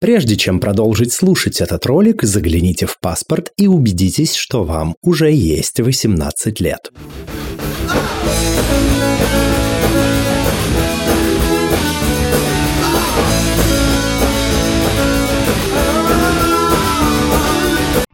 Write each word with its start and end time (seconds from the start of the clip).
Прежде 0.00 0.34
чем 0.36 0.60
продолжить 0.60 1.12
слушать 1.12 1.60
этот 1.60 1.84
ролик, 1.84 2.22
загляните 2.22 2.86
в 2.86 2.98
паспорт 2.98 3.52
и 3.58 3.66
убедитесь, 3.66 4.34
что 4.34 4.64
вам 4.64 4.96
уже 5.02 5.30
есть 5.30 5.78
18 5.78 6.58
лет. 6.58 6.90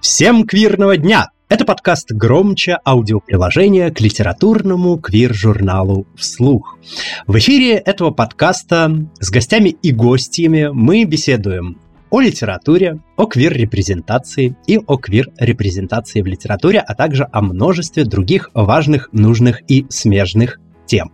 Всем 0.01 0.47
квирного 0.47 0.97
дня! 0.97 1.31
Это 1.49 1.65
подкаст 1.65 2.13
«Громче» 2.13 2.79
аудиоприложение 2.85 3.91
к 3.91 4.01
литературному 4.01 4.99
квир-журналу 4.99 6.07
«Вслух». 6.17 6.79
В 7.27 7.39
эфире 7.39 7.75
этого 7.75 8.11
подкаста 8.11 9.09
с 9.19 9.31
гостями 9.31 9.71
и 9.71 9.93
гостями 9.93 10.69
мы 10.73 11.05
беседуем 11.05 11.79
о 12.11 12.21
литературе, 12.21 13.01
о 13.17 13.27
квир-репрезентации 13.27 14.57
и 14.67 14.79
о 14.79 14.97
квир-репрезентации 14.97 16.21
в 16.21 16.27
литературе, 16.27 16.81
а 16.81 16.95
также 16.95 17.27
о 17.33 17.41
множестве 17.41 18.05
других 18.05 18.51
важных, 18.53 19.09
нужных 19.13 19.63
и 19.67 19.87
смежных 19.89 20.61
тем. 20.87 21.11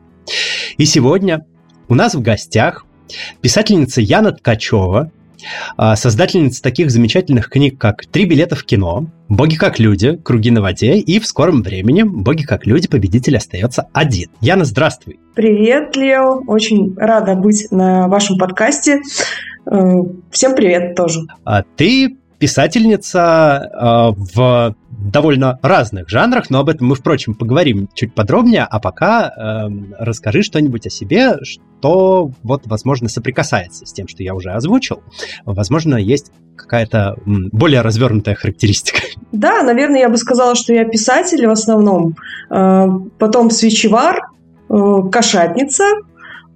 И 0.76 0.84
сегодня 0.84 1.46
у 1.88 1.94
нас 1.94 2.14
в 2.14 2.20
гостях 2.20 2.84
писательница 3.40 4.00
Яна 4.00 4.32
Ткачева, 4.32 5.12
создательница 5.94 6.62
таких 6.62 6.90
замечательных 6.90 7.48
книг, 7.48 7.78
как 7.78 8.06
«Три 8.06 8.24
билета 8.24 8.56
в 8.56 8.64
кино», 8.64 9.06
«Боги 9.28 9.56
как 9.56 9.78
люди», 9.78 10.16
«Круги 10.16 10.50
на 10.50 10.60
воде» 10.60 10.96
и 10.96 11.18
в 11.18 11.26
скором 11.26 11.62
времени 11.62 12.02
«Боги 12.02 12.42
как 12.42 12.66
люди», 12.66 12.88
победитель 12.88 13.36
остается 13.36 13.88
один. 13.92 14.30
Яна, 14.40 14.64
здравствуй. 14.64 15.18
Привет, 15.34 15.96
Лео. 15.96 16.42
Очень 16.46 16.94
рада 16.96 17.34
быть 17.34 17.68
на 17.70 18.08
вашем 18.08 18.36
подкасте. 18.38 19.00
Э, 19.70 19.94
всем 20.30 20.54
привет 20.54 20.94
тоже. 20.94 21.20
А 21.44 21.62
ты 21.62 22.16
писательница 22.42 23.70
э, 23.72 24.20
в 24.34 24.74
довольно 24.90 25.60
разных 25.62 26.08
жанрах, 26.08 26.50
но 26.50 26.58
об 26.58 26.70
этом 26.70 26.88
мы, 26.88 26.96
впрочем, 26.96 27.34
поговорим 27.34 27.88
чуть 27.94 28.16
подробнее, 28.16 28.66
а 28.68 28.80
пока 28.80 29.28
э, 29.28 29.68
расскажи 30.00 30.42
что-нибудь 30.42 30.84
о 30.84 30.90
себе, 30.90 31.36
что 31.44 32.32
вот, 32.42 32.62
возможно, 32.64 33.08
соприкасается 33.08 33.86
с 33.86 33.92
тем, 33.92 34.08
что 34.08 34.24
я 34.24 34.34
уже 34.34 34.50
озвучил. 34.50 35.04
Возможно, 35.44 35.94
есть 35.94 36.32
какая-то 36.56 37.14
более 37.24 37.82
развернутая 37.82 38.34
характеристика. 38.34 38.98
Да, 39.30 39.62
наверное, 39.62 40.00
я 40.00 40.08
бы 40.08 40.16
сказала, 40.16 40.56
что 40.56 40.74
я 40.74 40.84
писатель 40.84 41.46
в 41.46 41.50
основном, 41.50 42.16
э, 42.50 42.88
потом 43.20 43.52
свечевар, 43.52 44.18
э, 44.68 44.74
кошатница, 45.12 45.84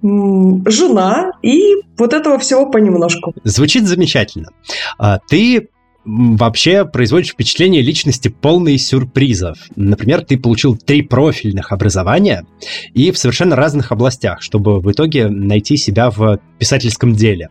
жена 0.03 1.31
и 1.41 1.73
вот 1.97 2.13
этого 2.13 2.37
всего 2.37 2.69
понемножку. 2.69 3.33
Звучит 3.43 3.87
замечательно. 3.87 4.49
А 4.97 5.19
ты 5.27 5.69
вообще 6.07 6.85
производишь 6.85 7.31
впечатление 7.31 7.81
личности 7.81 8.29
полной 8.29 8.77
сюрпризов. 8.77 9.57
Например, 9.75 10.23
ты 10.23 10.37
получил 10.37 10.77
три 10.77 11.01
профильных 11.01 11.73
образования 11.73 12.45
и 12.93 13.11
в 13.11 13.17
совершенно 13.17 13.57
разных 13.57 13.91
областях, 13.91 14.41
чтобы 14.41 14.79
в 14.79 14.89
итоге 14.91 15.27
найти 15.27 15.75
себя 15.75 16.09
в 16.09 16.39
писательском 16.59 17.13
деле. 17.13 17.49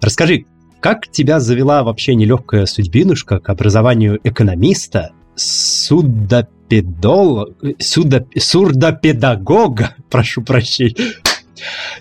Расскажи, 0.00 0.44
как 0.80 1.10
тебя 1.10 1.40
завела 1.40 1.82
вообще 1.82 2.14
нелегкая 2.14 2.66
судьбинушка 2.66 3.40
к 3.40 3.50
образованию 3.50 4.20
экономиста, 4.22 5.10
судопедолога, 5.34 7.56
судоп, 7.80 8.28
сурдопедагога, 8.38 9.96
прошу 10.10 10.42
прощения, 10.42 10.94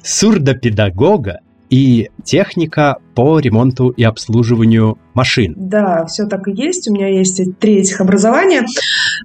сурдопедагога 0.04 1.40
и 1.70 2.10
техника 2.24 2.98
по 3.16 3.40
ремонту 3.40 3.90
и 3.90 4.04
обслуживанию 4.04 4.98
машин. 5.14 5.54
Да, 5.58 6.06
все 6.06 6.26
так 6.26 6.48
и 6.48 6.52
есть. 6.52 6.90
У 6.90 6.94
меня 6.94 7.08
есть 7.08 7.42
три 7.60 7.78
этих 7.78 8.02
образования. 8.02 8.66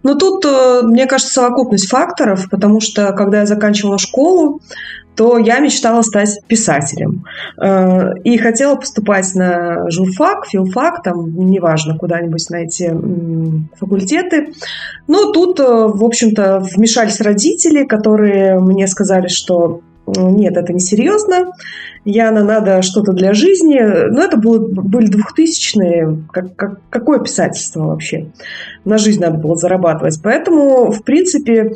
Но 0.02 0.14
тут, 0.14 0.44
э, 0.44 0.82
мне 0.84 1.06
кажется, 1.06 1.32
совокупность 1.32 1.88
факторов, 1.88 2.48
потому 2.50 2.80
что, 2.80 3.12
когда 3.12 3.40
я 3.40 3.46
заканчивала 3.46 3.98
школу, 3.98 4.60
то 5.16 5.36
я 5.36 5.58
мечтала 5.58 6.02
стать 6.02 6.40
писателем. 6.46 7.24
Э, 7.60 8.14
и 8.24 8.38
хотела 8.38 8.76
поступать 8.76 9.34
на 9.34 9.90
журфак, 9.90 10.46
филфак, 10.46 11.02
там, 11.02 11.34
неважно, 11.50 11.98
куда-нибудь 11.98 12.48
на 12.48 12.56
эти 12.56 12.96
факультеты. 13.78 14.52
Но 15.08 15.32
тут, 15.32 15.60
э, 15.60 15.64
в 15.64 16.04
общем-то, 16.04 16.60
вмешались 16.60 17.20
родители, 17.20 17.84
которые 17.84 18.60
мне 18.60 18.86
сказали, 18.86 19.28
что 19.28 19.82
нет, 20.16 20.56
это 20.56 20.72
несерьезно, 20.72 21.52
Яна, 22.04 22.42
надо 22.42 22.82
что-то 22.82 23.12
для 23.12 23.34
жизни. 23.34 23.78
Но 24.10 24.22
это 24.22 24.36
было, 24.36 24.58
были 24.58 25.06
двухтысячные, 25.06 26.24
как, 26.32 26.56
как, 26.56 26.80
какое 26.88 27.18
писательство 27.20 27.86
вообще? 27.86 28.30
На 28.84 28.98
жизнь 28.98 29.20
надо 29.20 29.38
было 29.38 29.56
зарабатывать. 29.56 30.20
Поэтому, 30.22 30.90
в 30.90 31.02
принципе, 31.02 31.72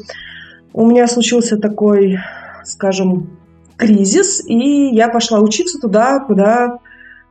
у 0.73 0.87
меня 0.87 1.07
случился 1.07 1.59
такой, 1.59 2.19
скажем, 2.65 3.31
кризис, 3.77 4.43
и 4.47 4.95
я 4.95 5.09
пошла 5.09 5.41
учиться 5.41 5.79
туда, 5.79 6.21
куда 6.21 6.79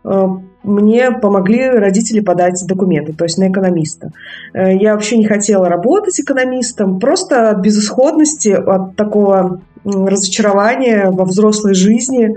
э, 0.04 0.28
мне 0.64 1.12
помогли 1.12 1.70
родители 1.70 2.20
подать 2.20 2.62
документы, 2.68 3.14
то 3.14 3.26
есть 3.26 3.38
на 3.38 3.50
экономиста. 3.50 4.12
Э, 4.54 4.76
я 4.76 4.94
вообще 4.94 5.18
не 5.18 5.26
хотела 5.26 5.68
работать 5.68 6.20
экономистом, 6.20 7.00
просто 7.00 7.50
от 7.50 7.60
безысходности, 7.60 8.50
от 8.50 8.96
такого 8.96 9.62
разочарования 9.84 11.10
во 11.12 11.26
взрослой 11.26 11.74
жизни 11.74 12.36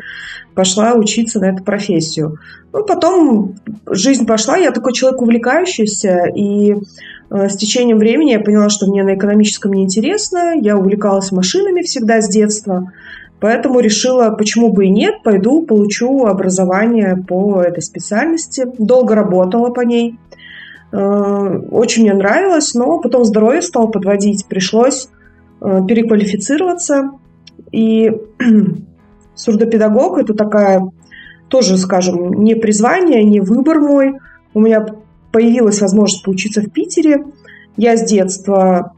пошла 0.54 0.94
учиться 0.94 1.38
на 1.38 1.46
эту 1.46 1.62
профессию. 1.62 2.38
Ну, 2.72 2.84
потом 2.84 3.54
жизнь 3.88 4.26
пошла, 4.26 4.56
я 4.56 4.70
такой 4.70 4.92
человек 4.92 5.20
увлекающийся, 5.22 6.26
и 6.34 6.74
э, 7.30 7.48
с 7.48 7.56
течением 7.56 7.98
времени 7.98 8.32
я 8.32 8.40
поняла, 8.40 8.68
что 8.68 8.86
мне 8.86 9.04
на 9.04 9.14
экономическом 9.14 9.72
неинтересно, 9.72 10.54
я 10.60 10.76
увлекалась 10.76 11.32
машинами 11.32 11.82
всегда 11.82 12.20
с 12.20 12.28
детства, 12.28 12.90
Поэтому 13.38 13.80
решила, 13.80 14.30
почему 14.30 14.72
бы 14.72 14.86
и 14.86 14.90
нет, 14.90 15.22
пойду 15.22 15.62
получу 15.62 16.24
образование 16.24 17.22
по 17.28 17.60
этой 17.60 17.82
специальности. 17.82 18.66
Долго 18.78 19.14
работала 19.14 19.68
по 19.70 19.82
ней. 19.82 20.18
Э, 20.90 21.60
очень 21.70 22.02
мне 22.02 22.14
нравилось, 22.14 22.74
но 22.74 22.98
потом 22.98 23.24
здоровье 23.24 23.60
стало 23.60 23.88
подводить. 23.88 24.46
Пришлось 24.46 25.08
э, 25.60 25.80
переквалифицироваться. 25.86 27.10
И 27.76 28.10
сурдопедагог– 29.34 30.18
это 30.18 30.32
такая 30.32 30.90
тоже, 31.48 31.76
скажем, 31.76 32.32
не 32.42 32.54
призвание, 32.54 33.22
не 33.22 33.40
выбор 33.40 33.80
мой. 33.80 34.14
У 34.54 34.60
меня 34.60 34.86
появилась 35.30 35.82
возможность 35.82 36.24
поучиться 36.24 36.62
в 36.62 36.70
Питере. 36.70 37.26
Я 37.76 37.98
с 37.98 38.08
детства 38.08 38.94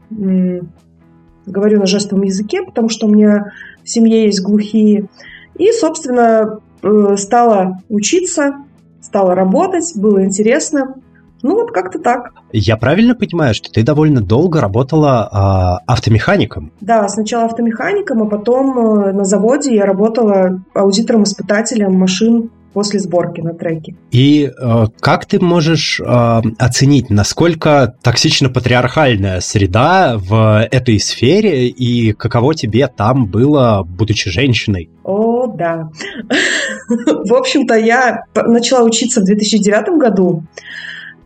говорю 1.45 1.79
на 1.79 1.87
жестовом 1.87 2.23
языке, 2.23 2.63
потому 2.63 2.87
что 2.87 3.07
у 3.07 3.09
меня 3.09 3.51
в 3.83 3.89
семье 3.89 4.25
есть 4.25 4.41
глухие. 4.41 5.09
И, 5.57 5.73
собственно, 5.73 6.59
э, 6.81 7.15
стала 7.17 7.81
учиться, 7.89 8.63
стала 9.01 9.35
работать, 9.35 9.91
было 9.95 10.23
интересно. 10.23 10.95
Ну 11.41 11.55
вот 11.55 11.71
как-то 11.71 11.99
так. 11.99 12.31
Я 12.51 12.77
правильно 12.77 13.15
понимаю, 13.15 13.53
что 13.53 13.71
ты 13.71 13.83
довольно 13.83 14.21
долго 14.21 14.59
работала 14.59 15.29
э, 15.31 15.83
автомехаником? 15.87 16.71
Да, 16.81 17.07
сначала 17.07 17.45
автомехаником, 17.45 18.23
а 18.23 18.25
потом 18.25 18.77
э, 18.77 19.11
на 19.13 19.23
заводе 19.23 19.73
я 19.75 19.85
работала 19.85 20.61
аудитором-испытателем 20.73 21.93
машин 21.93 22.49
после 22.73 22.99
сборки 22.99 23.41
на 23.41 23.53
треке. 23.53 23.95
И 24.11 24.49
э, 24.49 24.85
как 24.99 25.25
ты 25.25 25.39
можешь 25.39 25.99
э, 25.99 26.41
оценить, 26.57 27.09
насколько 27.09 27.95
токсично-патриархальная 28.03 29.41
среда 29.41 30.15
в 30.17 30.67
этой 30.71 30.99
сфере 30.99 31.67
и 31.67 32.13
каково 32.13 32.53
тебе 32.53 32.87
там 32.87 33.25
было, 33.25 33.83
будучи 33.83 34.29
женщиной? 34.29 34.89
О, 35.03 35.47
да. 35.47 35.89
В 36.89 37.33
общем-то, 37.33 37.75
я 37.75 38.23
начала 38.35 38.83
учиться 38.83 39.21
в 39.21 39.25
2009 39.25 39.99
году 39.99 40.43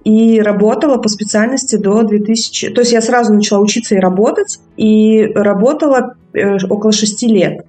и 0.03 0.41
работала 0.41 0.97
по 0.97 1.07
специальности 1.07 1.77
до 1.77 2.03
2000... 2.03 2.71
То 2.71 2.81
есть 2.81 2.91
я 2.91 3.01
сразу 3.01 3.33
начала 3.33 3.59
учиться 3.59 3.95
и 3.95 3.99
работать, 3.99 4.59
и 4.75 5.31
работала 5.33 6.15
э, 6.33 6.57
около 6.69 6.91
шести 6.91 7.27
лет. 7.27 7.65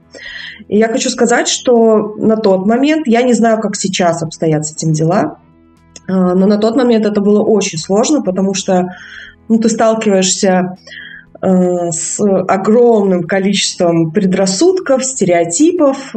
И 0.68 0.78
я 0.78 0.88
хочу 0.88 1.10
сказать, 1.10 1.48
что 1.48 2.14
на 2.16 2.36
тот 2.36 2.66
момент, 2.66 3.06
я 3.06 3.22
не 3.22 3.34
знаю, 3.34 3.60
как 3.60 3.76
сейчас 3.76 4.22
обстоят 4.22 4.66
с 4.66 4.72
этим 4.72 4.92
дела, 4.92 5.38
э, 6.08 6.12
но 6.12 6.46
на 6.46 6.58
тот 6.58 6.76
момент 6.76 7.06
это 7.06 7.20
было 7.20 7.42
очень 7.42 7.78
сложно, 7.78 8.20
потому 8.20 8.54
что 8.54 8.88
ну, 9.48 9.58
ты 9.58 9.68
сталкиваешься 9.68 10.76
э, 11.40 11.90
с 11.92 12.20
огромным 12.20 13.22
количеством 13.22 14.10
предрассудков, 14.10 15.04
стереотипов, 15.04 16.14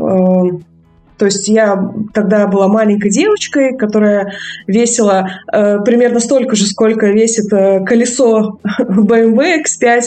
то 1.17 1.25
есть 1.25 1.47
я 1.47 1.91
тогда 2.13 2.47
была 2.47 2.67
маленькой 2.67 3.09
девочкой, 3.09 3.75
которая 3.75 4.33
весила 4.67 5.29
э, 5.51 5.79
примерно 5.81 6.19
столько 6.19 6.55
же, 6.55 6.65
сколько 6.65 7.07
весит 7.07 7.51
э, 7.51 7.83
колесо 7.83 8.59
BMW 8.79 9.63
X5. 9.63 10.01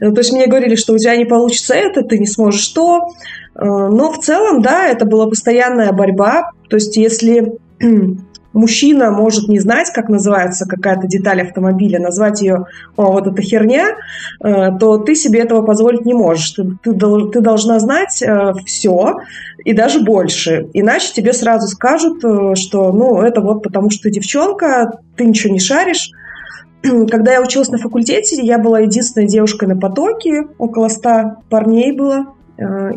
То 0.00 0.18
есть 0.18 0.32
мне 0.32 0.46
говорили, 0.46 0.76
что 0.76 0.92
у 0.92 0.98
тебя 0.98 1.16
не 1.16 1.24
получится 1.24 1.74
это, 1.74 2.02
ты 2.02 2.18
не 2.18 2.26
сможешь 2.26 2.68
то. 2.68 3.08
Э, 3.54 3.64
но 3.64 4.12
в 4.12 4.18
целом, 4.18 4.62
да, 4.62 4.86
это 4.86 5.06
была 5.06 5.26
постоянная 5.26 5.92
борьба. 5.92 6.50
То 6.68 6.76
есть 6.76 6.96
если 6.96 7.54
мужчина 8.52 9.10
может 9.10 9.48
не 9.48 9.58
знать, 9.58 9.90
как 9.94 10.08
называется 10.08 10.66
какая-то 10.66 11.06
деталь 11.06 11.42
автомобиля, 11.42 11.98
назвать 11.98 12.42
ее 12.42 12.66
«О, 12.96 13.12
вот 13.12 13.26
эта 13.26 13.42
херня», 13.42 13.96
э, 14.42 14.78
то 14.78 14.98
ты 14.98 15.14
себе 15.14 15.40
этого 15.40 15.62
позволить 15.62 16.04
не 16.04 16.14
можешь. 16.14 16.50
Ты, 16.50 16.64
ты, 16.82 16.92
ты 16.92 17.40
должна 17.40 17.78
знать 17.80 18.22
э, 18.22 18.52
все 18.66 19.16
и 19.64 19.72
даже 19.72 20.00
больше. 20.00 20.68
Иначе 20.72 21.12
тебе 21.12 21.32
сразу 21.32 21.68
скажут, 21.68 22.24
э, 22.24 22.54
что 22.54 22.92
ну, 22.92 23.20
это 23.20 23.40
вот 23.40 23.62
потому, 23.62 23.90
что 23.90 24.04
ты 24.04 24.10
девчонка, 24.10 25.00
ты 25.16 25.24
ничего 25.24 25.52
не 25.52 25.60
шаришь. 25.60 26.10
Когда 26.82 27.32
я 27.32 27.42
училась 27.42 27.70
на 27.70 27.78
факультете, 27.78 28.40
я 28.42 28.58
была 28.58 28.80
единственной 28.80 29.26
девушкой 29.26 29.68
на 29.68 29.78
потоке, 29.78 30.48
около 30.58 30.88
ста 30.88 31.38
парней 31.48 31.92
было. 31.92 32.26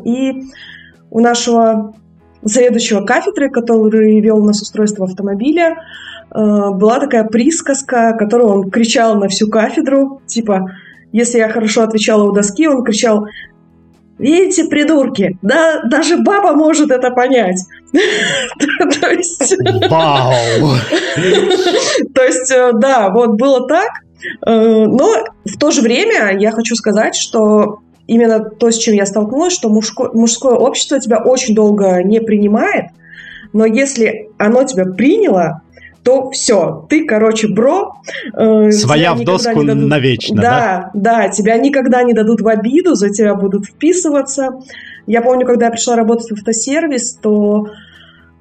И 0.04 0.44
у 1.10 1.20
нашего 1.22 1.96
заведующего 2.46 3.02
кафедры, 3.02 3.50
который 3.50 4.20
вел 4.22 4.42
нас 4.42 4.62
устройство 4.62 5.06
автомобиля, 5.06 5.76
э, 5.76 6.36
была 6.36 7.00
такая 7.00 7.26
присказка, 7.26 8.14
которую 8.14 8.50
он 8.50 8.70
кричал 8.70 9.16
на 9.16 9.28
всю 9.28 9.50
кафедру, 9.50 10.22
типа, 10.28 10.72
если 11.12 11.40
я 11.40 11.50
хорошо 11.50 11.82
отвечала 11.82 12.30
у 12.30 12.32
доски, 12.32 12.68
он 12.68 12.84
кричал, 12.84 13.26
Видите, 14.18 14.66
придурки, 14.66 15.38
да, 15.42 15.82
даже 15.84 16.18
баба 16.18 16.54
может 16.54 16.90
это 16.90 17.12
понять. 17.12 17.60
То 17.92 19.10
есть... 19.12 19.56
То 22.14 22.24
есть, 22.24 22.52
э, 22.52 22.72
да, 22.74 23.10
вот 23.10 23.32
было 23.32 23.68
так. 23.68 23.90
Э, 24.46 24.86
но 24.86 25.26
в 25.44 25.58
то 25.60 25.72
же 25.72 25.82
время 25.82 26.38
я 26.40 26.52
хочу 26.52 26.76
сказать, 26.76 27.16
что 27.16 27.80
именно 28.08 28.40
то, 28.40 28.72
с 28.72 28.78
чем 28.78 28.96
я 28.96 29.06
столкнулась, 29.06 29.54
что 29.54 29.70
мужское 29.70 30.54
общество 30.54 31.00
тебя 31.00 31.18
очень 31.18 31.54
долго 31.54 32.02
не 32.04 32.22
принимает, 32.22 32.86
но 33.52 33.66
если 33.66 34.30
оно 34.38 34.64
тебя 34.64 34.86
приняло, 34.86 35.62
то 36.06 36.30
все, 36.30 36.86
ты, 36.88 37.04
короче, 37.06 37.48
бро. 37.48 37.96
Э, 38.38 38.70
Своя 38.70 39.16
в 39.16 39.24
доску 39.24 39.64
дадут... 39.64 39.90
навечно, 39.90 40.40
да? 40.40 40.92
Да, 40.94 41.24
да, 41.24 41.30
тебя 41.30 41.58
никогда 41.58 42.04
не 42.04 42.14
дадут 42.14 42.42
в 42.42 42.48
обиду, 42.48 42.94
за 42.94 43.10
тебя 43.10 43.34
будут 43.34 43.66
вписываться. 43.66 44.62
Я 45.08 45.24
помню, 45.24 45.48
когда 45.48 45.66
я 45.66 45.72
пришла 45.72 45.96
работать 45.96 46.30
в 46.30 46.34
автосервис, 46.34 47.16
то 47.16 47.70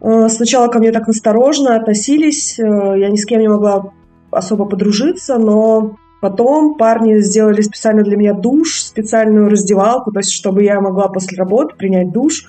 э, 0.03 0.29
сначала 0.29 0.69
ко 0.69 0.79
мне 0.79 0.93
так 0.93 1.07
насторожно 1.07 1.75
относились, 1.75 2.59
э, 2.59 2.63
я 2.65 3.09
ни 3.09 3.17
с 3.17 3.25
кем 3.25 3.41
не 3.41 3.49
могла 3.49 3.93
особо 4.31 4.67
подружиться, 4.67 5.39
но 5.39 5.97
Потом 6.25 6.79
парни 6.79 7.21
сделали 7.21 7.61
специально 7.61 8.03
для 8.03 8.17
меня 8.17 8.33
душ, 8.33 8.81
специальную 8.81 9.51
раздевалку, 9.51 10.11
то 10.11 10.21
есть 10.21 10.33
чтобы 10.33 10.63
я 10.63 10.81
могла 10.81 11.09
после 11.09 11.37
работы 11.37 11.77
принять 11.77 12.13
душ, 12.13 12.47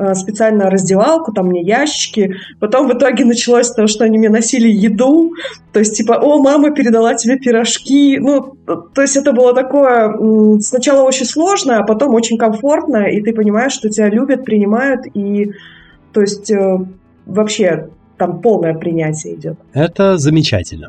э, 0.00 0.14
специальную 0.14 0.70
раздевалку, 0.70 1.32
там 1.32 1.46
мне 1.46 1.62
ящики. 1.62 2.36
Потом 2.58 2.88
в 2.88 2.92
итоге 2.92 3.24
началось 3.24 3.70
то, 3.70 3.86
что 3.86 4.04
они 4.04 4.18
мне 4.18 4.28
носили 4.28 4.68
еду, 4.68 5.32
то 5.72 5.78
есть 5.78 5.96
типа, 5.96 6.14
о, 6.14 6.42
мама 6.42 6.70
передала 6.70 7.14
тебе 7.14 7.38
пирожки. 7.38 8.18
Ну, 8.18 8.56
то 8.94 9.02
есть 9.02 9.16
это 9.16 9.32
было 9.32 9.54
такое 9.54 10.60
сначала 10.60 11.02
очень 11.06 11.26
сложно, 11.26 11.78
а 11.78 11.82
потом 11.84 12.14
очень 12.14 12.38
комфортно, 12.38 13.08
и 13.08 13.20
ты 13.20 13.32
понимаешь, 13.32 13.72
что 13.72 13.88
тебя 13.88 14.08
любят, 14.08 14.44
принимают, 14.44 15.02
и 15.14 15.52
то 16.12 16.20
есть 16.20 16.50
э, 16.50 16.78
вообще 17.26 17.88
там 18.20 18.42
полное 18.42 18.74
принятие 18.74 19.34
идет. 19.34 19.58
Это 19.72 20.18
замечательно. 20.18 20.88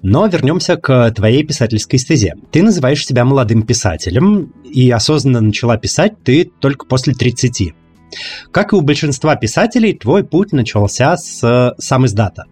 Но 0.00 0.26
вернемся 0.26 0.76
к 0.76 1.10
твоей 1.10 1.44
писательской 1.44 1.98
стезе. 1.98 2.34
Ты 2.50 2.62
называешь 2.62 3.04
себя 3.04 3.26
молодым 3.26 3.62
писателем, 3.62 4.54
и 4.64 4.90
осознанно 4.90 5.42
начала 5.42 5.76
писать 5.76 6.14
ты 6.24 6.50
только 6.60 6.86
после 6.86 7.12
30. 7.12 7.74
Как 8.52 8.74
и 8.74 8.76
у 8.76 8.82
большинства 8.82 9.34
писателей, 9.34 9.94
твой 9.94 10.24
путь 10.24 10.52
начался 10.52 11.16
с 11.16 11.74
сам 11.78 12.06
издата. 12.06 12.44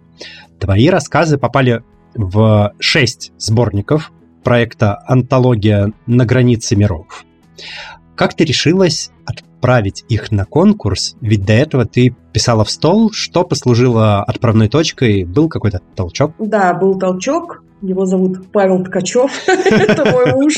Твои 0.58 0.88
рассказы 0.88 1.36
попали 1.36 1.82
в 2.14 2.72
шесть 2.78 3.32
сборников 3.36 4.10
проекта 4.42 4.98
«Антология 5.06 5.92
на 6.06 6.24
границе 6.24 6.74
миров». 6.74 7.24
Как 8.16 8.34
ты 8.34 8.44
решилась 8.44 9.10
отправить 9.26 10.04
их 10.08 10.32
на 10.32 10.46
конкурс? 10.46 11.16
Ведь 11.20 11.44
до 11.44 11.52
этого 11.52 11.84
ты 11.84 12.16
писала 12.32 12.64
в 12.64 12.70
стол, 12.70 13.12
что 13.12 13.44
послужило 13.44 14.22
отправной 14.22 14.68
точкой? 14.68 15.24
Был 15.24 15.50
какой-то 15.50 15.80
толчок? 15.94 16.32
Да, 16.38 16.72
был 16.72 16.98
толчок. 16.98 17.62
Его 17.82 18.04
зовут 18.04 18.50
Павел 18.52 18.84
Ткачев, 18.84 19.30
это 19.46 20.10
мой 20.10 20.34
муж. 20.34 20.54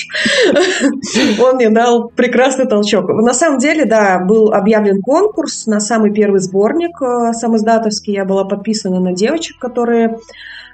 Он 1.40 1.56
мне 1.56 1.70
дал 1.70 2.08
прекрасный 2.08 2.66
толчок. 2.66 3.08
На 3.08 3.32
самом 3.32 3.58
деле, 3.58 3.84
да, 3.84 4.19
был 4.19 4.52
объявлен 4.52 5.00
конкурс 5.00 5.66
на 5.66 5.80
самый 5.80 6.12
первый 6.12 6.40
сборник 6.40 7.00
э, 7.00 7.32
самоиздатовский. 7.32 8.14
Я 8.14 8.24
была 8.24 8.44
подписана 8.44 8.98
на 9.00 9.12
девочек, 9.12 9.58
которые 9.58 10.19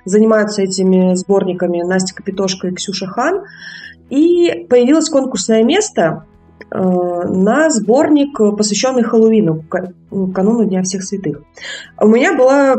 занимаются 0.04 0.62
этими 0.62 1.14
сборниками, 1.14 1.82
Настя 1.82 2.14
Капитошка 2.14 2.68
и 2.68 2.74
Ксюша 2.74 3.06
Хан. 3.06 3.44
И 4.08 4.66
появилось 4.70 5.10
конкурсное 5.10 5.62
место, 5.64 6.24
Э, 6.70 6.78
на 6.80 7.70
сборник, 7.70 8.38
посвященный 8.56 9.02
Хэллоуину, 9.02 9.64
кануну 10.34 10.64
Дня 10.64 10.82
всех 10.82 11.02
святых. 11.02 11.42
У 11.98 12.08
меня 12.08 12.36
была 12.36 12.74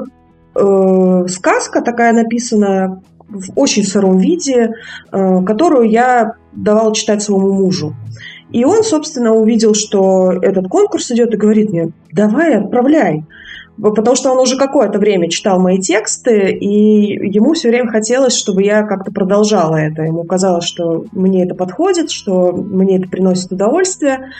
э, 0.56 1.28
сказка 1.28 1.82
такая 1.82 2.14
написана 2.14 3.02
в 3.30 3.52
очень 3.56 3.84
сыром 3.84 4.18
виде, 4.18 4.72
э, 5.12 5.44
которую 5.46 5.90
я 5.90 6.34
давала 6.52 6.94
читать 6.94 7.22
своему 7.22 7.54
мужу. 7.54 7.94
И 8.52 8.66
он, 8.66 8.84
собственно, 8.84 9.34
увидел, 9.34 9.76
что 9.76 10.32
этот 10.32 10.68
конкурс 10.68 11.12
идет 11.12 11.34
и 11.34 11.38
говорит 11.38 11.70
мне, 11.70 11.92
давай, 12.12 12.56
отправляй 12.56 13.24
потому 13.82 14.16
что 14.16 14.32
он 14.32 14.40
уже 14.40 14.58
какое-то 14.58 15.00
время 15.00 15.30
читал 15.30 15.60
мои 15.60 15.80
тексты, 15.80 16.52
и 16.52 17.30
ему 17.30 17.54
все 17.54 17.70
время 17.70 17.90
хотелось, 17.90 18.36
чтобы 18.36 18.64
я 18.64 18.84
как-то 18.84 19.12
продолжала 19.12 19.76
это. 19.76 20.04
Ему 20.04 20.24
казалось, 20.24 20.66
что 20.66 21.06
мне 21.12 21.46
это 21.46 21.56
подходит, 21.56 22.12
что 22.12 22.52
мне 22.52 22.98
это 22.98 23.10
приносит 23.10 23.52
удовольствие. 23.52 24.32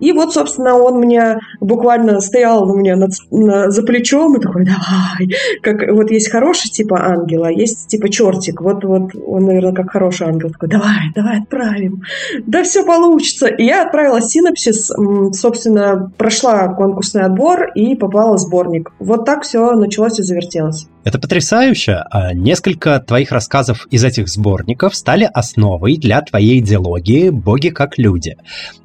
И 0.00 0.12
вот, 0.12 0.32
собственно, 0.32 0.76
он 0.76 1.00
мне 1.00 1.38
буквально 1.60 2.20
стоял 2.20 2.70
у 2.70 2.76
меня 2.76 2.96
над, 2.96 3.10
на, 3.30 3.70
за 3.70 3.82
плечом 3.82 4.36
и 4.36 4.40
такой, 4.40 4.64
давай. 4.64 5.36
Как, 5.62 5.92
вот 5.92 6.10
есть 6.10 6.30
хороший 6.30 6.70
типа 6.70 7.00
ангела, 7.00 7.46
есть 7.46 7.88
типа 7.88 8.08
чертик. 8.08 8.60
Вот, 8.60 8.84
вот 8.84 9.10
он, 9.14 9.44
наверное, 9.44 9.72
как 9.72 9.90
хороший 9.90 10.28
ангел. 10.28 10.50
Такой, 10.50 10.68
давай, 10.68 11.12
давай 11.14 11.40
отправим. 11.40 12.02
Да 12.46 12.62
все 12.62 12.84
получится. 12.84 13.46
И 13.46 13.64
я 13.64 13.84
отправила 13.84 14.20
синопсис, 14.20 14.90
собственно, 15.32 16.10
прошла 16.16 16.68
конкурсный 16.68 17.22
отбор 17.22 17.70
и 17.74 17.94
попала 17.94 18.36
в 18.36 18.40
сборник. 18.40 18.92
Вот 18.98 19.24
так 19.24 19.42
все 19.42 19.72
началось 19.72 20.18
и 20.18 20.22
завертелось. 20.22 20.86
Это 21.08 21.18
потрясающе. 21.18 22.04
А 22.10 22.34
несколько 22.34 23.00
твоих 23.00 23.32
рассказов 23.32 23.86
из 23.90 24.04
этих 24.04 24.28
сборников 24.28 24.94
стали 24.94 25.26
основой 25.32 25.96
для 25.96 26.20
твоей 26.20 26.58
идеологии 26.58 27.30
«Боги 27.30 27.70
как 27.70 27.96
люди». 27.96 28.36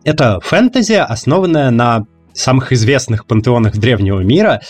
Это 0.05 0.39
фэнтези, 0.39 0.93
основанная 0.93 1.69
на 1.69 2.05
самых 2.31 2.71
известных 2.71 3.25
пантеонах 3.25 3.75
древнего 3.75 4.21
мира. 4.21 4.61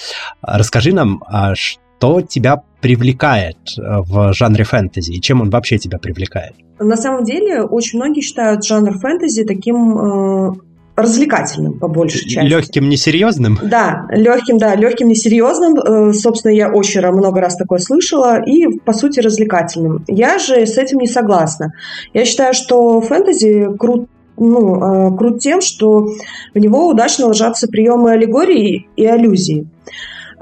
Расскажи 0.41 0.93
нам, 0.93 1.23
а 1.27 1.53
что 1.53 2.21
тебя 2.21 2.63
привлекает 2.81 3.57
э, 3.77 3.81
в 3.99 4.33
жанре 4.33 4.63
фэнтези 4.63 5.11
и 5.11 5.21
чем 5.21 5.41
он 5.41 5.51
вообще 5.51 5.77
тебя 5.77 5.99
привлекает? 5.99 6.55
На 6.79 6.97
самом 6.97 7.23
деле, 7.23 7.61
очень 7.61 7.99
многие 7.99 8.21
считают 8.21 8.65
жанр 8.65 8.97
фэнтези 8.97 9.43
таким 9.43 9.97
э, 9.97 10.53
развлекательным 10.95 11.79
по 11.79 11.87
большей 11.87 12.27
части. 12.27 12.47
Легким, 12.47 12.87
несерьезным? 12.87 13.57
Да, 13.63 14.05
легким, 14.11 14.57
да, 14.57 14.75
легким, 14.75 15.07
несерьезным. 15.07 15.75
Э, 15.75 16.13
собственно, 16.13 16.51
я 16.51 16.71
очень 16.71 17.01
много 17.01 17.41
раз 17.41 17.55
такое 17.55 17.79
слышала. 17.79 18.41
И, 18.43 18.67
по 18.79 18.93
сути, 18.93 19.19
развлекательным. 19.19 20.03
Я 20.07 20.37
же 20.37 20.65
с 20.65 20.77
этим 20.77 20.99
не 20.99 21.07
согласна. 21.07 21.73
Я 22.13 22.25
считаю, 22.25 22.53
что 22.53 23.01
фэнтези 23.01 23.75
крут, 23.77 24.07
ну, 24.37 25.09
э, 25.13 25.17
крут 25.17 25.39
тем, 25.39 25.61
что 25.61 26.09
в 26.53 26.59
него 26.59 26.87
удачно 26.87 27.27
ложатся 27.27 27.67
приемы 27.67 28.11
аллегории 28.11 28.87
и 28.95 29.05
аллюзии. 29.05 29.67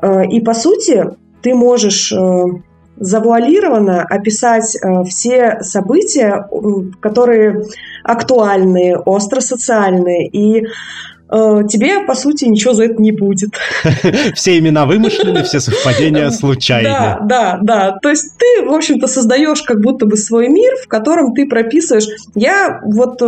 Э, 0.01 0.25
и, 0.25 0.41
по 0.41 0.53
сути, 0.53 1.05
ты 1.41 1.55
можешь 1.55 2.13
завуалированно 2.97 4.03
описать 4.03 4.77
все 5.07 5.59
события, 5.61 6.47
которые 6.99 7.65
актуальные, 8.03 8.97
остро 8.97 9.41
социальные. 9.41 10.27
И 10.27 10.65
тебе, 11.29 12.01
по 12.01 12.13
сути, 12.13 12.45
ничего 12.45 12.73
за 12.73 12.85
это 12.85 13.01
не 13.01 13.11
будет. 13.13 13.51
Все 14.35 14.59
имена 14.59 14.85
вымышлены, 14.85 15.43
все 15.43 15.61
совпадения 15.61 16.29
случайны. 16.31 16.89
Да, 16.89 17.19
да, 17.23 17.59
да. 17.61 17.97
То 18.01 18.09
есть 18.09 18.37
ты, 18.37 18.65
в 18.65 18.73
общем-то, 18.73 19.07
создаешь 19.07 19.61
как 19.61 19.79
будто 19.79 20.05
бы 20.05 20.17
свой 20.17 20.49
мир, 20.49 20.73
в 20.83 20.89
котором 20.89 21.33
ты 21.33 21.47
прописываешь. 21.47 22.07
Я 22.35 22.81
вот 22.83 23.21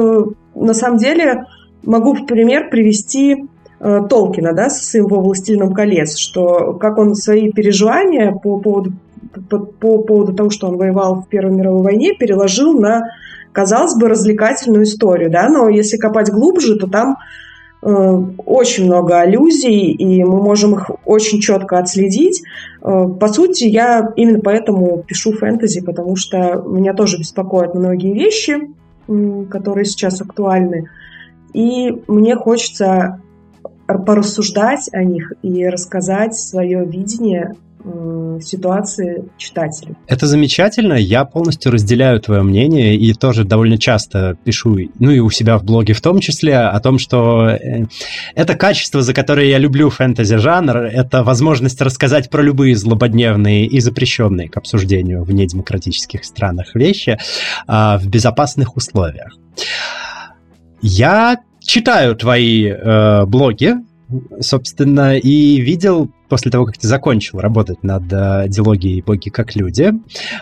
на 0.54 0.74
самом 0.74 0.98
деле 0.98 1.46
могу 1.84 2.14
в 2.14 2.26
пример 2.26 2.70
привести 2.70 3.46
э, 3.80 4.02
Толкина, 4.10 4.54
да, 4.54 4.70
со 4.70 4.84
своим 4.84 5.08
«Властелином 5.08 5.74
колец», 5.74 6.18
что 6.18 6.74
как 6.74 6.98
он 6.98 7.16
свои 7.16 7.52
переживания 7.52 8.32
по 8.32 8.60
поводу, 8.60 8.94
по, 9.50 9.60
по 9.60 9.98
поводу 10.00 10.34
того, 10.34 10.50
что 10.50 10.68
он 10.68 10.78
воевал 10.78 11.22
в 11.22 11.28
Первой 11.28 11.54
мировой 11.54 11.84
войне, 11.84 12.14
переложил 12.14 12.80
на, 12.80 13.04
казалось 13.52 13.96
бы, 13.96 14.08
развлекательную 14.08 14.84
историю, 14.84 15.30
да, 15.30 15.50
но 15.50 15.70
если 15.70 15.98
копать 15.98 16.32
глубже, 16.32 16.78
то 16.78 16.88
там 16.88 17.18
очень 17.82 18.86
много 18.86 19.20
аллюзий, 19.20 19.92
и 19.92 20.24
мы 20.24 20.42
можем 20.42 20.76
их 20.76 20.90
очень 21.04 21.42
четко 21.42 21.80
отследить. 21.80 22.42
По 22.80 23.28
сути, 23.28 23.66
я 23.66 24.14
именно 24.16 24.40
поэтому 24.40 25.04
пишу 25.06 25.34
фэнтези, 25.34 25.82
потому 25.82 26.16
что 26.16 26.64
меня 26.66 26.94
тоже 26.94 27.18
беспокоят 27.18 27.76
многие 27.76 28.14
вещи, 28.14 28.70
которые 29.50 29.84
сейчас 29.84 30.22
актуальны. 30.22 30.88
И 31.52 31.92
мне 32.08 32.38
хочется 32.38 33.22
порассуждать 33.86 34.90
о 34.94 35.04
них 35.04 35.34
и 35.42 35.68
рассказать 35.68 36.36
свое 36.36 36.86
видение 36.86 37.52
ситуации 38.42 39.26
читателей. 39.38 39.96
Это 40.08 40.28
замечательно. 40.28 40.94
Я 40.94 41.26
полностью 41.26 41.72
разделяю 41.72 42.20
твое 42.20 42.42
мнение 42.42 42.96
и 42.96 43.14
тоже 43.14 43.44
довольно 43.44 43.78
часто 43.78 44.38
пишу, 44.44 44.78
ну 45.00 45.12
и 45.12 45.20
у 45.20 45.30
себя 45.30 45.58
в 45.58 45.64
блоге 45.64 45.94
в 45.94 46.02
том 46.02 46.20
числе, 46.20 46.58
о 46.58 46.80
том, 46.80 46.98
что 47.00 47.50
э, 47.50 47.86
это 48.36 48.56
качество, 48.56 49.02
за 49.02 49.14
которое 49.14 49.48
я 49.48 49.58
люблю 49.58 49.90
фэнтези-жанр, 49.90 50.78
это 50.78 51.24
возможность 51.24 51.82
рассказать 51.82 52.30
про 52.30 52.42
любые 52.42 52.76
злободневные 52.76 53.66
и 53.66 53.80
запрещенные 53.80 54.50
к 54.50 54.58
обсуждению 54.58 55.24
в 55.24 55.34
недемократических 55.34 56.24
странах 56.24 56.76
вещи 56.76 57.18
а, 57.68 57.98
в 57.98 58.08
безопасных 58.08 58.76
условиях. 58.78 59.38
Я 60.82 61.38
читаю 61.60 62.16
твои 62.16 62.68
э, 62.68 63.26
блоги, 63.26 63.76
собственно, 64.42 65.18
и 65.18 65.60
видел 65.62 66.12
после 66.34 66.50
того, 66.50 66.66
как 66.66 66.80
ты 66.80 66.88
закончил 66.88 67.38
работать 67.38 67.84
над 67.84 68.12
э, 68.12 68.46
дилогией 68.48 69.04
«Боги 69.04 69.30
как 69.30 69.56
люди», 69.56 69.94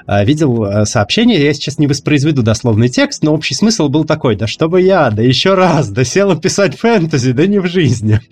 э, 0.07 0.23
видел 0.23 0.63
э, 0.63 0.85
сообщение, 0.85 1.43
я 1.43 1.53
сейчас 1.53 1.79
не 1.79 1.87
воспроизведу 1.87 2.43
дословный 2.43 2.87
текст, 2.87 3.23
но 3.23 3.33
общий 3.33 3.55
смысл 3.55 3.89
был 3.89 4.05
такой, 4.05 4.37
да 4.37 4.47
чтобы 4.47 4.79
я, 4.79 5.09
да 5.09 5.21
еще 5.21 5.53
раз, 5.53 5.89
да 5.89 6.05
села 6.05 6.37
писать 6.37 6.77
фэнтези, 6.77 7.33
да 7.33 7.45
не 7.45 7.59
в 7.59 7.65
жизни. 7.65 8.21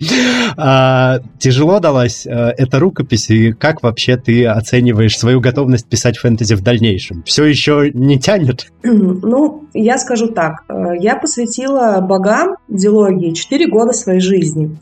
А, 0.56 1.20
тяжело 1.38 1.78
далась 1.78 2.26
эта 2.26 2.80
рукопись, 2.80 3.30
и 3.30 3.52
как 3.52 3.82
вообще 3.82 4.16
ты 4.16 4.46
оцениваешь 4.46 5.16
свою 5.16 5.40
готовность 5.40 5.86
писать 5.86 6.18
фэнтези 6.18 6.54
в 6.54 6.60
дальнейшем? 6.60 7.22
Все 7.24 7.44
еще 7.44 7.90
не 7.94 8.18
тянет? 8.18 8.66
Ну, 8.82 9.64
я 9.72 9.98
скажу 9.98 10.28
так, 10.28 10.64
я 10.98 11.16
посвятила 11.16 12.00
богам 12.00 12.56
дилогии 12.68 13.32
4 13.32 13.68
года 13.68 13.92
своей 13.92 14.20
жизни. 14.20 14.76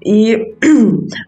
И 0.00 0.34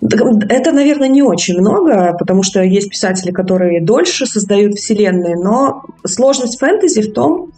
это 0.01 0.73
наверное, 0.75 1.09
не 1.09 1.23
очень 1.23 1.59
много, 1.59 2.15
потому 2.19 2.43
что 2.43 2.63
есть 2.63 2.91
писатели, 2.91 3.31
которые 3.31 3.81
дольше 3.81 4.27
создают 4.27 4.75
вселенные, 4.75 5.37
но 5.37 5.83
сложность 6.05 6.59
фэнтези 6.59 7.03
в 7.03 7.13
том, 7.13 7.53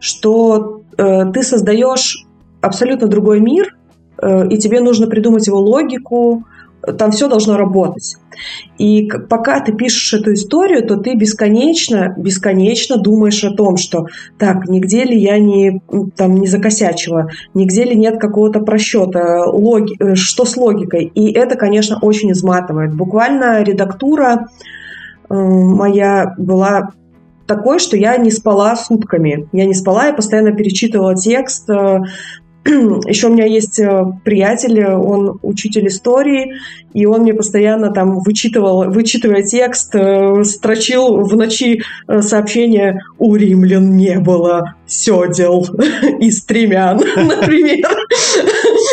что 0.00 0.82
э, 0.96 1.32
ты 1.32 1.42
создаешь 1.42 2.24
абсолютно 2.60 3.08
другой 3.08 3.40
мир, 3.40 3.76
э, 4.20 4.48
и 4.48 4.58
тебе 4.58 4.80
нужно 4.80 5.06
придумать 5.06 5.46
его 5.46 5.60
логику, 5.60 6.44
там 6.92 7.10
все 7.10 7.28
должно 7.28 7.56
работать. 7.56 8.16
И 8.78 9.08
пока 9.28 9.60
ты 9.60 9.72
пишешь 9.72 10.12
эту 10.14 10.34
историю, 10.34 10.86
то 10.86 10.96
ты 10.96 11.14
бесконечно, 11.14 12.14
бесконечно 12.16 12.96
думаешь 12.98 13.42
о 13.44 13.54
том, 13.54 13.76
что 13.76 14.06
так, 14.38 14.68
нигде 14.68 15.04
ли 15.04 15.18
я 15.18 15.38
не, 15.38 15.80
там, 16.16 16.36
не 16.36 16.46
закосячила, 16.46 17.30
нигде 17.54 17.84
ли 17.84 17.96
нет 17.96 18.18
какого-то 18.18 18.60
просчета, 18.60 19.44
логи, 19.46 19.96
э, 19.98 20.14
что 20.14 20.44
с 20.44 20.56
логикой. 20.56 21.10
И 21.14 21.32
это, 21.32 21.56
конечно, 21.56 21.98
очень 22.00 22.32
изматывает. 22.32 22.94
Буквально 22.94 23.62
редактура 23.62 24.48
э, 25.28 25.34
моя 25.34 26.34
была 26.36 26.90
такой, 27.46 27.78
что 27.78 27.96
я 27.96 28.16
не 28.16 28.30
спала 28.30 28.76
сутками. 28.76 29.48
Я 29.52 29.66
не 29.66 29.74
спала, 29.74 30.06
я 30.06 30.12
постоянно 30.12 30.52
перечитывала 30.52 31.14
текст, 31.14 31.70
э, 31.70 32.00
еще 33.06 33.28
у 33.28 33.32
меня 33.32 33.46
есть 33.46 33.78
э, 33.78 34.04
приятель, 34.24 34.84
он 34.84 35.38
учитель 35.42 35.86
истории, 35.86 36.54
и 36.94 37.06
он 37.06 37.22
мне 37.22 37.32
постоянно 37.32 37.92
там 37.92 38.20
вычитывал, 38.20 38.90
вычитывая 38.90 39.42
текст, 39.42 39.94
э, 39.94 40.42
строчил 40.42 41.18
в 41.18 41.36
ночи 41.36 41.82
э, 42.08 42.22
сообщение 42.22 43.02
«У 43.18 43.36
римлян 43.36 43.96
не 43.96 44.18
было 44.18 44.74
седел 44.86 45.66
и 46.20 46.30
стремян», 46.30 46.96
например. 47.16 47.88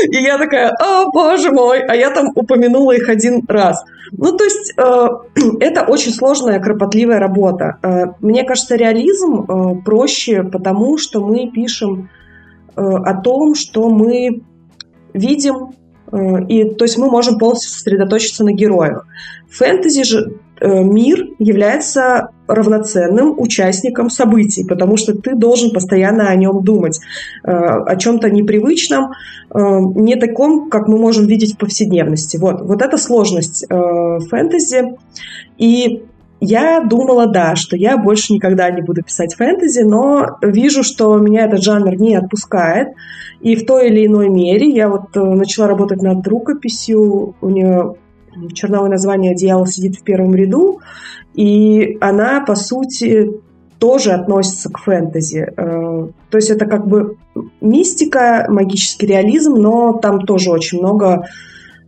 И 0.10 0.18
я 0.18 0.38
такая, 0.38 0.72
о, 0.80 1.10
боже 1.12 1.51
мой, 1.51 1.80
а 1.80 1.96
я 1.96 2.12
там 2.12 2.32
упомянула 2.36 2.92
их 2.92 3.10
один 3.10 3.44
раз. 3.48 3.84
Ну, 4.12 4.38
то 4.38 4.44
есть 4.44 4.74
это 5.60 5.82
очень 5.88 6.12
сложная, 6.12 6.60
кропотливая 6.60 7.18
работа. 7.18 7.80
Мне 8.20 8.44
кажется, 8.44 8.75
реализм 8.75 9.82
проще, 9.84 10.44
потому 10.44 11.00
что 11.00 11.25
мы 11.25 11.50
пишем 11.50 12.10
о 12.75 13.22
том, 13.22 13.56
что 13.56 13.89
мы 13.89 14.42
видим, 15.13 15.72
э, 16.12 16.46
и, 16.48 16.70
то 16.75 16.86
есть 16.86 16.98
мы 16.98 17.10
можем 17.10 17.38
полностью 17.38 17.72
сосредоточиться 17.72 18.44
на 18.44 18.51
героях. 18.51 19.06
Фэнтези 19.51 20.03
же 20.03 20.39
э, 20.60 20.84
мир 20.84 21.27
является 21.39 22.30
равноценным 22.48 23.39
участником 23.39 24.10
событий, 24.10 24.65
потому 24.68 24.98
что 24.98 25.13
ты 25.15 25.36
должен 25.36 25.72
постоянно 25.72 26.30
о 26.30 26.36
нем 26.36 26.63
думать, 26.63 27.00
о 27.42 27.96
чем-то 27.96 28.30
непривычном, 28.30 29.13
не 29.56 30.18
таком, 30.18 30.70
как 30.70 30.89
мы 30.89 30.98
можем 30.98 31.25
видеть 31.25 31.53
в 31.53 31.58
повседневности. 31.58 32.36
Вот, 32.36 32.62
вот 32.62 32.82
это 32.82 32.98
сложность 32.98 33.65
фэнтези. 33.70 34.98
И 35.58 36.03
я 36.45 36.81
думала, 36.81 37.27
да, 37.27 37.55
что 37.55 37.77
я 37.77 37.97
больше 37.97 38.33
никогда 38.33 38.69
не 38.69 38.81
буду 38.81 39.01
писать 39.01 39.35
фэнтези, 39.35 39.81
но 39.81 40.38
вижу, 40.41 40.83
что 40.83 41.17
меня 41.17 41.45
этот 41.45 41.63
жанр 41.63 41.95
не 41.95 42.15
отпускает. 42.15 42.89
И 43.39 43.55
в 43.55 43.65
той 43.65 43.89
или 43.89 44.05
иной 44.05 44.29
мере 44.29 44.69
я 44.69 44.89
вот 44.89 45.15
э, 45.15 45.19
начала 45.21 45.67
работать 45.67 46.01
над 46.01 46.27
рукописью. 46.27 47.35
У 47.39 47.50
нее 47.50 47.95
черновое 48.53 48.89
название 48.89 49.35
«Дьявол 49.35 49.65
сидит 49.67 49.95
в 49.95 50.03
первом 50.03 50.35
ряду». 50.35 50.79
И 51.33 51.97
она, 52.01 52.41
по 52.41 52.55
сути, 52.55 53.31
тоже 53.79 54.12
относится 54.12 54.69
к 54.69 54.79
фэнтези. 54.79 55.53
Э, 55.55 56.07
то 56.29 56.38
есть 56.38 56.50
это 56.50 56.65
как 56.65 56.88
бы 56.88 57.17
мистика, 57.62 58.47
магический 58.50 59.07
реализм, 59.07 59.55
но 59.55 59.93
там 59.93 60.21
тоже 60.25 60.51
очень 60.51 60.79
много 60.79 61.25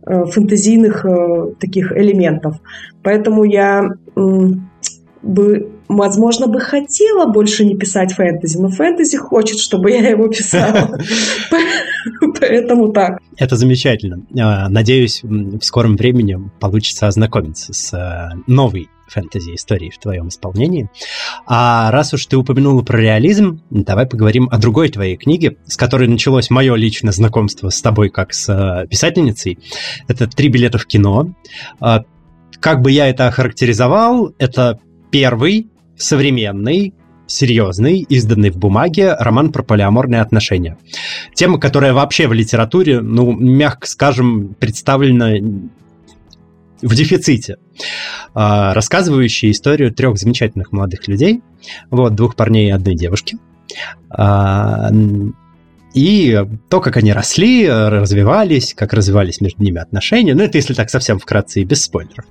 фэнтезийных 0.06 1.04
э, 1.04 1.52
таких 1.58 1.92
элементов. 1.92 2.56
Поэтому 3.02 3.44
я 3.44 3.88
бы, 5.22 5.72
возможно, 5.88 6.46
бы 6.46 6.60
хотела 6.60 7.26
больше 7.26 7.64
не 7.64 7.76
писать 7.76 8.12
фэнтези, 8.12 8.58
но 8.58 8.68
фэнтези 8.68 9.16
хочет, 9.16 9.58
чтобы 9.58 9.90
я 9.90 10.08
его 10.08 10.28
писала. 10.28 10.98
Поэтому 12.40 12.92
так. 12.92 13.18
Это 13.36 13.56
замечательно. 13.56 14.22
Э, 14.30 14.68
надеюсь, 14.68 15.22
в 15.22 15.62
скором 15.62 15.96
времени 15.96 16.38
получится 16.60 17.08
ознакомиться 17.08 17.72
с 17.72 18.32
новой 18.46 18.88
фэнтези-истории 19.08 19.90
в 19.90 19.98
твоем 19.98 20.28
исполнении. 20.28 20.90
А 21.46 21.90
раз 21.90 22.14
уж 22.14 22.26
ты 22.26 22.36
упомянула 22.36 22.82
про 22.82 22.98
реализм, 22.98 23.62
давай 23.70 24.06
поговорим 24.06 24.48
о 24.50 24.58
другой 24.58 24.88
твоей 24.88 25.16
книге, 25.16 25.56
с 25.66 25.76
которой 25.76 26.08
началось 26.08 26.50
мое 26.50 26.74
личное 26.74 27.12
знакомство 27.12 27.70
с 27.70 27.80
тобой 27.80 28.10
как 28.10 28.32
с 28.32 28.48
э, 28.48 28.86
писательницей. 28.88 29.58
Это 30.08 30.26
«Три 30.26 30.48
билета 30.48 30.78
в 30.78 30.86
кино». 30.86 31.34
А, 31.80 32.04
как 32.60 32.80
бы 32.80 32.90
я 32.90 33.08
это 33.08 33.28
охарактеризовал, 33.28 34.34
это 34.38 34.78
первый 35.10 35.68
современный 35.96 36.94
серьезный, 37.26 38.00
изданный 38.08 38.50
в 38.50 38.56
бумаге 38.56 39.14
роман 39.18 39.52
про 39.52 39.62
полиаморные 39.62 40.20
отношения. 40.20 40.78
Тема, 41.34 41.58
которая 41.58 41.92
вообще 41.92 42.28
в 42.28 42.32
литературе, 42.32 43.00
ну, 43.00 43.32
мягко 43.32 43.86
скажем, 43.86 44.54
представлена 44.54 45.34
в 46.82 46.94
дефиците, 46.94 47.56
а, 48.34 48.74
рассказывающий 48.74 49.50
историю 49.50 49.92
трех 49.92 50.18
замечательных 50.18 50.72
молодых 50.72 51.08
людей, 51.08 51.42
вот, 51.90 52.14
двух 52.14 52.36
парней 52.36 52.68
и 52.68 52.72
одной 52.72 52.94
девушки. 52.94 53.38
А, 54.10 54.90
и 55.94 56.44
то, 56.68 56.80
как 56.80 56.98
они 56.98 57.12
росли, 57.12 57.66
развивались, 57.66 58.74
как 58.74 58.92
развивались 58.92 59.40
между 59.40 59.62
ними 59.62 59.80
отношения, 59.80 60.34
ну, 60.34 60.42
это 60.42 60.58
если 60.58 60.74
так 60.74 60.90
совсем 60.90 61.18
вкратце 61.18 61.62
и 61.62 61.64
без 61.64 61.84
спойлеров. 61.84 62.26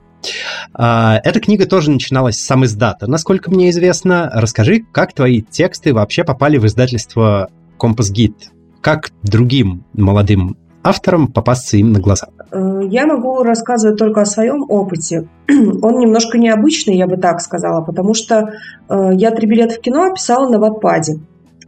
А, 0.73 1.19
эта 1.23 1.39
книга 1.39 1.65
тоже 1.65 1.91
начиналась 1.91 2.37
с 2.37 2.45
сам 2.45 2.65
издата, 2.65 3.07
насколько 3.07 3.51
мне 3.51 3.69
известно. 3.69 4.29
Расскажи, 4.33 4.83
как 4.91 5.13
твои 5.13 5.41
тексты 5.41 5.93
вообще 5.93 6.23
попали 6.23 6.57
в 6.57 6.65
издательство 6.65 7.49
Компас 7.77 8.11
Гид? 8.11 8.51
Как 8.81 9.11
другим 9.23 9.85
молодым 9.93 10.57
авторам 10.85 11.27
попасться 11.27 11.77
им 11.77 11.91
на 11.91 11.99
глаза? 11.99 12.27
Э, 12.51 12.81
я 12.83 13.05
могу 13.05 13.43
рассказывать 13.43 13.97
только 13.97 14.21
о 14.21 14.25
своем 14.25 14.65
опыте. 14.69 15.27
Он 15.49 15.99
немножко 15.99 16.37
необычный, 16.37 16.95
я 16.95 17.07
бы 17.07 17.17
так 17.17 17.41
сказала, 17.41 17.81
потому 17.81 18.13
что 18.13 18.53
э, 18.89 19.09
я 19.13 19.31
«Три 19.31 19.47
билета 19.47 19.75
в 19.75 19.81
кино» 19.81 20.13
писала 20.13 20.47
на 20.49 20.59
Ватпаде. 20.59 21.19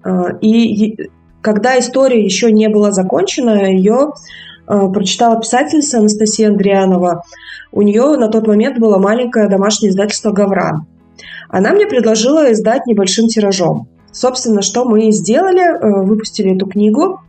Э, 0.06 0.38
и 0.42 1.10
когда 1.42 1.78
история 1.80 2.24
еще 2.24 2.52
не 2.52 2.70
была 2.70 2.92
закончена, 2.92 3.72
ее 3.72 4.12
прочитала 4.66 5.40
писательница 5.40 6.00
Анастасия 6.00 6.50
Андрианова. 6.50 7.24
У 7.72 7.84
нее 7.84 8.18
на 8.18 8.28
тот 8.28 8.48
момент 8.48 8.80
было 8.80 8.98
маленькое 8.98 9.48
домашнее 9.48 9.92
издательство 9.92 10.32
«Гавран». 10.32 10.88
Она 11.48 11.72
мне 11.72 11.86
предложила 11.86 12.52
издать 12.52 12.86
небольшим 12.86 13.28
тиражом. 13.30 13.88
Собственно, 14.12 14.62
что 14.62 14.84
мы 14.84 15.12
сделали, 15.12 16.04
выпустили 16.06 16.54
эту 16.54 16.66
книгу, 16.66 17.22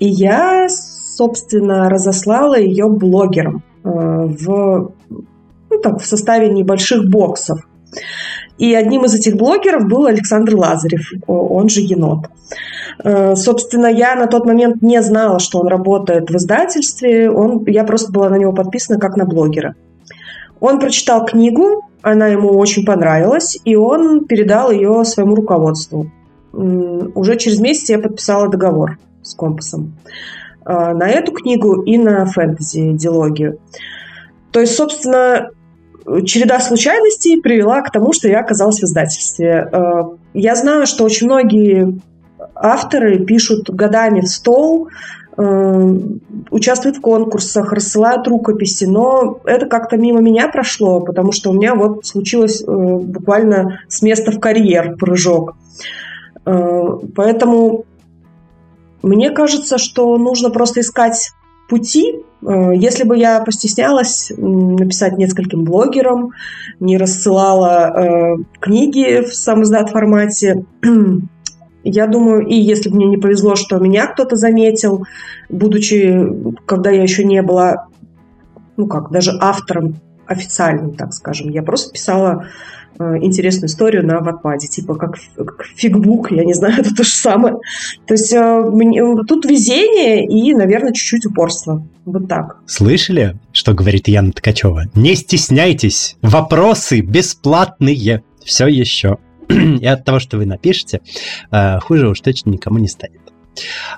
и 0.00 0.06
я 0.06 0.68
собственно, 1.16 1.88
разослала 1.88 2.58
ее 2.58 2.88
блогерам 2.88 3.62
э, 3.84 3.88
в, 3.88 4.92
ну, 5.70 5.78
так, 5.82 6.00
в 6.00 6.06
составе 6.06 6.48
небольших 6.48 7.08
боксов. 7.08 7.60
И 8.58 8.74
одним 8.74 9.04
из 9.04 9.14
этих 9.14 9.36
блогеров 9.36 9.86
был 9.86 10.06
Александр 10.06 10.54
Лазарев, 10.56 11.10
он 11.26 11.68
же 11.68 11.80
Енот. 11.80 12.28
Э, 13.02 13.34
собственно, 13.34 13.86
я 13.86 14.14
на 14.14 14.26
тот 14.26 14.46
момент 14.46 14.82
не 14.82 15.02
знала, 15.02 15.38
что 15.38 15.58
он 15.60 15.68
работает 15.68 16.30
в 16.30 16.36
издательстве. 16.36 17.30
Он, 17.30 17.64
я 17.66 17.84
просто 17.84 18.12
была 18.12 18.28
на 18.28 18.36
него 18.36 18.52
подписана 18.52 18.98
как 18.98 19.16
на 19.16 19.24
блогера. 19.24 19.74
Он 20.60 20.78
прочитал 20.78 21.26
книгу, 21.26 21.88
она 22.02 22.28
ему 22.28 22.50
очень 22.56 22.84
понравилась, 22.84 23.58
и 23.64 23.74
он 23.74 24.26
передал 24.26 24.70
ее 24.70 25.04
своему 25.04 25.34
руководству. 25.34 26.10
Уже 26.52 27.36
через 27.36 27.58
месяц 27.58 27.90
я 27.90 27.98
подписала 27.98 28.48
договор 28.48 28.98
с 29.22 29.34
компасом 29.34 29.94
на 30.64 31.08
эту 31.08 31.32
книгу 31.32 31.82
и 31.82 31.98
на 31.98 32.24
фэнтези-дилогию. 32.26 33.58
То 34.52 34.60
есть, 34.60 34.76
собственно, 34.76 35.50
череда 36.24 36.60
случайностей 36.60 37.40
привела 37.40 37.82
к 37.82 37.90
тому, 37.90 38.12
что 38.12 38.28
я 38.28 38.40
оказалась 38.40 38.80
в 38.80 38.84
издательстве. 38.84 39.68
Э, 39.72 40.02
я 40.34 40.54
знаю, 40.54 40.86
что 40.86 41.04
очень 41.04 41.26
многие 41.26 42.00
авторы 42.54 43.24
пишут 43.24 43.70
годами 43.70 44.20
в 44.20 44.28
стол, 44.28 44.88
э, 45.36 45.98
участвуют 46.50 46.98
в 46.98 47.00
конкурсах, 47.00 47.72
рассылают 47.72 48.26
рукописи, 48.28 48.84
но 48.84 49.40
это 49.44 49.66
как-то 49.66 49.96
мимо 49.96 50.20
меня 50.20 50.48
прошло, 50.48 51.00
потому 51.00 51.32
что 51.32 51.50
у 51.50 51.54
меня 51.54 51.74
вот 51.74 52.04
случилось 52.04 52.62
э, 52.62 52.66
буквально 52.66 53.80
с 53.88 54.02
места 54.02 54.32
в 54.32 54.40
карьер 54.40 54.96
прыжок. 54.96 55.56
Поэтому 56.44 57.84
мне 59.02 59.30
кажется, 59.30 59.78
что 59.78 60.16
нужно 60.16 60.50
просто 60.50 60.80
искать 60.80 61.32
пути. 61.68 62.24
Э, 62.46 62.72
если 62.74 63.04
бы 63.04 63.16
я 63.16 63.40
постеснялась 63.40 64.32
написать 64.36 65.16
нескольким 65.18 65.64
блогерам, 65.64 66.32
не 66.80 66.98
рассылала 66.98 67.92
э, 67.94 68.36
книги 68.60 69.22
в 69.22 69.34
сам 69.34 69.62
издат 69.62 69.90
формате, 69.90 70.64
я 71.84 72.06
думаю, 72.06 72.46
и 72.46 72.54
если 72.54 72.90
бы 72.90 72.96
мне 72.96 73.06
не 73.06 73.16
повезло, 73.16 73.56
что 73.56 73.78
меня 73.78 74.06
кто-то 74.06 74.36
заметил, 74.36 75.04
будучи, 75.48 76.54
когда 76.66 76.90
я 76.90 77.02
еще 77.02 77.24
не 77.24 77.42
была, 77.42 77.88
ну 78.76 78.86
как, 78.86 79.10
даже 79.10 79.32
автором 79.40 79.96
официальным, 80.26 80.94
так 80.94 81.12
скажем, 81.12 81.50
я 81.50 81.62
просто 81.62 81.92
писала 81.92 82.46
интересную 82.98 83.68
историю 83.68 84.06
на 84.06 84.20
Ватпаде, 84.20 84.68
типа 84.68 84.94
как, 84.94 85.16
как 85.36 85.64
фигбук, 85.76 86.30
я 86.30 86.44
не 86.44 86.54
знаю, 86.54 86.74
это 86.78 86.94
то 86.94 87.04
же 87.04 87.10
самое. 87.10 87.56
То 88.06 88.14
есть 88.14 88.32
э, 88.32 89.24
тут 89.28 89.44
везение 89.44 90.26
и, 90.26 90.54
наверное, 90.54 90.92
чуть-чуть 90.92 91.26
упорство. 91.26 91.86
Вот 92.04 92.28
так. 92.28 92.58
Слышали, 92.66 93.36
что 93.52 93.74
говорит 93.74 94.08
Яна 94.08 94.32
Ткачева? 94.32 94.84
Не 94.94 95.14
стесняйтесь, 95.14 96.16
вопросы 96.22 97.00
бесплатные. 97.00 98.22
Все 98.44 98.66
еще. 98.66 99.18
И 99.48 99.86
от 99.86 100.04
того, 100.04 100.18
что 100.18 100.36
вы 100.36 100.46
напишете, 100.46 101.00
э, 101.50 101.78
хуже 101.80 102.08
уж 102.08 102.20
точно 102.20 102.50
никому 102.50 102.78
не 102.78 102.88
станет. 102.88 103.20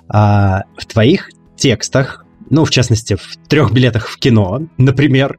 А 0.08 0.64
в 0.76 0.84
твоих 0.86 1.30
текстах 1.56 2.23
ну, 2.54 2.64
в 2.64 2.70
частности, 2.70 3.16
в 3.16 3.36
трех 3.48 3.72
билетах 3.72 4.08
в 4.08 4.16
кино, 4.16 4.62
например, 4.78 5.38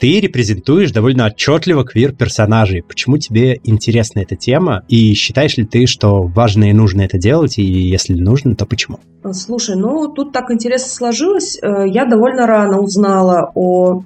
ты 0.00 0.18
репрезентуешь 0.18 0.90
довольно 0.90 1.26
отчетливо 1.26 1.84
квир-персонажей. 1.84 2.82
Почему 2.82 3.16
тебе 3.16 3.60
интересна 3.62 4.20
эта 4.20 4.34
тема? 4.34 4.82
И 4.88 5.14
считаешь 5.14 5.56
ли 5.56 5.64
ты, 5.64 5.86
что 5.86 6.22
важно 6.22 6.70
и 6.70 6.72
нужно 6.72 7.02
это 7.02 7.16
делать? 7.16 7.58
И 7.58 7.62
если 7.62 8.14
нужно, 8.14 8.56
то 8.56 8.66
почему? 8.66 8.98
Слушай, 9.32 9.76
ну, 9.76 10.08
тут 10.08 10.32
так 10.32 10.50
интересно 10.50 10.90
сложилось. 10.90 11.58
Э, 11.62 11.84
я 11.86 12.04
довольно 12.06 12.46
рано 12.48 12.80
узнала 12.80 13.52
о 13.54 14.02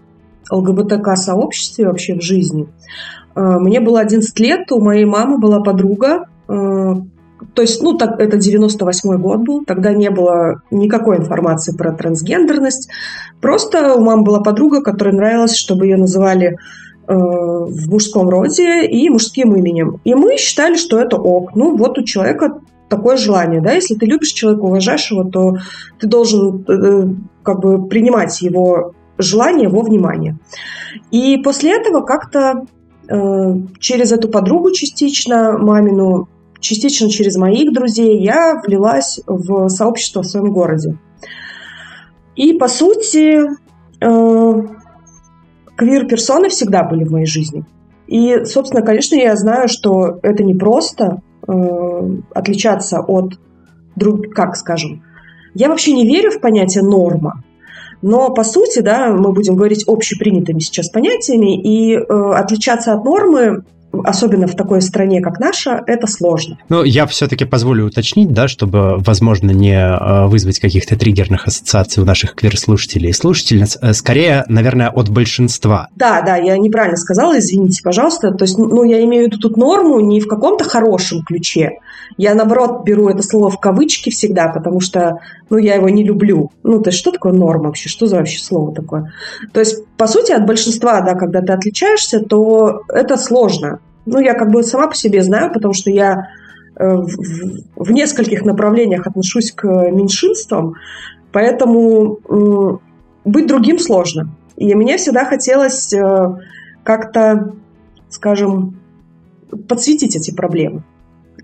ЛГБТК-сообществе 0.50 1.86
вообще 1.86 2.16
в 2.16 2.22
жизни. 2.22 2.66
Э, 3.34 3.58
мне 3.60 3.80
было 3.80 4.00
11 4.00 4.38
лет, 4.40 4.70
у 4.72 4.80
моей 4.80 5.06
мамы 5.06 5.38
была 5.38 5.60
подруга, 5.60 6.26
э, 6.48 6.52
то 7.54 7.62
есть, 7.62 7.82
ну, 7.82 7.96
так, 7.96 8.20
это 8.20 8.36
98 8.36 9.16
год 9.18 9.40
был, 9.40 9.64
тогда 9.64 9.92
не 9.92 10.10
было 10.10 10.62
никакой 10.70 11.18
информации 11.18 11.76
про 11.76 11.92
трансгендерность. 11.92 12.88
Просто 13.40 13.94
у 13.94 14.00
мамы 14.00 14.22
была 14.22 14.40
подруга, 14.40 14.82
которой 14.82 15.14
нравилось, 15.14 15.56
чтобы 15.56 15.86
ее 15.86 15.96
называли 15.96 16.56
э, 17.08 17.14
в 17.14 17.90
мужском 17.90 18.28
роде 18.28 18.86
и 18.86 19.08
мужским 19.08 19.54
именем. 19.54 20.00
И 20.04 20.14
мы 20.14 20.36
считали, 20.36 20.76
что 20.76 20.98
это 20.98 21.16
ок. 21.16 21.54
Ну, 21.54 21.76
вот 21.76 21.98
у 21.98 22.02
человека 22.04 22.60
такое 22.88 23.16
желание, 23.16 23.60
да, 23.60 23.72
если 23.72 23.94
ты 23.94 24.04
любишь 24.04 24.32
человека, 24.32 24.64
уважаешь 24.64 25.10
его, 25.10 25.24
то 25.24 25.56
ты 25.98 26.06
должен 26.06 26.64
э, 26.68 27.14
как 27.42 27.60
бы 27.60 27.86
принимать 27.88 28.42
его 28.42 28.92
желание, 29.18 29.68
его 29.68 29.80
внимание. 29.80 30.36
И 31.10 31.38
после 31.38 31.72
этого 31.72 32.02
как-то 32.02 32.66
э, 33.08 33.54
через 33.78 34.12
эту 34.12 34.28
подругу 34.28 34.72
частично 34.72 35.56
мамину 35.58 36.28
частично 36.62 37.10
через 37.10 37.36
моих 37.36 37.72
друзей, 37.72 38.22
я 38.22 38.60
влилась 38.64 39.20
в 39.26 39.68
сообщество 39.68 40.22
в 40.22 40.26
своем 40.26 40.52
городе. 40.52 40.96
И, 42.36 42.54
по 42.54 42.68
сути, 42.68 43.42
э, 44.00 44.62
квир-персоны 45.76 46.48
всегда 46.48 46.84
были 46.84 47.04
в 47.04 47.12
моей 47.12 47.26
жизни. 47.26 47.64
И, 48.06 48.44
собственно, 48.44 48.82
конечно, 48.82 49.16
я 49.16 49.36
знаю, 49.36 49.68
что 49.68 50.18
это 50.22 50.42
не 50.42 50.54
просто 50.54 51.20
э, 51.46 51.52
отличаться 52.34 53.00
от 53.00 53.34
друг, 53.96 54.32
как 54.34 54.56
скажем. 54.56 55.02
Я 55.54 55.68
вообще 55.68 55.92
не 55.92 56.06
верю 56.06 56.30
в 56.30 56.40
понятие 56.40 56.82
норма. 56.82 57.42
Но, 58.00 58.30
по 58.30 58.42
сути, 58.42 58.80
да, 58.80 59.08
мы 59.08 59.32
будем 59.32 59.54
говорить 59.54 59.84
общепринятыми 59.86 60.58
сейчас 60.58 60.90
понятиями, 60.90 61.60
и 61.60 61.94
э, 61.94 62.00
отличаться 62.34 62.94
от 62.94 63.04
нормы 63.04 63.64
особенно 64.04 64.46
в 64.46 64.54
такой 64.54 64.80
стране, 64.82 65.20
как 65.20 65.38
наша, 65.38 65.82
это 65.86 66.06
сложно. 66.06 66.58
Ну, 66.68 66.82
я 66.82 67.06
все-таки 67.06 67.44
позволю 67.44 67.86
уточнить, 67.86 68.32
да, 68.32 68.48
чтобы, 68.48 68.96
возможно, 68.98 69.50
не 69.50 69.74
э, 69.74 70.26
вызвать 70.26 70.58
каких-то 70.58 70.98
триггерных 70.98 71.46
ассоциаций 71.46 72.02
у 72.02 72.06
наших 72.06 72.34
квир-слушателей 72.34 73.10
и 73.10 73.12
слушательниц. 73.12 73.78
Э, 73.80 73.92
скорее, 73.92 74.44
наверное, 74.48 74.90
от 74.90 75.08
большинства. 75.08 75.88
Да, 75.96 76.22
да, 76.22 76.36
я 76.36 76.56
неправильно 76.56 76.96
сказала, 76.96 77.38
извините, 77.38 77.82
пожалуйста. 77.82 78.32
То 78.32 78.44
есть, 78.44 78.58
ну, 78.58 78.84
я 78.84 79.04
имею 79.04 79.24
в 79.24 79.26
виду 79.26 79.38
тут 79.38 79.56
норму 79.56 80.00
не 80.00 80.20
в 80.20 80.28
каком-то 80.28 80.64
хорошем 80.64 81.22
ключе. 81.22 81.78
Я, 82.16 82.34
наоборот, 82.34 82.84
беру 82.84 83.08
это 83.08 83.22
слово 83.22 83.50
в 83.50 83.58
кавычки 83.58 84.10
всегда, 84.10 84.48
потому 84.48 84.80
что, 84.80 85.18
ну, 85.52 85.58
я 85.58 85.74
его 85.74 85.90
не 85.90 86.02
люблю. 86.02 86.50
Ну, 86.62 86.80
то 86.80 86.88
есть, 86.88 86.98
что 86.98 87.12
такое 87.12 87.34
норма 87.34 87.64
вообще? 87.64 87.90
Что 87.90 88.06
за 88.06 88.16
вообще 88.16 88.42
слово 88.42 88.74
такое? 88.74 89.12
То 89.52 89.60
есть, 89.60 89.86
по 89.98 90.06
сути, 90.06 90.32
от 90.32 90.46
большинства, 90.46 91.02
да, 91.02 91.14
когда 91.14 91.42
ты 91.42 91.52
отличаешься, 91.52 92.20
то 92.20 92.80
это 92.88 93.18
сложно. 93.18 93.80
Ну, 94.06 94.18
я 94.18 94.32
как 94.32 94.50
бы 94.50 94.62
сама 94.62 94.86
по 94.86 94.94
себе 94.94 95.22
знаю, 95.22 95.52
потому 95.52 95.74
что 95.74 95.90
я 95.90 96.30
э, 96.76 96.86
в, 96.86 97.06
в 97.76 97.92
нескольких 97.92 98.46
направлениях 98.46 99.06
отношусь 99.06 99.52
к 99.52 99.66
меньшинствам, 99.90 100.76
поэтому 101.32 102.18
быть 103.26 103.46
другим 103.46 103.78
сложно. 103.78 104.34
И 104.56 104.74
мне 104.74 104.96
всегда 104.96 105.26
хотелось 105.26 105.92
э, 105.92 106.28
как-то, 106.82 107.52
скажем, 108.08 108.80
подсветить 109.68 110.16
эти 110.16 110.34
проблемы, 110.34 110.82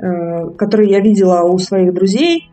э, 0.00 0.48
которые 0.56 0.92
я 0.92 1.00
видела 1.00 1.42
у 1.42 1.58
своих 1.58 1.92
друзей, 1.92 2.47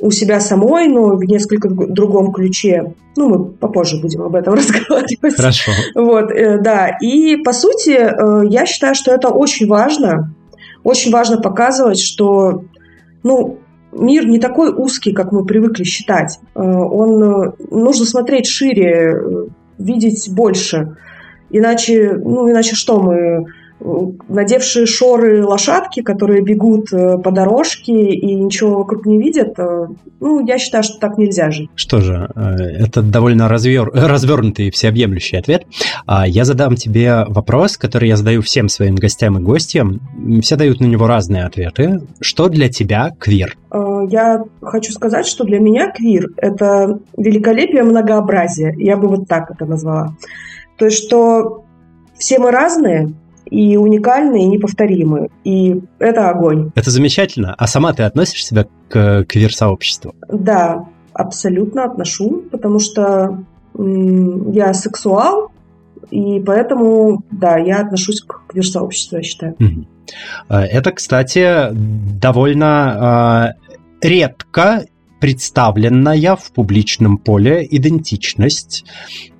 у 0.00 0.10
себя 0.10 0.40
самой, 0.40 0.88
но 0.88 1.16
в 1.16 1.24
несколько 1.24 1.68
другом 1.68 2.32
ключе. 2.32 2.94
Ну, 3.16 3.28
мы 3.28 3.44
попозже 3.46 4.00
будем 4.00 4.22
об 4.22 4.34
этом 4.34 4.54
разговаривать. 4.54 5.36
Хорошо. 5.36 5.72
Вот, 5.94 6.30
э, 6.30 6.58
да. 6.58 6.96
И, 7.00 7.36
по 7.36 7.52
сути, 7.52 7.90
э, 7.90 8.48
я 8.48 8.66
считаю, 8.66 8.94
что 8.94 9.12
это 9.12 9.28
очень 9.28 9.66
важно. 9.66 10.34
Очень 10.82 11.12
важно 11.12 11.40
показывать, 11.40 12.00
что, 12.00 12.64
ну, 13.22 13.58
мир 13.92 14.26
не 14.26 14.38
такой 14.38 14.72
узкий, 14.72 15.12
как 15.12 15.32
мы 15.32 15.44
привыкли 15.44 15.84
считать. 15.84 16.38
Э, 16.54 16.60
он 16.60 17.54
нужно 17.70 18.06
смотреть 18.06 18.46
шире, 18.46 19.16
видеть 19.78 20.28
больше. 20.32 20.96
Иначе, 21.50 22.12
ну, 22.14 22.50
иначе 22.50 22.76
что 22.76 23.00
мы 23.00 23.46
надевшие 24.28 24.86
шоры 24.86 25.44
лошадки, 25.44 26.02
которые 26.02 26.42
бегут 26.42 26.92
э, 26.92 27.18
по 27.18 27.30
дорожке 27.30 28.10
и 28.10 28.34
ничего 28.34 28.78
вокруг 28.78 29.06
не 29.06 29.18
видят, 29.18 29.58
э, 29.58 29.86
ну, 30.20 30.46
я 30.46 30.58
считаю, 30.58 30.84
что 30.84 30.98
так 30.98 31.18
нельзя 31.18 31.50
жить. 31.50 31.70
Что 31.74 32.00
же, 32.00 32.30
э, 32.34 32.40
это 32.40 33.02
довольно 33.02 33.48
развер... 33.48 33.90
развернутый 33.92 34.68
и 34.68 34.70
всеобъемлющий 34.70 35.38
ответ. 35.38 35.66
А 36.06 36.26
я 36.26 36.44
задам 36.44 36.76
тебе 36.76 37.24
вопрос, 37.28 37.76
который 37.76 38.08
я 38.08 38.16
задаю 38.16 38.42
всем 38.42 38.68
своим 38.68 38.96
гостям 38.96 39.38
и 39.38 39.42
гостям. 39.42 40.00
Все 40.42 40.56
дают 40.56 40.80
на 40.80 40.86
него 40.86 41.06
разные 41.06 41.44
ответы. 41.44 42.02
Что 42.20 42.48
для 42.48 42.68
тебя 42.68 43.12
квир? 43.18 43.56
Я 44.08 44.44
хочу 44.62 44.92
сказать, 44.92 45.26
что 45.26 45.44
для 45.44 45.60
меня 45.60 45.90
квир– 45.90 46.28
это 46.36 46.98
великолепие 47.16 47.82
многообразия. 47.82 48.74
Я 48.76 48.96
бы 48.96 49.08
вот 49.08 49.28
так 49.28 49.50
это 49.50 49.64
назвала. 49.64 50.14
То 50.76 50.86
есть, 50.86 51.04
что 51.04 51.64
все 52.18 52.38
мы 52.38 52.50
разные, 52.50 53.12
и 53.50 53.76
уникальны, 53.76 54.44
и 54.44 54.46
неповторимы. 54.46 55.28
И 55.44 55.80
это 55.98 56.30
огонь. 56.30 56.70
Это 56.74 56.90
замечательно. 56.90 57.54
А 57.58 57.66
сама 57.66 57.92
ты 57.92 58.04
относишь 58.04 58.44
себя 58.44 58.66
к 58.88 59.24
квир-сообществу? 59.24 60.14
Да. 60.28 60.86
абсолютно 61.12 61.84
отношу, 61.84 62.44
потому 62.50 62.78
что 62.78 63.44
я 63.76 64.72
сексуал, 64.74 65.50
и 66.10 66.40
поэтому, 66.40 67.22
да, 67.30 67.58
я 67.58 67.80
отношусь 67.80 68.20
к 68.20 68.46
квир-сообществу, 68.48 69.18
я 69.18 69.22
считаю. 69.22 69.56
Это, 70.48 70.92
кстати, 70.92 71.68
довольно 71.72 73.54
э, 74.02 74.06
редко 74.06 74.84
представленная 75.20 76.34
в 76.34 76.50
публичном 76.52 77.18
поле 77.18 77.66
идентичность, 77.70 78.84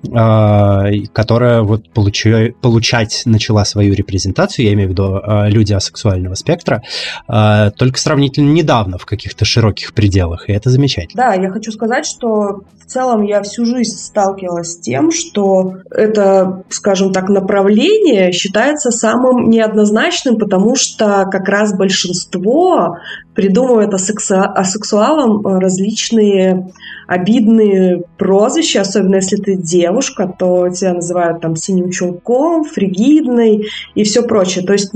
которая 0.03 1.61
вот 1.61 1.89
получу, 1.89 2.53
получать 2.61 3.21
начала 3.25 3.63
свою 3.65 3.93
репрезентацию, 3.93 4.65
я 4.65 4.73
имею 4.73 4.89
в 4.89 4.91
виду 4.91 5.21
а, 5.21 5.47
люди 5.47 5.73
асексуального 5.73 6.33
спектра, 6.35 6.81
а, 7.27 7.69
только 7.71 7.99
сравнительно 7.99 8.51
недавно 8.51 8.97
в 8.97 9.05
каких-то 9.05 9.45
широких 9.45 9.93
пределах, 9.93 10.49
и 10.49 10.53
это 10.53 10.69
замечательно. 10.69 11.23
Да, 11.23 11.33
я 11.35 11.49
хочу 11.49 11.71
сказать, 11.71 12.05
что 12.05 12.61
в 12.79 12.85
целом 12.85 13.23
я 13.23 13.41
всю 13.43 13.65
жизнь 13.65 13.97
сталкивалась 13.97 14.73
с 14.73 14.79
тем, 14.79 15.11
что 15.11 15.75
это, 15.91 16.63
скажем 16.69 17.13
так, 17.13 17.29
направление 17.29 18.31
считается 18.31 18.91
самым 18.91 19.49
неоднозначным, 19.49 20.37
потому 20.37 20.75
что 20.75 21.27
как 21.31 21.47
раз 21.47 21.73
большинство 21.77 22.97
придумывает 23.35 23.93
асексуалам 23.93 25.45
различные 25.45 26.71
обидные 27.11 28.03
прозвища, 28.17 28.79
особенно 28.79 29.15
если 29.15 29.35
ты 29.35 29.55
девушка, 29.57 30.33
то 30.39 30.69
тебя 30.69 30.93
называют 30.93 31.41
там 31.41 31.57
синим 31.57 31.91
чулком, 31.91 32.63
фригидной 32.63 33.67
и 33.95 34.03
все 34.05 34.21
прочее. 34.23 34.65
То 34.65 34.71
есть 34.71 34.93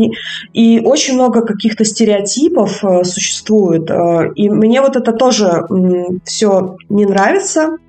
и 0.53 0.79
очень 0.79 1.15
много 1.15 1.41
каких-то 1.41 1.83
стереотипов 1.83 2.85
э, 2.85 3.03
существует. 3.03 3.91
Э, 3.91 4.31
и 4.33 4.49
мне 4.49 4.79
вот 4.79 4.95
это 4.95 5.11
тоже 5.11 5.65
все 6.23 6.77
не 6.87 7.05
нравится. 7.05 7.79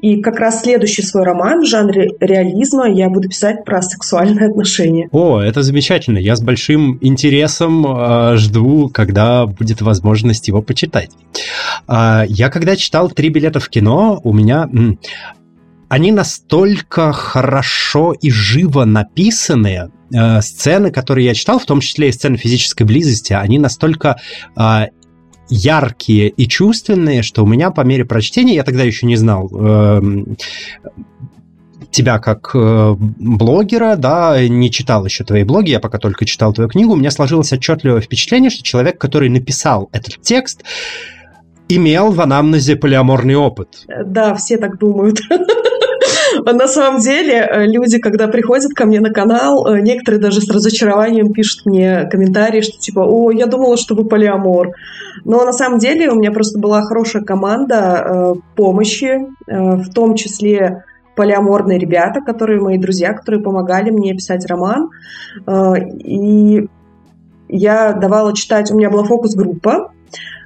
И 0.00 0.20
как 0.20 0.40
раз 0.40 0.62
следующий 0.62 1.02
свой 1.02 1.24
роман 1.24 1.62
в 1.62 1.66
жанре 1.66 2.10
реализма 2.20 2.88
я 2.90 3.08
буду 3.08 3.28
писать 3.28 3.64
про 3.64 3.80
сексуальные 3.82 4.48
отношения. 4.48 5.08
О, 5.12 5.40
это 5.40 5.62
замечательно. 5.62 6.18
Я 6.18 6.34
с 6.34 6.42
большим 6.42 6.98
интересом 7.00 7.86
э, 7.86 8.36
жду, 8.36 8.90
когда 8.92 9.46
будет 9.46 9.80
возможность 9.80 10.48
его 10.48 10.60
почитать. 10.62 11.10
Э, 11.88 12.24
я 12.28 12.48
когда 12.50 12.76
читал 12.76 13.10
«Три 13.10 13.28
билета 13.28 13.60
в 13.60 13.68
кино», 13.68 14.20
у 14.22 14.32
меня... 14.32 14.68
Они 15.88 16.10
настолько 16.10 17.12
хорошо 17.12 18.14
и 18.18 18.30
живо 18.30 18.86
написаны, 18.86 19.90
э, 20.10 20.40
сцены, 20.40 20.90
которые 20.90 21.26
я 21.26 21.34
читал, 21.34 21.58
в 21.58 21.66
том 21.66 21.80
числе 21.80 22.08
и 22.08 22.12
сцены 22.12 22.38
физической 22.38 22.84
близости, 22.84 23.34
они 23.34 23.58
настолько 23.58 24.16
э, 24.56 24.86
яркие 25.52 26.28
и 26.30 26.48
чувственные, 26.48 27.22
что 27.22 27.44
у 27.44 27.46
меня 27.46 27.70
по 27.70 27.82
мере 27.82 28.04
прочтения, 28.04 28.54
я 28.54 28.64
тогда 28.64 28.84
еще 28.84 29.06
не 29.06 29.16
знал 29.16 29.50
э, 29.52 30.00
тебя 31.90 32.18
как 32.18 32.52
э, 32.54 32.94
блогера, 32.98 33.96
да, 33.96 34.46
не 34.48 34.70
читал 34.70 35.04
еще 35.04 35.24
твои 35.24 35.44
блоги, 35.44 35.70
я 35.70 35.80
пока 35.80 35.98
только 35.98 36.24
читал 36.24 36.54
твою 36.54 36.70
книгу, 36.70 36.94
у 36.94 36.96
меня 36.96 37.10
сложилось 37.10 37.52
отчетливое 37.52 38.00
впечатление, 38.00 38.50
что 38.50 38.62
человек, 38.62 38.98
который 38.98 39.28
написал 39.28 39.90
этот 39.92 40.20
текст, 40.22 40.64
имел 41.68 42.12
в 42.12 42.20
анамнезе 42.20 42.76
полиаморный 42.76 43.36
опыт. 43.36 43.84
Да, 44.06 44.34
все 44.34 44.56
так 44.56 44.78
думают. 44.78 45.20
На 46.52 46.66
самом 46.66 47.00
деле, 47.00 47.34
э, 47.34 47.66
люди, 47.66 47.98
когда 47.98 48.26
приходят 48.28 48.72
ко 48.74 48.84
мне 48.84 49.00
на 49.00 49.10
канал, 49.10 49.66
э, 49.66 49.80
некоторые 49.80 50.20
даже 50.20 50.40
с 50.40 50.50
разочарованием 50.50 51.32
пишут 51.32 51.66
мне 51.66 52.06
комментарии, 52.10 52.60
что 52.60 52.78
типа, 52.78 53.00
о, 53.00 53.30
я 53.30 53.46
думала, 53.46 53.76
что 53.76 53.94
вы 53.94 54.04
полиамор. 54.04 54.72
Но 55.24 55.44
на 55.44 55.52
самом 55.52 55.78
деле 55.78 56.10
у 56.10 56.16
меня 56.16 56.32
просто 56.32 56.58
была 56.58 56.82
хорошая 56.82 57.22
команда 57.22 57.76
э, 57.76 58.34
помощи, 58.56 59.20
в 59.46 59.92
том 59.92 60.14
числе 60.14 60.84
полиаморные 61.14 61.78
ребята, 61.78 62.20
которые 62.20 62.60
мои 62.60 62.78
друзья, 62.78 63.12
которые 63.12 63.42
помогали 63.42 63.90
мне 63.90 64.14
писать 64.14 64.46
роман. 64.46 64.88
И 66.04 66.66
я 67.48 67.92
давала 67.92 68.34
читать, 68.34 68.70
у 68.70 68.76
меня 68.76 68.88
была 68.88 69.04
фокус-группа, 69.04 69.92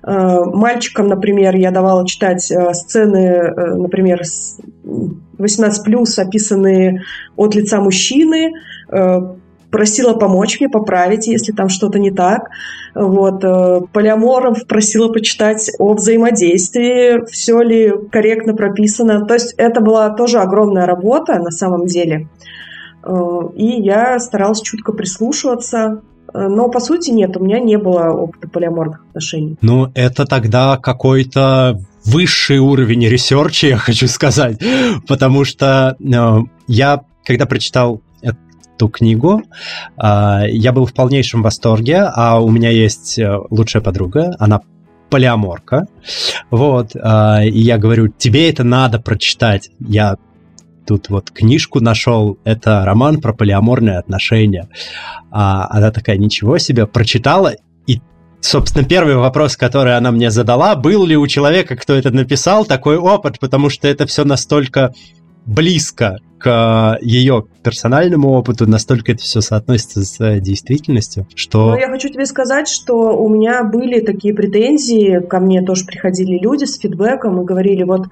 Мальчикам, 0.03 1.09
например, 1.09 1.57
я 1.57 1.73
давала 1.73 2.07
читать 2.07 2.43
сцены, 2.43 3.53
например, 3.77 4.23
18 5.39 5.85
плюс, 5.85 6.19
описанные 6.19 7.03
от 7.37 7.55
лица 7.55 7.81
мужчины, 7.81 8.53
э, 8.91 9.21
просила 9.71 10.15
помочь 10.15 10.61
мне 10.61 10.69
поправить, 10.69 11.27
если 11.27 11.53
там 11.53 11.69
что-то 11.69 11.99
не 11.99 12.11
так. 12.11 12.49
Вот. 12.95 13.45
Э, 13.45 13.81
Полиаморов 13.93 14.67
просила 14.67 15.13
почитать 15.13 15.71
о 15.79 15.95
взаимодействии, 15.95 17.25
все 17.31 17.61
ли 17.61 17.93
корректно 18.11 18.55
прописано. 18.55 19.27
То 19.27 19.35
есть 19.35 19.55
это 19.57 19.81
была 19.81 20.11
тоже 20.11 20.39
огромная 20.39 20.87
работа 20.87 21.39
на 21.39 21.51
самом 21.51 21.87
деле. 21.87 22.29
Э, 23.03 23.41
и 23.55 23.83
я 23.83 24.19
старалась 24.19 24.63
чутко 24.63 24.93
прислушиваться, 24.93 26.01
но, 26.35 26.69
по 26.69 26.81
сути, 26.81 27.13
нет, 27.13 27.35
у 27.39 27.45
меня 27.45 27.61
не 27.61 27.79
было 27.79 28.11
опыта 28.11 28.47
полиаморных 28.47 29.01
отношений. 29.09 29.57
Ну, 29.63 29.91
это 29.95 30.27
тогда 30.27 30.77
какой-то 30.77 31.81
высший 32.07 32.59
уровень 32.59 33.07
research 33.07 33.55
а, 33.55 33.67
я 33.67 33.77
хочу 33.77 34.07
сказать, 34.09 34.59
потому 35.07 35.45
что 35.45 35.97
э, 35.99 36.39
я, 36.69 37.03
когда 37.25 37.47
прочитал 37.47 38.01
эту 38.23 38.89
книгу, 38.89 39.43
э, 40.01 40.43
я 40.49 40.73
был 40.73 40.87
в 40.87 40.95
полнейшем 40.95 41.43
восторге, 41.43 42.03
а 42.15 42.41
у 42.41 42.49
меня 42.51 42.71
есть 42.71 43.19
э, 43.19 43.37
лучшая 43.51 43.83
подруга, 43.83 44.35
она 44.39 44.61
полиаморка, 45.11 45.87
вот, 46.51 46.97
и 46.97 46.99
я 47.61 47.79
говорю, 47.79 48.09
тебе 48.09 48.51
это 48.51 48.65
надо 48.65 48.99
прочитать, 48.99 49.71
я 49.79 50.17
тут 50.85 51.11
вот 51.11 51.31
книжку 51.31 51.81
нашел, 51.81 52.39
это 52.43 52.85
роман 52.85 53.21
про 53.21 53.33
полиаморные 53.33 53.99
отношения. 53.99 54.69
А 55.31 55.69
она 55.71 55.93
такая, 55.93 56.17
ничего 56.17 56.59
себе, 56.59 56.87
прочитала, 56.87 57.55
собственно, 58.41 58.85
первый 58.85 59.17
вопрос, 59.17 59.57
который 59.57 59.97
она 59.97 60.11
мне 60.11 60.31
задала, 60.31 60.77
был 60.77 61.05
ли 61.05 61.17
у 61.17 61.27
человека, 61.27 61.77
кто 61.77 61.95
это 61.95 62.11
написал, 62.11 62.65
такой 62.65 62.97
опыт, 62.97 63.39
потому 63.39 63.71
что 63.71 63.89
это 63.89 64.07
все 64.07 64.25
настолько 64.25 64.93
близко 65.47 66.19
к 66.39 66.99
ее 67.01 67.45
персональному 67.63 68.31
опыту, 68.31 68.69
настолько 68.69 69.13
это 69.13 69.23
все 69.23 69.41
соотносится 69.41 70.03
с 70.03 70.41
действительностью, 70.41 71.27
что... 71.35 71.71
Ну, 71.71 71.79
я 71.79 71.89
хочу 71.89 72.09
тебе 72.09 72.27
сказать, 72.27 72.69
что 72.69 73.17
у 73.17 73.29
меня 73.29 73.65
были 73.65 74.01
такие 74.01 74.35
претензии, 74.35 75.21
ко 75.27 75.41
мне 75.41 75.63
тоже 75.63 75.87
приходили 75.87 76.39
люди 76.39 76.65
с 76.65 76.79
фидбэком 76.79 77.41
и 77.41 77.45
говорили, 77.45 77.85
вот, 77.85 78.09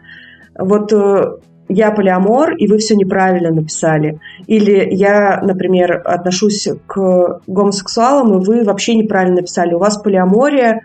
вот 0.58 0.92
э, 0.92 1.36
я 1.68 1.90
полиамор, 1.90 2.54
и 2.56 2.66
вы 2.66 2.78
все 2.78 2.94
неправильно 2.94 3.50
написали. 3.50 4.18
Или 4.46 4.88
я, 4.90 5.40
например, 5.42 6.02
отношусь 6.04 6.68
к 6.86 7.40
гомосексуалам, 7.46 8.34
и 8.34 8.44
вы 8.44 8.64
вообще 8.64 8.94
неправильно 8.94 9.36
написали. 9.36 9.74
У 9.74 9.78
вас 9.78 9.96
полиамория. 9.96 10.82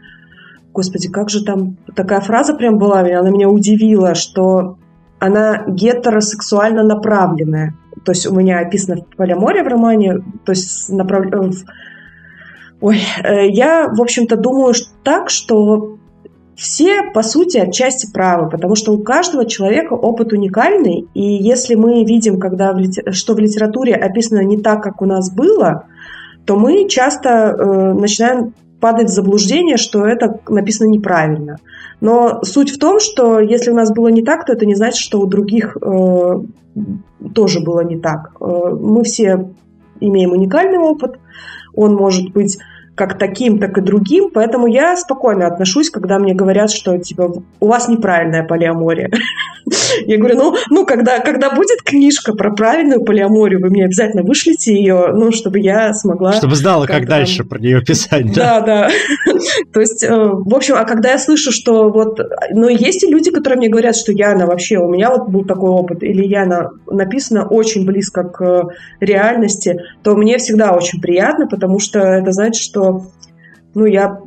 Господи, 0.74 1.10
как 1.10 1.30
же 1.30 1.44
там 1.44 1.78
такая 1.96 2.22
фраза 2.22 2.54
прям 2.54 2.78
была, 2.78 3.00
она 3.00 3.30
меня 3.30 3.50
удивила, 3.50 4.16
что 4.16 4.78
она 5.20 5.66
гетеросексуально 5.68 6.84
направленная. 6.84 7.76
То 8.06 8.14
есть 8.14 8.26
у 8.28 8.34
меня 8.34 8.60
описано 8.60 9.04
полиамория 9.18 9.64
в 9.64 9.68
романе, 9.68 10.20
то 10.46 10.52
есть 10.52 10.90
направ... 10.90 11.26
Ой, 12.82 13.02
э, 13.24 13.50
я, 13.50 13.90
в 13.90 14.02
общем-то, 14.02 14.38
думаю 14.38 14.74
так, 15.04 15.30
что 15.30 15.98
все, 16.60 17.04
по 17.14 17.24
сути, 17.24 17.58
отчасти 17.58 18.12
правы, 18.12 18.50
потому 18.50 18.76
что 18.76 18.92
у 18.92 19.02
каждого 19.02 19.46
человека 19.46 19.94
опыт 19.94 20.34
уникальный, 20.34 21.08
и 21.14 21.22
если 21.22 21.76
мы 21.76 22.04
видим, 22.04 22.38
когда 22.38 22.74
в, 22.74 23.14
что 23.14 23.34
в 23.34 23.40
литературе 23.40 23.96
описано 23.96 24.44
не 24.44 24.58
так, 24.60 24.84
как 24.84 25.02
у 25.02 25.06
нас 25.06 25.34
было, 25.34 25.86
то 26.46 26.58
мы 26.58 26.90
часто 26.90 27.30
э, 27.30 27.94
начинаем 27.94 28.54
падать 28.82 29.08
в 29.08 29.14
заблуждение, 29.14 29.78
что 29.78 30.06
это 30.06 30.42
написано 30.50 30.90
неправильно. 30.90 31.60
Но 32.02 32.44
суть 32.44 32.72
в 32.72 32.78
том, 32.78 33.00
что 33.00 33.40
если 33.40 33.72
у 33.72 33.76
нас 33.76 33.94
было 33.94 34.10
не 34.10 34.24
так, 34.24 34.46
то 34.46 34.52
это 34.52 34.66
не 34.66 34.76
значит, 34.76 35.00
что 35.00 35.22
у 35.22 35.28
других 35.28 35.78
э, 35.82 36.34
тоже 37.34 37.62
было 37.62 37.86
не 37.86 37.98
так. 37.98 38.34
Э, 38.42 38.76
мы 38.78 39.06
все 39.06 39.50
имеем 40.02 40.32
уникальный 40.32 40.80
опыт, 40.80 41.20
он 41.74 41.96
может 41.96 42.34
быть 42.34 42.58
как 43.00 43.18
таким, 43.18 43.60
так 43.60 43.78
и 43.78 43.82
другим, 43.82 44.30
поэтому 44.30 44.68
я 44.68 44.98
спокойно 44.98 45.48
отношусь, 45.48 45.90
когда 45.90 46.20
мне 46.20 46.34
говорят, 46.34 46.70
что 46.70 46.98
типа 46.98 47.42
у 47.62 47.66
вас 47.66 47.88
неправильная 47.88 48.44
полиамория. 48.44 49.10
Я 50.06 50.18
говорю, 50.18 50.36
ну, 50.36 50.56
ну 50.70 50.86
когда, 50.86 51.20
когда 51.20 51.54
будет 51.54 51.82
книжка 51.84 52.34
про 52.34 52.52
правильную 52.52 53.04
полиаморию, 53.04 53.62
вы 53.62 53.70
мне 53.70 53.86
обязательно 53.86 54.24
вышлите 54.24 54.74
ее, 54.74 55.12
ну, 55.14 55.32
чтобы 55.32 55.60
я 55.60 55.94
смогла... 55.94 56.34
Чтобы 56.34 56.56
знала, 56.56 56.86
как, 56.86 56.98
как 56.98 57.08
дальше 57.08 57.44
про 57.44 57.60
нее 57.60 57.82
писать. 57.82 58.34
Да, 58.34 58.62
да. 58.62 58.90
То 59.74 59.80
есть, 59.80 60.04
э, 60.04 60.10
в 60.10 60.56
общем, 60.56 60.76
а 60.76 60.86
когда 60.86 61.12
я 61.12 61.20
слышу, 61.20 61.52
что 61.52 61.90
вот... 61.90 62.20
Ну, 62.52 62.68
есть 62.68 63.04
и 63.04 63.08
люди, 63.08 63.32
которые 63.32 63.58
мне 63.58 63.70
говорят, 63.70 63.96
что 63.96 64.12
Яна 64.12 64.46
вообще, 64.46 64.78
у 64.78 64.90
меня 64.90 65.12
вот 65.12 65.30
был 65.30 65.44
такой 65.46 65.70
опыт, 65.70 66.04
или 66.04 66.26
Яна 66.26 66.72
написано 66.90 67.48
очень 67.48 67.86
близко 67.86 68.24
к 68.24 68.70
реальности, 69.00 69.80
то 70.04 70.16
мне 70.16 70.38
всегда 70.38 70.72
очень 70.72 71.02
приятно, 71.02 71.48
потому 71.48 71.80
что 71.80 72.00
это 72.00 72.32
значит, 72.32 72.62
что 72.62 72.89
ну, 73.74 73.86
я 73.86 74.20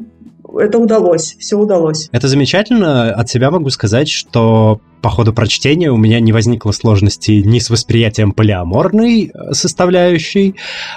это 0.59 0.79
удалось, 0.79 1.37
все 1.38 1.57
удалось. 1.57 2.09
Это 2.12 2.29
замечательно. 2.29 3.12
От 3.12 3.29
себя 3.29 3.51
могу 3.51 3.70
сказать, 3.70 4.09
что 4.09 4.81
по 5.03 5.11
ходу 5.11 5.33
прочтения 5.33 5.91
у 5.91 5.97
меня 5.97 6.21
не 6.21 6.33
возникло 6.33 6.71
сложности 6.71 7.33
ни 7.33 7.59
с 7.59 7.69
восприятием 7.69 8.33
полиаморной 8.33 9.33
э, 9.35 9.53
составляющей, 9.53 10.55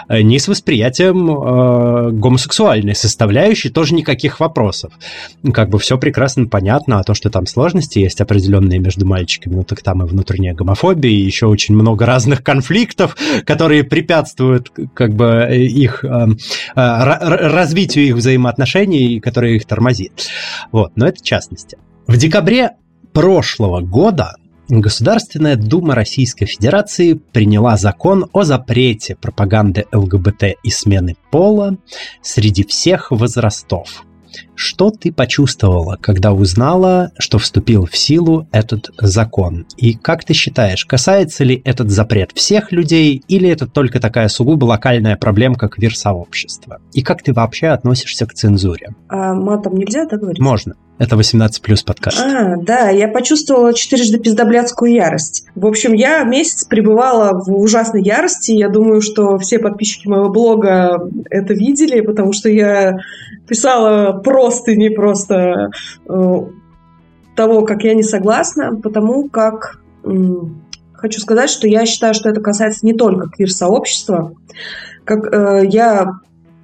э, 0.07 0.21
ни 0.21 0.37
с 0.37 0.47
восприятием 0.47 1.29
э, 1.29 2.11
гомосексуальной 2.11 2.95
составляющей, 2.95 3.69
тоже 3.69 3.95
никаких 3.95 4.39
вопросов. 4.39 4.93
Как 5.53 5.69
бы 5.69 5.79
все 5.79 5.97
прекрасно 5.97 6.45
понятно, 6.45 6.99
а 6.99 7.03
то, 7.03 7.15
что 7.15 7.29
там 7.29 7.47
сложности 7.47 7.99
есть 7.99 8.21
определенные 8.21 8.79
между 8.79 9.05
мальчиками, 9.05 9.55
ну 9.55 9.63
так 9.63 9.81
там 9.81 10.03
и 10.03 10.07
внутренняя 10.07 10.53
гомофобия, 10.53 11.11
и 11.11 11.21
еще 11.21 11.47
очень 11.47 11.75
много 11.75 12.05
разных 12.05 12.43
конфликтов, 12.43 13.17
которые 13.43 13.83
препятствуют 13.83 14.71
как 14.93 15.15
бы 15.15 15.47
их 15.51 16.03
э, 16.03 16.07
э, 16.07 16.27
развитию 16.75 18.05
их 18.05 18.15
взаимоотношений, 18.15 19.19
которые 19.19 19.55
их 19.55 19.65
тормозит. 19.65 20.27
Вот, 20.71 20.91
но 20.95 21.07
это 21.07 21.23
частности. 21.23 21.77
В 22.07 22.17
декабре 22.17 22.71
прошлого 23.15 23.79
года 23.79 24.35
Государственная 24.67 25.55
Дума 25.55 25.95
Российской 25.95 26.45
Федерации 26.47 27.13
приняла 27.13 27.77
закон 27.77 28.25
о 28.33 28.43
запрете 28.43 29.15
пропаганды 29.15 29.85
ЛГБТ 29.93 30.57
и 30.61 30.69
смены 30.69 31.15
пола 31.31 31.77
среди 32.21 32.65
всех 32.65 33.11
возрастов. 33.11 34.03
Что 34.53 34.91
ты 34.91 35.13
почувствовала, 35.13 35.97
когда 36.01 36.33
узнала, 36.33 37.11
что 37.17 37.37
вступил 37.37 37.85
в 37.85 37.95
силу 37.95 38.49
этот 38.51 38.89
закон? 38.99 39.65
И 39.77 39.93
как 39.93 40.25
ты 40.25 40.33
считаешь, 40.33 40.83
касается 40.83 41.45
ли 41.45 41.61
этот 41.63 41.91
запрет 41.91 42.31
всех 42.33 42.73
людей, 42.73 43.23
или 43.29 43.47
это 43.47 43.65
только 43.65 44.01
такая 44.01 44.27
сугубо 44.27 44.65
локальная 44.65 45.15
проблемка 45.15 45.69
квир-сообщества? 45.69 46.79
И 46.91 47.01
как 47.01 47.23
ты 47.23 47.31
вообще 47.31 47.67
относишься 47.67 48.25
к 48.25 48.33
цензуре? 48.33 48.93
А 49.07 49.33
матом 49.33 49.75
нельзя 49.77 50.05
так 50.05 50.19
говорить? 50.19 50.41
Можно. 50.41 50.75
Это 50.97 51.17
18 51.17 51.61
плюс 51.61 51.83
подкаст. 51.83 52.21
А, 52.21 52.55
да, 52.55 52.89
я 52.89 53.09
почувствовала 53.09 53.73
четырежды 53.73 54.17
пиздоблядскую 54.17 54.93
ярость. 54.93 55.45
В 55.53 55.65
общем, 55.65 55.91
я 55.91 56.23
месяц 56.23 56.63
пребывала 56.63 57.37
в 57.37 57.53
ужасной 57.53 58.01
ярости. 58.01 58.51
Я 58.51 58.69
думаю, 58.69 59.01
что 59.01 59.37
все 59.37 59.59
подписчики 59.59 60.07
моего 60.07 60.29
блога 60.29 61.09
это 61.29 61.53
видели, 61.53 61.99
потому 61.99 62.31
что 62.31 62.49
я 62.49 62.99
писала 63.45 64.13
просто 64.13 64.75
не 64.75 64.89
просто 64.89 65.69
э, 66.07 66.35
того, 67.35 67.65
как 67.65 67.83
я 67.83 67.93
не 67.93 68.03
согласна, 68.03 68.75
потому 68.75 69.27
как 69.27 69.81
хочу 70.93 71.19
сказать, 71.19 71.49
что 71.49 71.67
я 71.67 71.85
считаю, 71.85 72.13
что 72.13 72.29
это 72.29 72.41
касается 72.41 72.85
не 72.85 72.93
только 72.93 73.29
квир-сообщества. 73.29 74.33
Как, 75.03 75.33
э, 75.33 75.67
я 75.67 76.13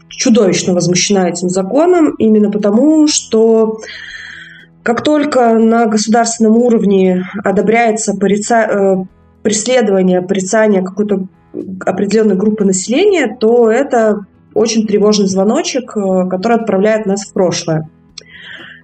чудовищно 0.09 0.73
возмущена 0.73 1.29
этим 1.29 1.49
законом, 1.49 2.15
именно 2.17 2.49
потому, 2.49 3.07
что 3.07 3.79
как 4.83 5.03
только 5.03 5.53
на 5.53 5.85
государственном 5.85 6.57
уровне 6.57 7.23
одобряется 7.43 8.13
порица... 8.15 8.55
Э, 8.55 8.95
преследование, 9.41 10.21
порицание 10.21 10.81
какой-то 10.81 11.27
определенной 11.85 12.35
группы 12.35 12.63
населения, 12.63 13.35
то 13.39 13.69
это 13.69 14.25
очень 14.53 14.85
тревожный 14.85 15.27
звоночек, 15.27 15.95
э, 15.95 16.29
который 16.29 16.57
отправляет 16.57 17.05
нас 17.05 17.25
в 17.25 17.33
прошлое. 17.33 17.89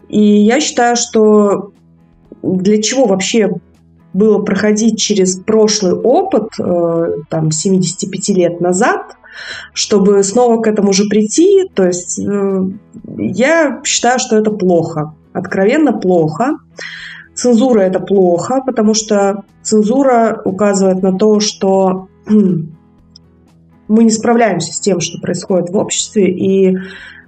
И 0.10 0.22
я 0.22 0.60
считаю, 0.60 0.96
что 0.96 1.74
для 2.42 2.82
чего 2.82 3.06
вообще 3.06 3.52
было 4.14 4.40
проходить 4.42 5.00
через 5.00 5.36
прошлый 5.38 5.94
опыт, 5.94 6.50
э, 6.60 7.06
там, 7.30 7.52
75 7.52 8.30
лет 8.30 8.62
назад, 8.62 9.18
чтобы 9.74 10.24
снова 10.24 10.62
к 10.62 10.68
этому 10.68 10.94
же 10.94 11.08
прийти, 11.08 11.70
то 11.76 11.86
есть 11.86 12.20
я 13.18 13.82
считаю, 13.84 14.18
что 14.18 14.36
это 14.36 14.50
плохо 14.50 15.14
откровенно 15.38 15.94
плохо. 15.94 16.58
Цензура 17.34 17.82
это 17.82 18.00
плохо, 18.00 18.62
потому 18.66 18.94
что 18.94 19.44
цензура 19.62 20.42
указывает 20.44 21.04
на 21.04 21.18
то, 21.18 21.40
что 21.40 22.08
мы 22.28 24.04
не 24.04 24.10
справляемся 24.10 24.74
с 24.74 24.80
тем, 24.80 25.00
что 25.00 25.22
происходит 25.22 25.70
в 25.70 25.78
обществе, 25.78 26.30
и 26.30 26.78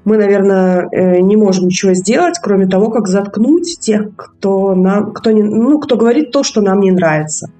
мы, 0.06 0.18
наверное, 0.18 0.88
э, 0.92 1.20
не 1.20 1.36
можем 1.36 1.66
ничего 1.66 1.94
сделать, 1.94 2.40
кроме 2.42 2.68
того, 2.68 2.90
как 2.90 3.08
заткнуть 3.08 3.80
тех, 3.80 4.16
кто, 4.16 4.74
нам, 4.74 5.12
кто, 5.14 5.32
не, 5.32 5.44
ну, 5.44 5.80
кто 5.80 5.98
говорит 5.98 6.32
то, 6.32 6.44
что 6.44 6.62
нам 6.62 6.80
не 6.80 6.92
нравится. 6.92 7.52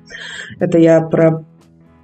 Это 0.60 0.80
я 0.80 1.02
про 1.02 1.44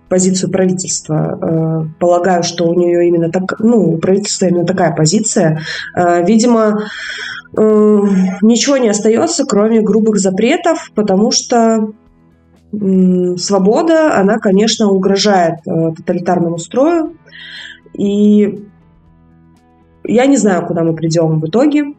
позицию 0.09 0.51
правительства. 0.51 1.39
Э, 1.41 1.99
полагаю, 1.99 2.43
что 2.43 2.67
у 2.67 2.73
нее 2.73 3.07
именно 3.07 3.31
так, 3.31 3.59
ну, 3.59 3.93
у 3.93 3.97
правительства 3.97 4.45
именно 4.45 4.65
такая 4.65 4.95
позиция. 4.95 5.61
Э, 5.95 6.23
видимо, 6.23 6.83
ничего 7.57 8.77
не 8.77 8.89
остается, 8.89 9.45
кроме 9.45 9.81
грубых 9.81 10.17
запретов, 10.17 10.91
потому 10.93 11.31
что 11.31 11.93
свобода, 13.37 14.17
она, 14.19 14.37
конечно, 14.37 14.89
угрожает 14.89 15.59
э, 15.65 15.93
тоталитарному 15.95 16.57
строю. 16.57 17.15
И 17.93 18.65
я 20.03 20.25
не 20.25 20.35
знаю, 20.35 20.65
куда 20.65 20.83
мы 20.83 20.93
придем 20.93 21.39
в 21.39 21.47
итоге. 21.47 21.93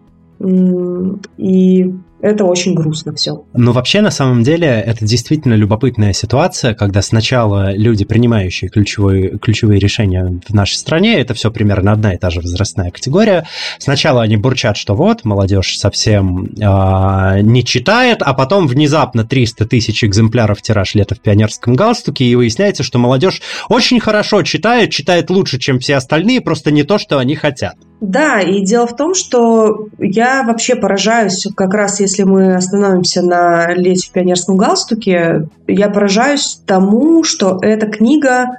И 1.38 1.94
это 2.20 2.44
очень 2.44 2.74
грустно 2.74 3.14
все. 3.14 3.44
Но 3.52 3.72
вообще, 3.72 4.00
на 4.00 4.10
самом 4.10 4.42
деле, 4.42 4.68
это 4.68 5.04
действительно 5.04 5.54
любопытная 5.54 6.12
ситуация, 6.12 6.74
когда 6.74 7.02
сначала 7.02 7.74
люди, 7.74 8.04
принимающие 8.04 8.70
ключевые, 8.70 9.38
ключевые 9.38 9.78
решения 9.78 10.40
в 10.46 10.54
нашей 10.54 10.74
стране, 10.74 11.20
это 11.20 11.34
все 11.34 11.50
примерно 11.50 11.92
одна 11.92 12.14
и 12.14 12.18
та 12.18 12.30
же 12.30 12.40
возрастная 12.40 12.90
категория, 12.90 13.46
сначала 13.78 14.22
они 14.22 14.36
бурчат, 14.36 14.76
что 14.76 14.94
вот, 14.94 15.24
молодежь 15.24 15.78
совсем 15.78 16.46
э, 16.46 17.40
не 17.42 17.64
читает, 17.64 18.22
а 18.22 18.32
потом 18.32 18.66
внезапно 18.66 19.24
300 19.24 19.66
тысяч 19.66 20.02
экземпляров 20.02 20.62
тираж 20.62 20.94
лета 20.94 21.14
в 21.14 21.20
пионерском 21.20 21.74
галстуке, 21.74 22.24
и 22.24 22.34
выясняется, 22.34 22.82
что 22.82 22.98
молодежь 22.98 23.42
очень 23.68 24.00
хорошо 24.00 24.42
читает, 24.42 24.90
читает 24.90 25.28
лучше, 25.30 25.58
чем 25.58 25.78
все 25.78 25.96
остальные, 25.96 26.40
просто 26.40 26.70
не 26.70 26.82
то, 26.82 26.98
что 26.98 27.18
они 27.18 27.34
хотят. 27.34 27.76
Да, 28.00 28.40
и 28.40 28.62
дело 28.62 28.86
в 28.86 28.94
том, 28.94 29.14
что 29.14 29.88
я 29.98 30.42
вообще 30.42 30.76
поражаюсь, 30.76 31.46
как 31.56 31.72
раз 31.72 32.00
если 32.00 32.24
мы 32.24 32.54
остановимся 32.54 33.22
на 33.22 33.72
«Лете 33.72 34.08
в 34.08 34.12
пионерском 34.12 34.58
галстуке», 34.58 35.48
я 35.66 35.88
поражаюсь 35.88 36.60
тому, 36.66 37.24
что 37.24 37.58
эта 37.62 37.86
книга 37.86 38.56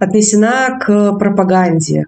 отнесена 0.00 0.80
к 0.80 1.12
пропаганде. 1.12 2.06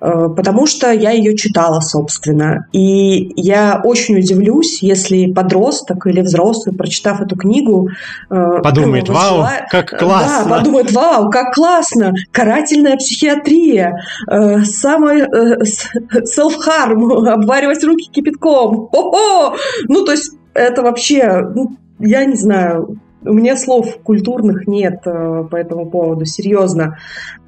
Э, 0.00 0.28
потому 0.34 0.66
что 0.66 0.92
я 0.92 1.10
ее 1.10 1.36
читала, 1.36 1.80
собственно. 1.80 2.66
И 2.72 3.32
я 3.40 3.80
очень 3.82 4.18
удивлюсь, 4.18 4.82
если 4.82 5.32
подросток 5.32 6.06
или 6.06 6.20
взрослый, 6.20 6.74
прочитав 6.74 7.20
эту 7.20 7.36
книгу... 7.36 7.88
Э, 8.30 8.60
подумает, 8.62 9.08
вау, 9.08 9.46
как 9.70 9.98
классно! 9.98 10.48
Да, 10.48 10.58
подумает, 10.58 10.92
вау, 10.92 11.30
как 11.30 11.54
классно! 11.54 12.14
Карательная 12.30 12.96
психиатрия, 12.96 14.02
э, 14.30 14.64
самое 14.64 15.26
self-harm, 15.26 17.28
обваривать 17.28 17.82
руки 17.84 18.10
кипятком. 18.10 18.88
О-о! 18.92 19.56
Ну, 19.88 20.04
то 20.04 20.12
есть 20.12 20.32
это 20.52 20.82
вообще, 20.82 21.40
ну, 21.54 21.76
я 21.98 22.24
не 22.26 22.36
знаю, 22.36 22.98
у 23.22 23.32
меня 23.32 23.56
слов 23.56 23.98
культурных 24.02 24.68
нет 24.68 25.02
по 25.02 25.56
этому 25.56 25.86
поводу, 25.86 26.26
серьезно. 26.26 26.98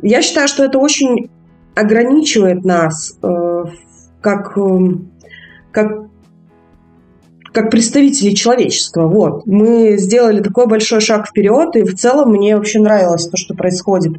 Я 0.03 0.23
считаю, 0.23 0.49
что 0.49 0.65
это 0.65 0.79
очень 0.79 1.31
ограничивает 1.79 2.65
нас 2.65 3.17
э, 3.23 3.65
как, 4.21 4.59
э, 4.59 4.79
как, 5.71 6.07
как 7.53 7.71
представители 7.71 8.35
человечества. 8.35 9.07
Вот. 9.07 9.47
Мы 9.47 9.97
сделали 9.97 10.43
такой 10.43 10.67
большой 10.67 11.01
шаг 11.01 11.29
вперед, 11.29 11.77
и 11.77 11.83
в 11.83 11.95
целом 11.95 12.33
мне 12.33 12.57
вообще 12.57 12.81
нравилось 12.81 13.29
то, 13.29 13.37
что 13.37 13.55
происходит 13.55 14.15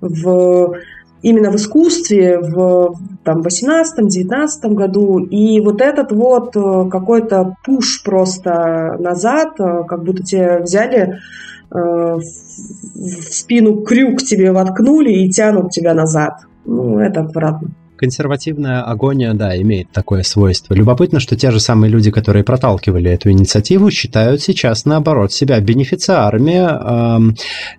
в, 0.00 0.74
именно 1.22 1.52
в 1.52 1.56
искусстве 1.56 2.40
в 2.40 2.94
там, 3.22 3.42
18-19 3.42 4.74
году. 4.74 5.18
И 5.20 5.60
вот 5.60 5.80
этот 5.80 6.10
вот 6.10 6.56
э, 6.56 6.90
какой-то 6.90 7.54
пуш 7.64 8.02
просто 8.02 8.96
назад, 8.98 9.54
как 9.56 10.02
будто 10.02 10.22
тебя 10.24 10.58
взяли 10.60 11.18
в 11.70 12.22
спину 13.30 13.82
крюк 13.82 14.22
тебе 14.22 14.52
воткнули 14.52 15.10
и 15.12 15.28
тянут 15.28 15.70
тебя 15.70 15.92
назад 15.92 16.48
ну, 16.68 16.98
это 16.98 17.22
отвратно. 17.22 17.70
Консервативная 17.96 18.82
агония, 18.82 19.34
да, 19.34 19.60
имеет 19.60 19.90
такое 19.90 20.22
свойство. 20.22 20.72
Любопытно, 20.74 21.18
что 21.18 21.34
те 21.34 21.50
же 21.50 21.58
самые 21.58 21.90
люди, 21.90 22.12
которые 22.12 22.44
проталкивали 22.44 23.10
эту 23.10 23.30
инициативу, 23.30 23.90
считают 23.90 24.40
сейчас, 24.40 24.84
наоборот, 24.84 25.32
себя 25.32 25.58
бенефициарами 25.58 27.30
э, 27.30 27.34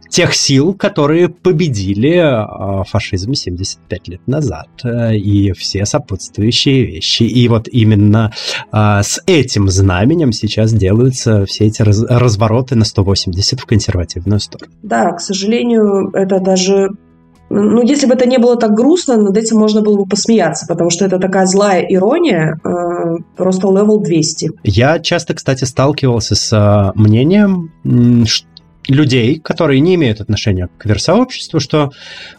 тех 0.09 0.33
сил, 0.33 0.73
которые 0.73 1.29
победили 1.29 2.17
э, 2.17 2.83
фашизм 2.83 3.33
75 3.33 4.07
лет 4.09 4.27
назад 4.27 4.67
э, 4.83 5.15
и 5.15 5.53
все 5.53 5.85
сопутствующие 5.85 6.83
вещи. 6.83 7.23
И 7.23 7.47
вот 7.47 7.69
именно 7.69 8.33
э, 8.73 9.01
с 9.01 9.21
этим 9.25 9.69
знаменем 9.69 10.33
сейчас 10.33 10.73
делаются 10.73 11.45
все 11.45 11.67
эти 11.67 11.81
раз 11.81 12.03
развороты 12.03 12.75
на 12.75 12.83
180 12.83 13.57
в 13.57 13.65
консервативную 13.65 14.41
сторону. 14.41 14.73
Да, 14.83 15.13
к 15.13 15.21
сожалению, 15.21 16.09
это 16.13 16.41
даже 16.41 16.89
ну, 17.49 17.81
если 17.81 18.05
бы 18.05 18.13
это 18.13 18.27
не 18.27 18.37
было 18.37 18.55
так 18.57 18.73
грустно, 18.73 19.17
над 19.17 19.35
этим 19.37 19.57
можно 19.57 19.81
было 19.81 19.97
бы 19.97 20.05
посмеяться, 20.05 20.65
потому 20.67 20.89
что 20.89 21.05
это 21.05 21.19
такая 21.19 21.45
злая 21.45 21.81
ирония, 21.81 22.59
э, 22.63 23.17
просто 23.35 23.67
level 23.67 23.99
200. 23.99 24.51
Я 24.63 24.99
часто, 24.99 25.33
кстати, 25.33 25.63
сталкивался 25.63 26.35
с 26.35 26.53
э, 26.53 26.91
мнением 26.99 27.71
людей, 28.87 29.39
которые 29.39 29.79
не 29.79 29.95
имеют 29.95 30.21
отношения 30.21 30.67
к 30.67 30.83
квир-сообществу, 30.83 31.59
что, 31.59 31.91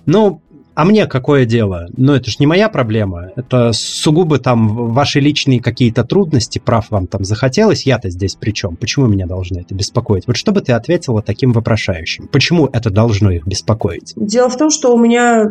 ну, 0.07 0.43
а 0.75 0.85
мне 0.85 1.07
какое 1.07 1.45
дело? 1.45 1.89
Ну, 1.97 2.15
это 2.15 2.31
же 2.31 2.37
не 2.39 2.47
моя 2.47 2.69
проблема. 2.69 3.31
Это 3.37 3.73
сугубо 3.73 4.39
там 4.39 4.93
ваши 4.93 5.21
личные 5.21 5.61
какие-то 5.61 6.05
трудности, 6.05 6.59
прав 6.59 6.91
вам 6.91 7.07
там 7.07 7.25
захотелось, 7.25 7.87
я-то 7.87 8.11
здесь 8.11 8.35
при 8.35 8.53
чем? 8.53 8.77
Почему 8.77 9.07
меня 9.07 9.27
должно 9.27 9.61
это 9.61 9.75
беспокоить? 9.75 10.27
Вот 10.27 10.37
что 10.37 10.53
бы 10.53 10.61
ты 10.61 10.73
ответила 10.73 11.23
таким 11.23 11.53
вопрошающим? 11.53 12.29
Почему 12.29 12.67
это 12.73 12.91
должно 12.91 13.31
их 13.31 13.47
беспокоить? 13.47 14.15
Дело 14.17 14.49
в 14.49 14.57
том, 14.57 14.71
что 14.71 14.95
у 14.95 14.99
меня 14.99 15.51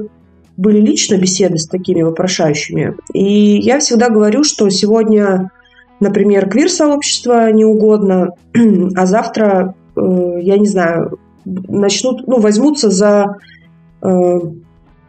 были 0.58 0.82
лично 0.82 1.16
беседы 1.16 1.58
с 1.58 1.68
такими 1.68 2.02
вопрошающими. 2.02 2.96
И 3.14 3.60
я 3.60 3.80
всегда 3.80 4.10
говорю, 4.10 4.44
что 4.44 4.70
сегодня, 4.70 5.52
например, 6.02 6.50
квир-сообщество 6.50 7.52
неугодно, 7.52 8.32
а 8.96 9.06
завтра, 9.06 9.76
э, 9.96 10.40
я 10.42 10.58
не 10.58 10.68
знаю, 10.68 11.18
начнут, 11.46 12.28
ну, 12.28 12.40
возьмутся 12.40 12.90
за 12.90 13.38
э, 14.02 14.40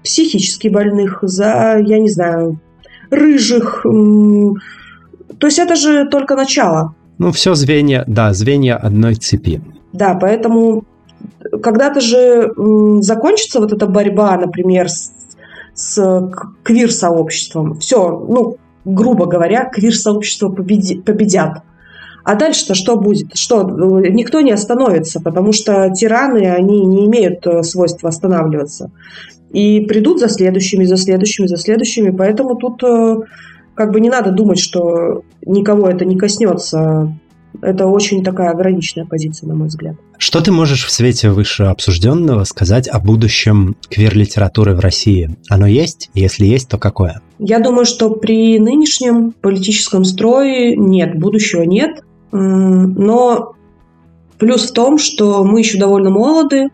психически 0.02 0.68
больных, 0.68 1.18
за, 1.22 1.78
я 1.84 1.98
не 1.98 2.08
знаю, 2.08 2.60
рыжих. 3.10 3.82
То 3.82 5.46
есть 5.46 5.58
это 5.58 5.76
же 5.76 6.06
только 6.06 6.36
начало. 6.36 6.94
Ну, 7.18 7.32
все 7.32 7.54
звенья, 7.54 8.04
да, 8.06 8.32
звенья 8.32 8.76
одной 8.76 9.14
цепи. 9.14 9.60
Да, 9.92 10.14
поэтому 10.14 10.84
когда-то 11.62 12.00
же 12.00 12.52
закончится 13.00 13.60
вот 13.60 13.72
эта 13.72 13.86
борьба, 13.86 14.36
например, 14.36 14.88
с, 14.88 15.12
с 15.74 16.30
квир-сообществом. 16.62 17.78
Все, 17.78 18.08
ну, 18.08 18.56
грубо 18.84 19.26
говоря, 19.26 19.64
квир-сообщество 19.64 20.48
победи, 20.48 21.00
победят. 21.00 21.62
А 22.24 22.34
дальше-то 22.34 22.74
что 22.74 22.96
будет? 22.96 23.36
Что? 23.36 23.64
Никто 23.64 24.40
не 24.40 24.52
остановится, 24.52 25.20
потому 25.20 25.52
что 25.52 25.90
тираны, 25.90 26.50
они 26.50 26.84
не 26.84 27.06
имеют 27.06 27.46
э, 27.46 27.62
свойства 27.62 28.10
останавливаться 28.10 28.90
и 29.50 29.80
придут 29.80 30.20
за 30.20 30.28
следующими, 30.28 30.84
за 30.84 30.96
следующими, 30.96 31.46
за 31.46 31.56
следующими. 31.56 32.10
Поэтому 32.10 32.56
тут 32.56 32.82
э, 32.82 33.16
как 33.74 33.92
бы 33.92 34.00
не 34.00 34.08
надо 34.08 34.30
думать, 34.30 34.58
что 34.58 35.22
никого 35.44 35.88
это 35.88 36.04
не 36.04 36.16
коснется. 36.16 37.12
Это 37.62 37.86
очень 37.86 38.22
такая 38.22 38.50
ограниченная 38.50 39.06
позиция, 39.06 39.48
на 39.48 39.56
мой 39.56 39.68
взгляд. 39.68 39.96
Что 40.18 40.40
ты 40.40 40.52
можешь 40.52 40.84
в 40.84 40.90
свете 40.90 41.30
выше 41.30 41.64
обсужденного 41.64 42.44
сказать 42.44 42.86
о 42.86 43.00
будущем 43.00 43.76
квир-литературы 43.88 44.76
в 44.76 44.80
России? 44.80 45.36
Оно 45.48 45.66
есть? 45.66 46.10
Если 46.14 46.46
есть, 46.46 46.68
то 46.68 46.78
какое? 46.78 47.20
Я 47.40 47.58
думаю, 47.58 47.86
что 47.86 48.10
при 48.10 48.58
нынешнем 48.60 49.32
политическом 49.32 50.04
строе 50.04 50.76
нет, 50.76 51.18
будущего 51.18 51.62
нет. 51.62 52.04
Но 52.30 53.54
плюс 54.38 54.70
в 54.70 54.72
том, 54.72 54.98
что 54.98 55.42
мы 55.42 55.58
еще 55.58 55.78
довольно 55.78 56.10
молоды, 56.10 56.68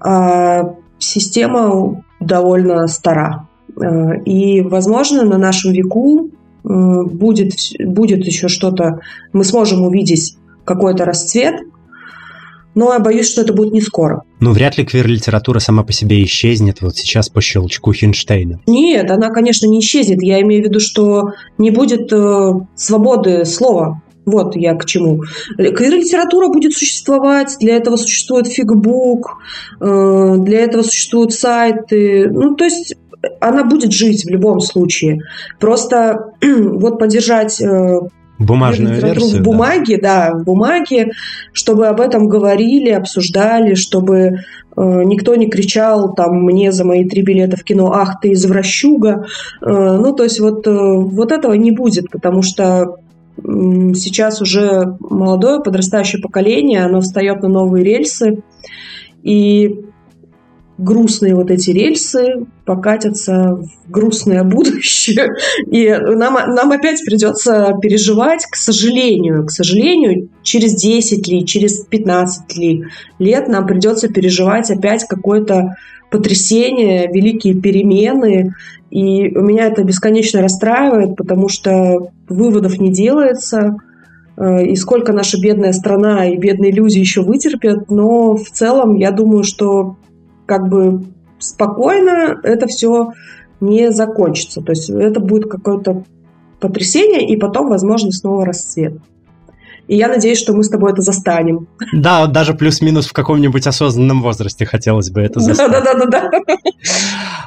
а 0.00 0.74
система 0.98 2.02
довольно 2.20 2.86
стара. 2.86 3.48
Э, 3.80 4.22
и, 4.24 4.62
возможно, 4.62 5.24
на 5.24 5.38
нашем 5.38 5.72
веку 5.72 6.28
э, 6.28 6.68
будет, 6.68 7.52
будет 7.80 8.24
еще 8.24 8.48
что-то, 8.48 9.00
мы 9.32 9.44
сможем 9.44 9.82
увидеть 9.82 10.36
какой-то 10.64 11.04
расцвет, 11.04 11.60
но 12.76 12.92
я 12.92 12.98
боюсь, 12.98 13.28
что 13.30 13.40
это 13.40 13.54
будет 13.54 13.72
не 13.72 13.80
скоро. 13.80 14.22
Ну, 14.38 14.52
вряд 14.52 14.76
ли 14.76 14.84
квир-литература 14.84 15.60
сама 15.60 15.82
по 15.82 15.92
себе 15.92 16.22
исчезнет 16.24 16.82
вот 16.82 16.96
сейчас 16.96 17.30
по 17.30 17.40
щелчку 17.40 17.92
Хинштейна. 17.92 18.60
Нет, 18.66 19.10
она, 19.10 19.30
конечно, 19.30 19.66
не 19.66 19.80
исчезнет. 19.80 20.22
Я 20.22 20.42
имею 20.42 20.62
в 20.62 20.66
виду, 20.66 20.78
что 20.78 21.30
не 21.56 21.70
будет 21.70 22.12
э, 22.12 22.52
свободы 22.74 23.46
слова. 23.46 24.02
Вот 24.26 24.56
я 24.56 24.74
к 24.74 24.84
чему. 24.84 25.22
Квир-литература 25.56 26.48
будет 26.48 26.72
существовать, 26.72 27.56
для 27.60 27.76
этого 27.76 27.96
существует 27.96 28.48
фигбук, 28.48 29.38
э, 29.80 30.34
для 30.38 30.60
этого 30.60 30.82
существуют 30.82 31.32
сайты. 31.32 32.28
Ну, 32.28 32.56
то 32.56 32.64
есть 32.64 32.96
она 33.40 33.64
будет 33.64 33.92
жить 33.92 34.24
в 34.24 34.28
любом 34.28 34.60
случае. 34.60 35.22
Просто 35.60 36.32
вот 36.42 36.98
поддержать 36.98 37.60
э, 37.60 38.00
Бумажную 38.38 39.00
версию, 39.00 39.40
в 39.40 39.44
бумаге, 39.44 39.98
да. 40.00 40.30
да, 40.30 40.38
в 40.38 40.44
бумаге, 40.44 41.12
чтобы 41.52 41.86
об 41.86 42.00
этом 42.00 42.28
говорили, 42.28 42.90
обсуждали, 42.90 43.74
чтобы 43.74 44.16
э, 44.18 44.34
никто 44.76 45.34
не 45.36 45.48
кричал 45.48 46.12
там 46.14 46.42
мне 46.44 46.70
за 46.70 46.84
мои 46.84 47.08
три 47.08 47.22
билета 47.22 47.56
в 47.56 47.64
кино, 47.64 47.92
ах 47.92 48.20
ты 48.20 48.32
извращуга. 48.32 49.24
Э, 49.62 49.98
ну, 50.00 50.12
то 50.12 50.24
есть 50.24 50.38
вот, 50.40 50.66
э, 50.66 50.70
вот 50.70 51.32
этого 51.32 51.54
не 51.54 51.70
будет, 51.70 52.10
потому 52.10 52.42
что 52.42 52.96
сейчас 53.42 54.40
уже 54.40 54.96
молодое 55.00 55.60
подрастающее 55.60 56.20
поколение, 56.20 56.84
оно 56.84 57.00
встает 57.00 57.42
на 57.42 57.48
новые 57.48 57.84
рельсы, 57.84 58.42
и 59.22 59.86
грустные 60.78 61.34
вот 61.34 61.50
эти 61.50 61.70
рельсы 61.70 62.46
покатятся 62.64 63.56
в 63.56 63.90
грустное 63.90 64.44
будущее. 64.44 65.34
И 65.70 65.88
нам, 65.88 66.34
нам 66.54 66.70
опять 66.72 67.02
придется 67.04 67.72
переживать, 67.80 68.44
к 68.50 68.56
сожалению, 68.56 69.46
к 69.46 69.50
сожалению, 69.50 70.28
через 70.42 70.74
10 70.74 71.26
ли, 71.28 71.46
через 71.46 71.80
15 71.80 72.56
ли 72.58 72.84
лет 73.18 73.48
нам 73.48 73.66
придется 73.66 74.08
переживать 74.08 74.70
опять 74.70 75.04
какое-то 75.04 75.76
потрясение, 76.10 77.08
великие 77.08 77.54
перемены. 77.54 78.54
И 78.90 79.28
меня 79.28 79.66
это 79.66 79.82
бесконечно 79.84 80.40
расстраивает, 80.40 81.16
потому 81.16 81.48
что 81.48 82.10
выводов 82.28 82.78
не 82.78 82.92
делается. 82.92 83.76
Э, 84.36 84.64
и 84.64 84.76
сколько 84.76 85.12
наша 85.12 85.40
бедная 85.40 85.72
страна 85.72 86.26
и 86.26 86.36
бедные 86.36 86.72
люди 86.72 86.98
еще 86.98 87.22
вытерпят. 87.22 87.90
Но 87.90 88.36
в 88.36 88.50
целом 88.50 88.94
я 88.94 89.10
думаю, 89.10 89.42
что 89.42 89.96
как 90.46 90.68
бы 90.68 91.04
спокойно 91.38 92.38
это 92.42 92.66
все 92.66 93.12
не 93.60 93.90
закончится. 93.92 94.62
То 94.62 94.70
есть 94.70 94.90
это 94.90 95.20
будет 95.20 95.50
какое-то 95.50 96.04
потрясение, 96.60 97.26
и 97.28 97.36
потом, 97.36 97.68
возможно, 97.68 98.12
снова 98.12 98.46
расцвет. 98.46 98.98
И 99.88 99.96
я 99.96 100.08
надеюсь, 100.08 100.38
что 100.38 100.52
мы 100.52 100.64
с 100.64 100.68
тобой 100.68 100.92
это 100.92 101.02
застанем. 101.02 101.68
Да, 101.92 102.26
даже 102.26 102.54
плюс-минус 102.54 103.06
в 103.06 103.12
каком-нибудь 103.12 103.66
осознанном 103.66 104.22
возрасте 104.22 104.66
хотелось 104.66 105.10
бы 105.10 105.20
это 105.20 105.40
застать. 105.40 105.70
Да-да-да. 105.70 106.30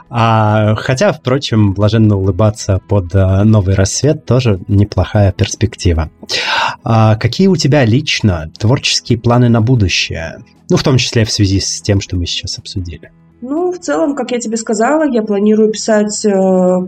А, 0.09 0.75
хотя, 0.75 1.11
впрочем, 1.11 1.73
блаженно 1.73 2.15
улыбаться 2.17 2.81
под 2.87 3.13
а, 3.13 3.43
новый 3.43 3.75
рассвет 3.75 4.25
тоже 4.25 4.59
неплохая 4.67 5.31
перспектива. 5.31 6.09
А 6.83 7.15
какие 7.15 7.47
у 7.47 7.55
тебя 7.55 7.85
лично 7.85 8.49
творческие 8.57 9.19
планы 9.19 9.49
на 9.49 9.61
будущее? 9.61 10.39
Ну, 10.69 10.77
в 10.77 10.83
том 10.83 10.97
числе 10.97 11.25
в 11.25 11.31
связи 11.31 11.59
с 11.59 11.81
тем, 11.81 12.01
что 12.01 12.15
мы 12.15 12.25
сейчас 12.25 12.57
обсудили. 12.57 13.11
Ну, 13.41 13.71
в 13.71 13.79
целом, 13.79 14.15
как 14.15 14.31
я 14.31 14.39
тебе 14.39 14.57
сказала, 14.57 15.03
я 15.03 15.21
планирую 15.21 15.71
писать 15.71 16.25
э, 16.25 16.31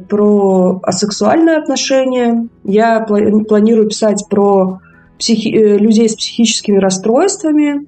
про 0.09 0.81
асексуальные 0.83 1.57
отношения. 1.57 2.47
Я 2.63 3.05
пла- 3.07 3.43
планирую 3.45 3.87
писать 3.87 4.25
про 4.29 4.79
психи- 5.21 5.55
э, 5.55 5.77
людей 5.77 6.09
с 6.09 6.15
психическими 6.15 6.77
расстройствами. 6.77 7.85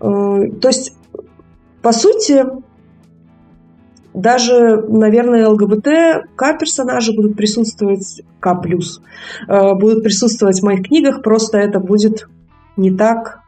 Э, 0.00 0.50
то 0.60 0.68
есть, 0.68 0.94
по 1.82 1.92
сути, 1.92 2.44
даже, 4.14 4.82
наверное, 4.88 5.48
ЛГБТ 5.48 6.24
К-персонажи 6.34 7.12
будут 7.14 7.36
присутствовать, 7.36 8.22
К+, 8.40 8.60
э, 9.48 9.74
будут 9.74 10.02
присутствовать 10.02 10.60
в 10.60 10.64
моих 10.64 10.86
книгах, 10.86 11.22
просто 11.22 11.58
это 11.58 11.80
будет 11.80 12.26
не 12.76 12.90
так 12.90 13.40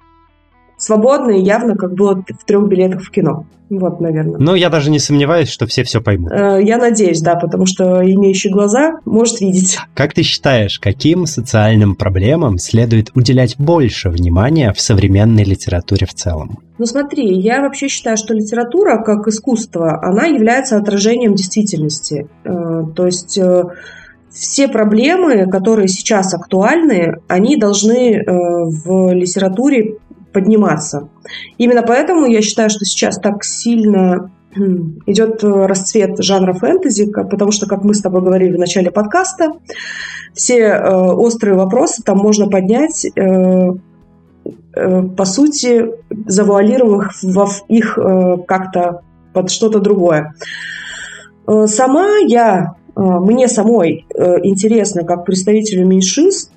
свободно 0.78 1.32
и 1.32 1.42
явно, 1.42 1.76
как 1.76 1.94
было 1.94 2.14
в 2.14 2.44
трех 2.44 2.66
билетах 2.68 3.02
в 3.02 3.10
кино. 3.10 3.44
Вот, 3.70 4.00
наверное. 4.00 4.38
Ну, 4.38 4.54
я 4.54 4.70
даже 4.70 4.90
не 4.90 4.98
сомневаюсь, 4.98 5.50
что 5.50 5.66
все 5.66 5.84
все 5.84 6.00
поймут. 6.00 6.32
Э, 6.32 6.58
я 6.62 6.78
надеюсь, 6.78 7.20
да, 7.20 7.34
потому 7.34 7.66
что 7.66 8.02
имеющий 8.02 8.48
глаза 8.48 9.00
может 9.04 9.40
видеть. 9.40 9.78
Как 9.94 10.14
ты 10.14 10.22
считаешь, 10.22 10.78
каким 10.78 11.26
социальным 11.26 11.94
проблемам 11.94 12.58
следует 12.58 13.10
уделять 13.14 13.56
больше 13.58 14.08
внимания 14.08 14.72
в 14.72 14.80
современной 14.80 15.44
литературе 15.44 16.06
в 16.06 16.14
целом? 16.14 16.60
Ну 16.78 16.86
смотри, 16.86 17.38
я 17.38 17.60
вообще 17.60 17.88
считаю, 17.88 18.16
что 18.16 18.32
литература 18.32 19.02
как 19.02 19.26
искусство, 19.26 20.02
она 20.02 20.26
является 20.26 20.78
отражением 20.78 21.34
действительности. 21.34 22.26
Э, 22.44 22.84
то 22.96 23.04
есть 23.04 23.36
э, 23.36 23.64
все 24.30 24.68
проблемы, 24.68 25.46
которые 25.50 25.88
сейчас 25.88 26.32
актуальны, 26.32 27.16
они 27.28 27.56
должны 27.56 28.22
в 28.26 29.12
литературе 29.12 29.96
подниматься. 30.38 31.08
Именно 31.58 31.82
поэтому 31.82 32.26
я 32.26 32.42
считаю, 32.42 32.70
что 32.70 32.84
сейчас 32.84 33.18
так 33.18 33.42
сильно 33.42 34.30
идет 35.06 35.42
расцвет 35.42 36.22
жанра 36.22 36.52
фэнтези, 36.52 37.10
потому 37.12 37.50
что, 37.50 37.66
как 37.66 37.82
мы 37.84 37.94
с 37.94 38.00
тобой 38.00 38.22
говорили 38.22 38.56
в 38.56 38.58
начале 38.58 38.90
подкаста, 38.90 39.52
все 40.32 40.58
э, 40.58 40.94
острые 40.94 41.56
вопросы 41.56 42.02
там 42.02 42.18
можно 42.18 42.48
поднять, 42.48 43.04
э, 43.04 43.72
э, 44.74 45.02
по 45.02 45.24
сути, 45.24 45.90
завуалировав 46.26 47.62
их 47.68 47.98
э, 47.98 48.36
как-то 48.46 49.02
под 49.32 49.50
что-то 49.50 49.80
другое. 49.80 50.34
Э, 51.46 51.66
сама 51.66 52.18
я 52.26 52.74
э, 52.74 52.77
мне 53.00 53.46
самой 53.46 54.06
интересно, 54.42 55.04
как 55.04 55.24
представителю 55.24 55.86
меньшинств, 55.86 56.52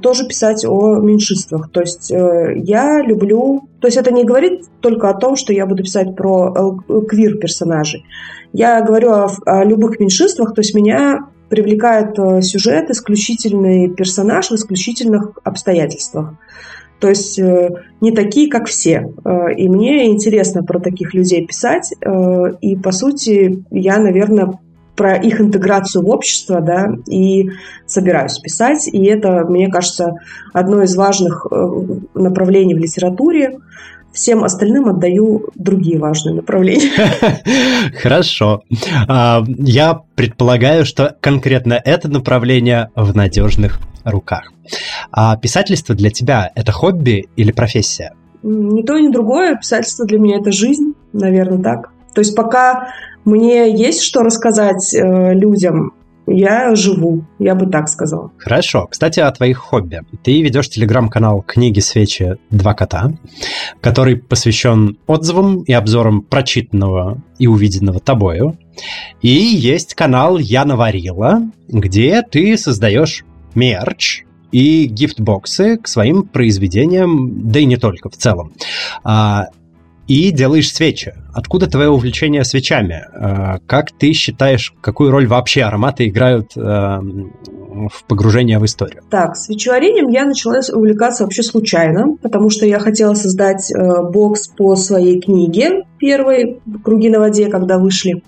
тоже 0.00 0.26
писать 0.26 0.64
о 0.64 0.96
меньшинствах. 0.96 1.70
То 1.70 1.80
есть 1.80 2.10
я 2.10 3.02
люблю... 3.02 3.68
То 3.80 3.88
есть 3.88 3.98
это 3.98 4.12
не 4.12 4.24
говорит 4.24 4.64
только 4.80 5.10
о 5.10 5.14
том, 5.14 5.36
что 5.36 5.52
я 5.52 5.66
буду 5.66 5.82
писать 5.82 6.16
про 6.16 6.78
квир-персонажей. 7.08 8.04
Я 8.52 8.80
говорю 8.80 9.10
о, 9.10 9.28
о 9.44 9.64
любых 9.64 10.00
меньшинствах, 10.00 10.54
то 10.54 10.60
есть 10.60 10.74
меня 10.74 11.28
привлекает 11.50 12.16
сюжет, 12.42 12.90
исключительный 12.90 13.90
персонаж 13.90 14.50
в 14.50 14.54
исключительных 14.54 15.38
обстоятельствах. 15.44 16.34
То 17.00 17.08
есть 17.10 17.38
э, 17.38 17.70
не 18.00 18.12
такие, 18.12 18.48
как 18.48 18.66
все. 18.66 19.12
Э, 19.24 19.52
и 19.54 19.68
мне 19.68 20.06
интересно 20.06 20.62
про 20.62 20.80
таких 20.80 21.12
людей 21.12 21.46
писать. 21.46 21.92
Э, 22.00 22.52
и, 22.62 22.76
по 22.76 22.92
сути, 22.92 23.62
я, 23.70 23.98
наверное, 23.98 24.58
про 24.96 25.16
их 25.16 25.40
интеграцию 25.40 26.04
в 26.04 26.08
общество, 26.08 26.60
да, 26.60 26.88
и 27.06 27.50
собираюсь 27.86 28.38
писать. 28.38 28.88
И 28.88 29.04
это, 29.04 29.44
мне 29.48 29.68
кажется, 29.70 30.14
одно 30.52 30.82
из 30.82 30.94
важных 30.96 31.46
направлений 32.14 32.74
в 32.74 32.78
литературе. 32.78 33.58
Всем 34.12 34.44
остальным 34.44 34.88
отдаю 34.88 35.48
другие 35.56 35.98
важные 35.98 36.36
направления. 36.36 36.92
Хорошо. 38.00 38.62
А, 39.08 39.42
я 39.48 40.02
предполагаю, 40.14 40.84
что 40.86 41.16
конкретно 41.20 41.80
это 41.84 42.08
направление 42.08 42.90
в 42.94 43.16
надежных 43.16 43.80
руках. 44.04 44.52
А 45.10 45.36
писательство 45.36 45.96
для 45.96 46.10
тебя– 46.10 46.52
это 46.54 46.70
хобби 46.70 47.28
или 47.34 47.50
профессия? 47.50 48.12
Ни 48.44 48.82
то, 48.82 48.98
ни 48.98 49.08
другое. 49.08 49.56
Писательство 49.56 50.06
для 50.06 50.20
меня– 50.20 50.38
это 50.40 50.52
жизнь, 50.52 50.92
наверное, 51.12 51.62
так. 51.62 51.90
То 52.14 52.20
есть 52.20 52.34
пока 52.34 52.88
мне 53.24 53.70
есть 53.76 54.02
что 54.02 54.22
рассказать 54.22 54.94
э, 54.94 55.34
людям, 55.34 55.92
я 56.26 56.74
живу, 56.74 57.24
я 57.38 57.54
бы 57.54 57.66
так 57.66 57.88
сказала. 57.88 58.30
Хорошо. 58.38 58.86
Кстати, 58.90 59.20
о 59.20 59.30
твоих 59.30 59.58
хобби. 59.58 60.00
Ты 60.22 60.40
ведешь 60.40 60.70
телеграм-канал 60.70 61.42
«Книги, 61.46 61.80
свечи, 61.80 62.36
два 62.50 62.72
кота», 62.74 63.12
который 63.80 64.16
посвящен 64.16 64.96
отзывам 65.06 65.62
и 65.62 65.72
обзорам 65.72 66.22
прочитанного 66.22 67.22
и 67.38 67.46
увиденного 67.46 68.00
тобою. 68.00 68.56
И 69.20 69.28
есть 69.28 69.94
канал 69.94 70.38
«Я 70.38 70.64
наварила», 70.64 71.42
где 71.68 72.22
ты 72.22 72.56
создаешь 72.56 73.24
мерч 73.54 74.24
и 74.50 74.86
гифтбоксы 74.86 75.76
к 75.76 75.88
своим 75.88 76.22
произведениям, 76.22 77.50
да 77.50 77.60
и 77.60 77.64
не 77.64 77.76
только 77.76 78.08
в 78.08 78.16
целом. 78.16 78.52
И 80.06 80.30
делаешь 80.32 80.72
свечи. 80.72 81.14
Откуда 81.32 81.66
твое 81.66 81.88
увлечение 81.88 82.44
свечами? 82.44 83.06
А, 83.14 83.58
как 83.66 83.90
ты 83.92 84.12
считаешь, 84.12 84.74
какую 84.80 85.10
роль 85.10 85.26
вообще 85.26 85.62
ароматы 85.62 86.08
играют 86.08 86.52
а, 86.56 87.00
в 87.00 88.04
погружение 88.06 88.58
в 88.58 88.64
историю? 88.64 89.02
Так, 89.10 89.36
свечеварением 89.36 90.08
я 90.08 90.26
начала 90.26 90.60
увлекаться 90.72 91.24
вообще 91.24 91.42
случайно, 91.42 92.16
потому 92.22 92.50
что 92.50 92.66
я 92.66 92.78
хотела 92.78 93.14
создать 93.14 93.72
э, 93.72 94.02
бокс 94.02 94.48
по 94.48 94.76
своей 94.76 95.20
книге 95.20 95.84
первой 95.98 96.60
«Круги 96.84 97.08
на 97.08 97.18
воде», 97.18 97.48
когда 97.48 97.78
вышли. 97.78 98.22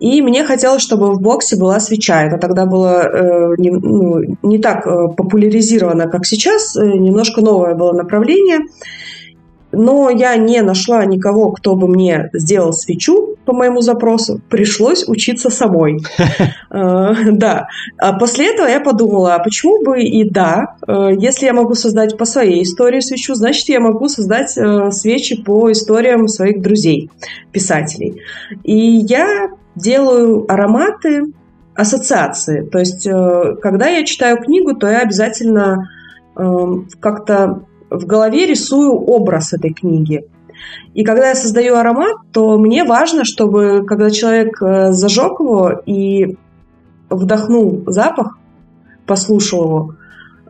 И 0.00 0.22
мне 0.22 0.44
хотелось, 0.44 0.82
чтобы 0.82 1.12
в 1.12 1.20
боксе 1.20 1.56
была 1.56 1.78
свеча. 1.78 2.24
Это 2.24 2.38
тогда 2.38 2.64
было 2.64 3.02
э, 3.02 3.54
не, 3.58 3.70
ну, 3.70 4.20
не 4.42 4.58
так 4.58 4.86
э, 4.86 5.08
популяризировано, 5.14 6.08
как 6.08 6.24
сейчас. 6.24 6.74
Э, 6.74 6.84
немножко 6.86 7.42
новое 7.42 7.74
было 7.74 7.92
направление. 7.92 8.60
Но 9.72 10.10
я 10.10 10.36
не 10.36 10.62
нашла 10.62 11.04
никого, 11.04 11.52
кто 11.52 11.76
бы 11.76 11.86
мне 11.86 12.30
сделал 12.32 12.72
свечу 12.72 13.36
по 13.44 13.52
моему 13.52 13.80
запросу. 13.80 14.40
Пришлось 14.48 15.08
учиться 15.08 15.50
самой. 15.50 16.00
Э, 16.72 17.14
да. 17.32 17.66
А 17.98 18.12
после 18.12 18.54
этого 18.54 18.68
я 18.68 18.78
подумала, 18.78 19.34
а 19.34 19.38
почему 19.40 19.82
бы 19.82 20.00
и 20.02 20.22
да, 20.22 20.76
э, 20.86 21.10
если 21.18 21.46
я 21.46 21.52
могу 21.52 21.74
создать 21.74 22.16
по 22.16 22.24
своей 22.24 22.62
истории 22.62 23.00
свечу, 23.00 23.34
значит, 23.34 23.68
я 23.68 23.80
могу 23.80 24.06
создать 24.08 24.56
свечи 24.94 25.42
по 25.42 25.72
историям 25.72 26.28
своих 26.28 26.62
друзей, 26.62 27.10
писателей. 27.50 28.22
И 28.62 28.76
я 28.76 29.48
делаю 29.74 30.46
ароматы 30.48 31.24
ассоциации. 31.74 32.62
То 32.62 32.78
есть, 32.78 33.04
э, 33.04 33.56
когда 33.60 33.88
я 33.88 34.04
читаю 34.04 34.36
книгу, 34.36 34.76
то 34.76 34.86
я 34.86 35.00
обязательно 35.00 35.88
как-то 37.00 37.62
в 37.90 38.06
голове 38.06 38.46
рисую 38.46 38.92
образ 38.92 39.52
этой 39.52 39.72
книги. 39.72 40.24
И 40.94 41.04
когда 41.04 41.28
я 41.28 41.34
создаю 41.34 41.76
аромат, 41.76 42.16
то 42.32 42.58
мне 42.58 42.84
важно, 42.84 43.24
чтобы 43.24 43.84
когда 43.86 44.10
человек 44.10 44.60
э, 44.62 44.92
зажег 44.92 45.40
его 45.40 45.80
и 45.86 46.36
вдохнул 47.08 47.82
запах, 47.86 48.38
послушал 49.06 49.64
его, 49.64 49.94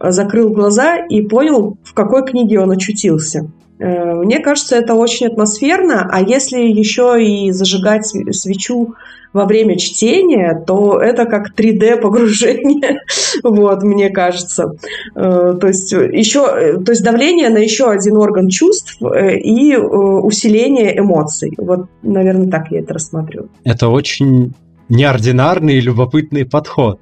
закрыл 0.01 0.51
глаза 0.51 0.97
и 0.97 1.23
понял, 1.23 1.77
в 1.83 1.95
какой 1.95 2.27
книге 2.27 2.61
он 2.61 2.71
очутился. 2.71 3.51
Э, 3.81 4.15
мне 4.15 4.41
кажется, 4.41 4.77
это 4.77 4.95
очень 4.95 5.27
атмосферно, 5.27 6.07
а 6.11 6.21
если 6.21 6.61
еще 6.61 7.17
и 7.23 7.51
зажигать 7.51 8.07
свечу 8.07 8.95
во 9.33 9.47
время 9.47 9.79
чтения, 9.79 10.63
то 10.67 10.99
это 10.99 11.25
как 11.25 11.55
3D 11.57 12.01
погружение, 12.01 13.01
вот, 13.43 13.83
мне 13.83 14.11
кажется. 14.11 14.73
Э, 15.15 15.57
то 15.59 15.67
есть 15.67 15.93
еще, 15.93 16.41
э, 16.41 16.85
то 16.85 16.93
есть 16.93 17.03
давление 17.03 17.49
на 17.49 17.59
еще 17.59 17.91
один 17.91 18.17
орган 18.19 18.49
чувств 18.49 18.99
и 19.01 19.77
усиление 19.77 20.99
эмоций. 20.99 21.55
Вот, 21.57 21.87
наверное, 22.03 22.51
так 22.51 22.71
я 22.71 22.81
это 22.81 22.95
рассматриваю. 22.95 23.49
Это 23.65 23.89
очень 23.89 24.53
неординарный 24.89 25.77
и 25.77 25.81
любопытный 25.81 26.45
подход. 26.45 27.01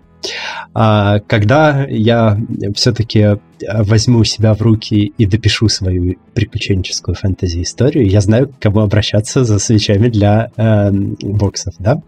А 0.75 1.21
когда 1.21 1.85
я 1.89 2.39
все-таки 2.75 3.39
возьму 3.61 4.25
себя 4.25 4.55
в 4.55 4.63
руки 4.63 5.13
и 5.17 5.27
допишу 5.27 5.69
свою 5.69 6.17
приключенческую 6.35 7.15
фэнтези-историю, 7.15 8.09
я 8.09 8.21
знаю, 8.21 8.49
к 8.49 8.59
кому 8.59 8.81
обращаться 8.81 9.45
за 9.45 9.59
свечами 9.59 10.09
для 10.09 10.51
э, 10.57 10.91
боксов, 10.93 11.75
да? 11.79 12.01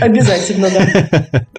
Обязательно, 0.00 0.68
да. 0.70 1.46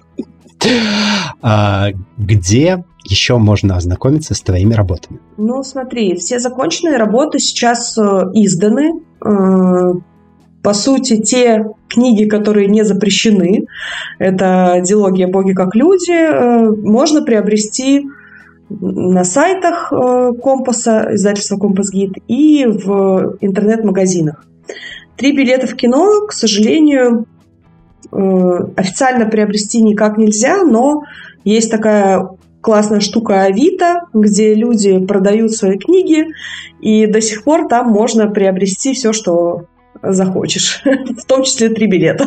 А, 1.42 1.90
где 2.16 2.82
еще 3.04 3.36
можно 3.38 3.76
ознакомиться 3.76 4.34
с 4.34 4.40
твоими 4.40 4.74
работами? 4.74 5.20
Ну, 5.36 5.62
смотри, 5.62 6.16
все 6.16 6.40
законченные 6.40 6.96
работы 6.96 7.38
сейчас 7.38 7.96
э, 7.96 8.02
изданы. 8.34 8.92
По 10.62 10.74
сути, 10.74 11.20
те 11.22 11.66
книги, 11.88 12.24
которые 12.24 12.66
не 12.66 12.84
запрещены, 12.84 13.66
это 14.18 14.80
«Диалогия 14.82 15.28
боги 15.28 15.52
как 15.52 15.74
люди», 15.74 16.12
э, 16.12 16.70
можно 16.70 17.22
приобрести 17.22 18.06
на 18.68 19.24
сайтах 19.24 19.92
э, 19.92 20.32
Компаса, 20.42 21.08
издательства 21.12 21.56
Компас 21.56 21.90
Гид 21.90 22.14
и 22.26 22.66
в 22.66 23.36
интернет-магазинах. 23.40 24.44
Три 25.16 25.36
билета 25.36 25.66
в 25.66 25.74
кино, 25.74 26.26
к 26.26 26.32
сожалению, 26.32 27.26
э, 28.10 28.58
официально 28.76 29.26
приобрести 29.26 29.80
никак 29.80 30.18
нельзя, 30.18 30.64
но 30.64 31.04
есть 31.44 31.70
такая 31.70 32.28
классная 32.60 32.98
штука 32.98 33.42
Авито, 33.42 34.00
где 34.12 34.52
люди 34.52 34.98
продают 34.98 35.52
свои 35.52 35.78
книги, 35.78 36.26
и 36.80 37.06
до 37.06 37.20
сих 37.20 37.44
пор 37.44 37.68
там 37.68 37.90
можно 37.90 38.28
приобрести 38.28 38.92
все, 38.92 39.12
что 39.12 39.66
захочешь, 40.12 40.82
в 40.84 41.24
том 41.24 41.42
числе 41.42 41.68
три 41.68 41.86
билета 41.86 42.26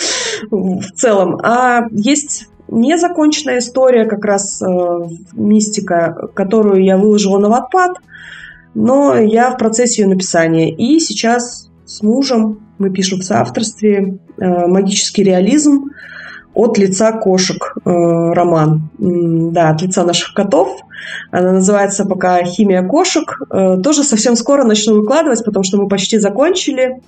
в 0.50 0.90
целом. 0.94 1.38
А 1.42 1.86
есть 1.90 2.48
незаконченная 2.68 3.58
история, 3.58 4.06
как 4.06 4.24
раз 4.24 4.62
э, 4.62 4.66
мистика, 5.32 6.28
которую 6.34 6.84
я 6.84 6.96
выложила 6.96 7.38
на 7.38 7.46
Wattpad, 7.46 7.94
но 8.74 9.16
я 9.16 9.50
в 9.50 9.58
процессе 9.58 10.02
ее 10.02 10.08
написания. 10.08 10.74
И 10.74 11.00
сейчас 11.00 11.70
с 11.84 12.02
мужем 12.02 12.60
мы 12.78 12.90
пишем 12.90 13.20
в 13.20 13.24
соавторстве 13.24 14.18
э, 14.38 14.66
«Магический 14.66 15.24
реализм», 15.24 15.90
от 16.60 16.78
лица 16.78 17.12
кошек 17.12 17.74
э, 17.84 17.90
роман. 17.90 18.90
Да, 18.98 19.70
от 19.70 19.82
лица 19.82 20.04
наших 20.04 20.34
котов. 20.34 20.68
Она 21.30 21.52
называется 21.52 22.04
пока 22.04 22.42
«Химия 22.44 22.82
кошек». 22.82 23.40
Э, 23.50 23.78
тоже 23.82 24.04
совсем 24.04 24.36
скоро 24.36 24.64
начну 24.64 24.96
выкладывать, 25.00 25.44
потому 25.44 25.64
что 25.64 25.78
мы 25.78 25.88
почти 25.88 26.18
закончили. 26.18 27.00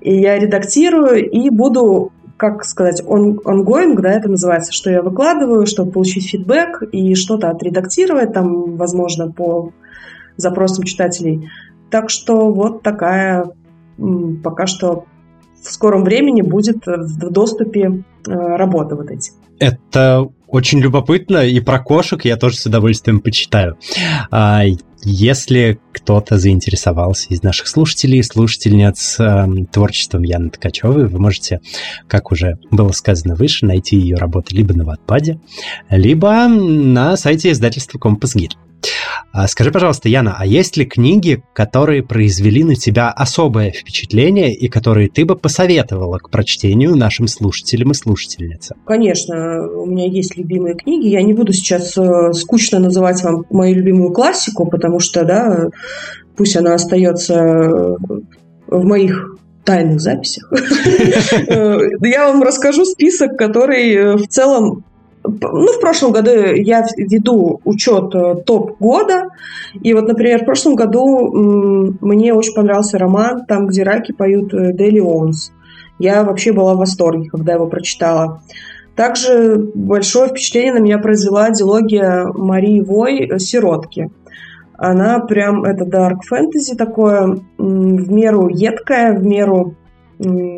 И 0.00 0.20
я 0.20 0.38
редактирую 0.38 1.30
и 1.30 1.50
буду 1.50 2.12
как 2.36 2.64
сказать, 2.64 3.02
он 3.06 3.38
ongoing, 3.44 4.00
да, 4.00 4.12
это 4.12 4.30
называется, 4.30 4.72
что 4.72 4.88
я 4.90 5.02
выкладываю, 5.02 5.66
чтобы 5.66 5.92
получить 5.92 6.30
фидбэк 6.30 6.84
и 6.90 7.14
что-то 7.14 7.50
отредактировать 7.50 8.32
там, 8.32 8.76
возможно, 8.76 9.30
по 9.30 9.72
запросам 10.36 10.84
читателей. 10.84 11.50
Так 11.90 12.08
что 12.08 12.50
вот 12.50 12.82
такая 12.82 13.44
пока 14.42 14.66
что 14.66 15.04
в 15.62 15.70
скором 15.70 16.04
времени 16.04 16.42
будет 16.42 16.86
в 16.86 17.30
доступе 17.30 18.04
э, 18.26 18.32
работы 18.32 18.94
вот 18.96 19.10
эти. 19.10 19.32
Это 19.58 20.26
очень 20.48 20.80
любопытно, 20.80 21.46
и 21.46 21.60
про 21.60 21.78
кошек 21.78 22.24
я 22.24 22.36
тоже 22.36 22.56
с 22.56 22.66
удовольствием 22.66 23.20
почитаю. 23.20 23.76
А, 24.30 24.62
если 25.02 25.78
кто-то 25.92 26.38
заинтересовался 26.38 27.28
из 27.28 27.42
наших 27.42 27.68
слушателей 27.68 28.18
и 28.18 28.22
слушательниц 28.22 29.20
э, 29.20 29.46
творчеством 29.70 30.22
Яны 30.22 30.50
Ткачевой, 30.50 31.08
вы 31.08 31.18
можете, 31.18 31.60
как 32.08 32.32
уже 32.32 32.58
было 32.70 32.92
сказано 32.92 33.34
выше, 33.34 33.66
найти 33.66 33.96
ее 33.96 34.16
работы 34.16 34.56
либо 34.56 34.74
на 34.74 34.84
Ватпаде, 34.84 35.40
либо 35.90 36.48
на 36.48 37.16
сайте 37.16 37.50
издательства 37.52 37.98
Компас 37.98 38.34
Гид. 38.34 38.56
А 39.32 39.46
скажи, 39.48 39.70
пожалуйста, 39.70 40.08
Яна, 40.08 40.36
а 40.38 40.46
есть 40.46 40.76
ли 40.76 40.84
книги, 40.84 41.42
которые 41.52 42.02
произвели 42.02 42.64
на 42.64 42.74
тебя 42.74 43.10
особое 43.10 43.70
впечатление 43.70 44.54
и 44.54 44.68
которые 44.68 45.08
ты 45.08 45.24
бы 45.24 45.36
посоветовала 45.36 46.18
к 46.18 46.30
прочтению 46.30 46.96
нашим 46.96 47.28
слушателям 47.28 47.92
и 47.92 47.94
слушательницам? 47.94 48.78
Конечно, 48.86 49.68
у 49.68 49.86
меня 49.86 50.06
есть 50.06 50.36
любимые 50.36 50.74
книги. 50.74 51.08
Я 51.08 51.22
не 51.22 51.32
буду 51.32 51.52
сейчас 51.52 51.96
э, 51.96 52.32
скучно 52.32 52.78
называть 52.78 53.22
вам 53.22 53.44
мою 53.50 53.76
любимую 53.76 54.12
классику, 54.12 54.68
потому 54.68 55.00
что, 55.00 55.24
да, 55.24 55.68
пусть 56.36 56.56
она 56.56 56.74
остается 56.74 57.34
э, 57.34 57.96
в 58.66 58.84
моих 58.84 59.36
тайных 59.64 60.00
записях. 60.00 60.52
Э, 61.46 61.78
я 62.02 62.28
вам 62.28 62.42
расскажу 62.42 62.84
список, 62.84 63.36
который 63.36 64.16
в 64.16 64.26
целом 64.28 64.84
ну, 65.40 65.72
в 65.72 65.80
прошлом 65.80 66.12
году 66.12 66.30
я 66.30 66.86
веду 66.96 67.60
учет 67.64 68.14
э, 68.14 68.36
топ 68.44 68.78
года, 68.78 69.28
и 69.80 69.94
вот, 69.94 70.06
например, 70.06 70.42
в 70.42 70.44
прошлом 70.44 70.74
году 70.74 71.96
мне 72.00 72.34
очень 72.34 72.54
понравился 72.54 72.98
роман 72.98 73.44
«Там, 73.46 73.66
где 73.66 73.82
раки 73.82 74.12
поют 74.12 74.50
Дели 74.50 75.00
Оунс». 75.00 75.52
Я 75.98 76.24
вообще 76.24 76.52
была 76.52 76.74
в 76.74 76.78
восторге, 76.78 77.28
когда 77.28 77.54
его 77.54 77.66
прочитала. 77.66 78.42
Также 78.96 79.70
большое 79.74 80.28
впечатление 80.28 80.74
на 80.74 80.78
меня 80.78 80.98
произвела 80.98 81.50
диалогия 81.50 82.26
Марии 82.34 82.80
Вой 82.80 83.38
«Сиротки». 83.38 84.10
Она 84.76 85.20
прям, 85.20 85.64
это 85.64 85.84
дарк 85.84 86.24
фэнтези 86.24 86.74
такое, 86.74 87.38
в 87.58 88.12
меру 88.12 88.48
едкое, 88.48 89.12
в 89.12 89.26
меру 89.26 89.76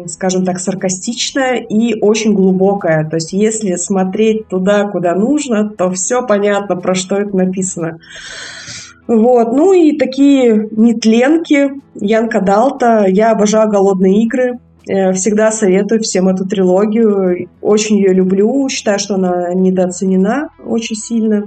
скажем 0.06 0.44
так, 0.44 0.58
саркастичная 0.58 1.56
и 1.56 1.98
очень 2.00 2.34
глубокая. 2.34 3.08
То 3.08 3.16
есть 3.16 3.32
если 3.32 3.76
смотреть 3.76 4.48
туда, 4.48 4.88
куда 4.88 5.14
нужно, 5.14 5.68
то 5.68 5.90
все 5.90 6.26
понятно, 6.26 6.76
про 6.76 6.94
что 6.94 7.16
это 7.16 7.36
написано. 7.36 7.98
Вот. 9.06 9.52
Ну 9.52 9.72
и 9.72 9.96
такие 9.96 10.68
нетленки 10.70 11.72
Янка 11.94 12.40
Далта. 12.40 13.06
Я 13.08 13.32
обожаю 13.32 13.68
«Голодные 13.68 14.22
игры». 14.22 14.58
Э, 14.88 15.12
всегда 15.12 15.52
советую 15.52 16.00
всем 16.00 16.28
эту 16.28 16.44
трилогию. 16.44 17.48
Очень 17.60 17.98
ее 17.98 18.12
люблю. 18.12 18.68
Считаю, 18.68 18.98
что 18.98 19.14
она 19.14 19.52
недооценена 19.54 20.48
очень 20.64 20.96
сильно. 20.96 21.44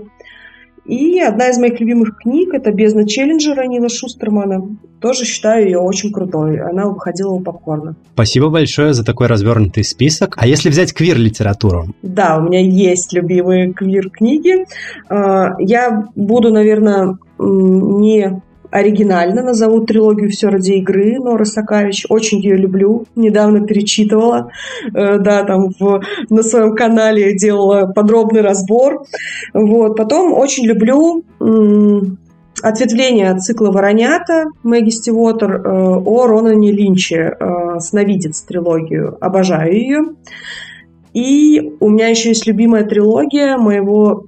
И 0.86 1.20
одна 1.20 1.50
из 1.50 1.58
моих 1.58 1.80
любимых 1.80 2.18
книг– 2.18 2.50
это 2.54 2.72
«Бездна 2.72 3.08
Челленджера» 3.08 3.66
Нила 3.66 3.90
Шустермана. 3.90 4.78
Тоже 5.02 5.26
считаю 5.26 5.66
ее 5.66 5.80
очень 5.80 6.12
крутой. 6.12 6.60
Она 6.62 6.86
выходила 6.86 7.32
у 7.32 7.40
попкорна. 7.40 7.96
Спасибо 8.14 8.50
большое 8.50 8.94
за 8.94 9.04
такой 9.04 9.28
развернутый 9.28 9.84
список. 9.84 10.36
А 10.38 10.46
если 10.46 10.70
взять 10.70 10.94
квир-литературу? 10.94 11.88
Да, 12.04 12.38
у 12.38 12.42
меня 12.44 12.62
есть 12.62 13.14
любимые 13.14 13.74
квир-книги. 13.74 14.66
А, 15.10 15.56
я 15.60 16.08
буду, 16.16 16.52
наверное, 16.52 17.18
не 17.40 18.42
оригинально 18.72 19.44
назову 19.44 19.86
трилогию 19.86 20.30
«Все 20.30 20.50
ради 20.50 20.74
игры» 20.74 21.20
Норы 21.20 21.46
Сакавич. 21.46 22.06
Очень 22.10 22.40
ее 22.40 22.58
люблю. 22.58 23.06
Недавно 23.16 23.66
перечитывала. 23.66 24.52
Э, 24.94 25.18
да, 25.20 25.44
там 25.44 25.70
в, 25.80 26.02
на 26.30 26.44
своем 26.44 26.76
канале 26.76 27.36
делала 27.36 27.88
подробный 27.88 28.42
разбор. 28.42 29.06
Вот. 29.54 29.96
Потом 29.96 30.34
очень 30.34 30.66
люблю 30.66 31.24
ответвление 32.62 33.32
от 33.32 33.44
цикла 33.44 33.72
«Воронята» 33.72 34.46
Мэгги 34.64 34.90
Стивотер 34.90 35.52
э, 35.52 35.70
о 36.06 36.28
Ронане 36.28 36.72
Линче 36.72 37.36
э, 37.40 37.80
«Сновидец» 37.80 38.42
трилогию. 38.42 39.18
Обожаю 39.22 39.74
ее. 39.74 40.02
И 41.14 41.74
у 41.80 41.90
меня 41.90 42.08
еще 42.08 42.30
есть 42.30 42.46
любимая 42.46 42.84
трилогия 42.84 43.58
моего 43.58 44.26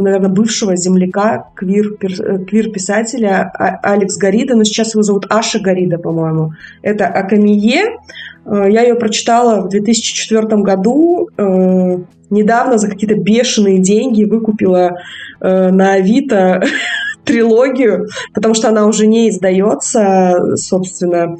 наверное, 0.00 0.28
бывшего 0.28 0.76
земляка, 0.76 1.50
квир, 1.54 1.96
э, 2.00 2.44
квир-писателя 2.44 3.50
а, 3.54 3.92
Алекс 3.92 4.16
Гарида, 4.16 4.54
но 4.54 4.64
сейчас 4.64 4.94
его 4.94 5.02
зовут 5.02 5.26
Аша 5.30 5.60
Гарида, 5.60 5.98
по-моему. 5.98 6.52
Это 6.82 7.06
Акамие. 7.06 7.98
Э, 8.44 8.66
я 8.68 8.82
ее 8.82 8.94
прочитала 8.94 9.62
в 9.62 9.68
2004 9.68 10.62
году. 10.62 11.28
Э, 11.36 11.98
недавно 12.30 12.78
за 12.78 12.88
какие-то 12.88 13.16
бешеные 13.16 13.78
деньги 13.78 14.24
выкупила 14.24 14.98
на 15.40 15.94
Авито 15.94 16.62
трилогию, 17.24 18.08
потому 18.34 18.54
что 18.54 18.68
она 18.68 18.86
уже 18.86 19.06
не 19.06 19.30
издается, 19.30 20.54
собственно, 20.56 21.38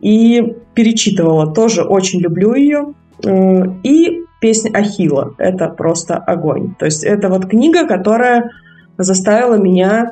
и 0.00 0.54
перечитывала. 0.74 1.52
Тоже 1.52 1.82
очень 1.82 2.20
люблю 2.20 2.54
ее. 2.54 2.94
И 3.82 4.22
песня 4.42 4.76
Ахила. 4.76 5.34
Это 5.38 5.68
просто 5.68 6.16
огонь. 6.16 6.74
То 6.74 6.84
есть 6.84 7.04
это 7.04 7.28
вот 7.28 7.46
книга, 7.46 7.86
которая 7.86 8.50
заставила 8.98 9.54
меня 9.54 10.10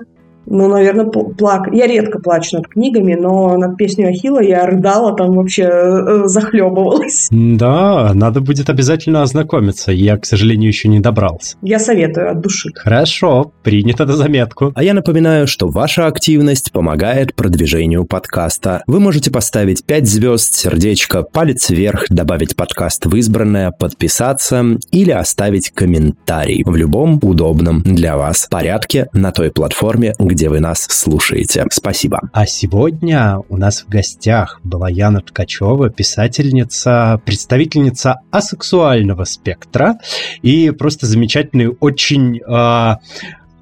ну, 0.51 0.69
наверное, 0.69 1.07
плак. 1.07 1.69
Я 1.73 1.87
редко 1.87 2.19
плачу 2.19 2.57
над 2.57 2.67
книгами, 2.67 3.15
но 3.15 3.57
над 3.57 3.77
песней 3.77 4.07
Ахила 4.07 4.43
я 4.43 4.67
рыдала, 4.67 5.17
там 5.17 5.37
вообще 5.37 5.63
э, 5.63 6.23
захлебывалась. 6.27 7.29
Да, 7.31 8.11
надо 8.15 8.41
будет 8.41 8.69
обязательно 8.69 9.23
ознакомиться. 9.23 9.93
Я, 9.93 10.19
к 10.19 10.27
сожалению, 10.27 10.69
еще 10.69 10.89
не 10.89 10.99
добрался. 10.99 11.57
Я 11.63 11.79
советую 11.79 12.33
от 12.33 12.41
души. 12.41 12.71
Хорошо, 12.75 13.53
принято 13.63 14.05
на 14.07 14.17
заметку. 14.17 14.73
А 14.75 14.83
я 14.83 14.93
напоминаю, 14.93 15.47
что 15.47 15.69
ваша 15.69 16.07
активность 16.07 16.73
помогает 16.73 17.35
продвижению 17.37 18.05
подкаста. 18.05 18.83
Вы 18.89 18.99
можете 18.99 19.31
поставить 19.31 19.85
5 19.85 20.07
звезд, 20.09 20.55
сердечко, 20.55 21.23
палец 21.23 21.71
вверх, 21.71 22.07
добавить 22.11 22.57
подкаст 22.57 23.07
в 23.07 23.15
избранное, 23.15 23.71
подписаться 23.71 24.65
или 24.91 25.13
оставить 25.13 25.71
комментарий 25.71 26.65
в 26.67 26.75
любом 26.75 27.21
удобном 27.23 27.83
для 27.83 28.17
вас 28.17 28.49
порядке 28.51 29.07
на 29.13 29.31
той 29.31 29.53
платформе, 29.53 30.15
где 30.19 30.40
где 30.41 30.49
вы 30.49 30.61
нас 30.61 30.87
слушаете. 30.89 31.67
Спасибо. 31.71 32.19
А 32.33 32.47
сегодня 32.47 33.41
у 33.51 33.59
нас 33.59 33.83
в 33.83 33.91
гостях 33.91 34.59
была 34.65 34.89
Яна 34.89 35.21
Ткачева, 35.21 35.91
писательница, 35.91 37.21
представительница 37.27 38.21
асексуального 38.31 39.25
спектра 39.25 39.99
и 40.41 40.71
просто 40.71 41.05
замечательный, 41.05 41.69
очень 41.81 42.39
э, 42.39 42.97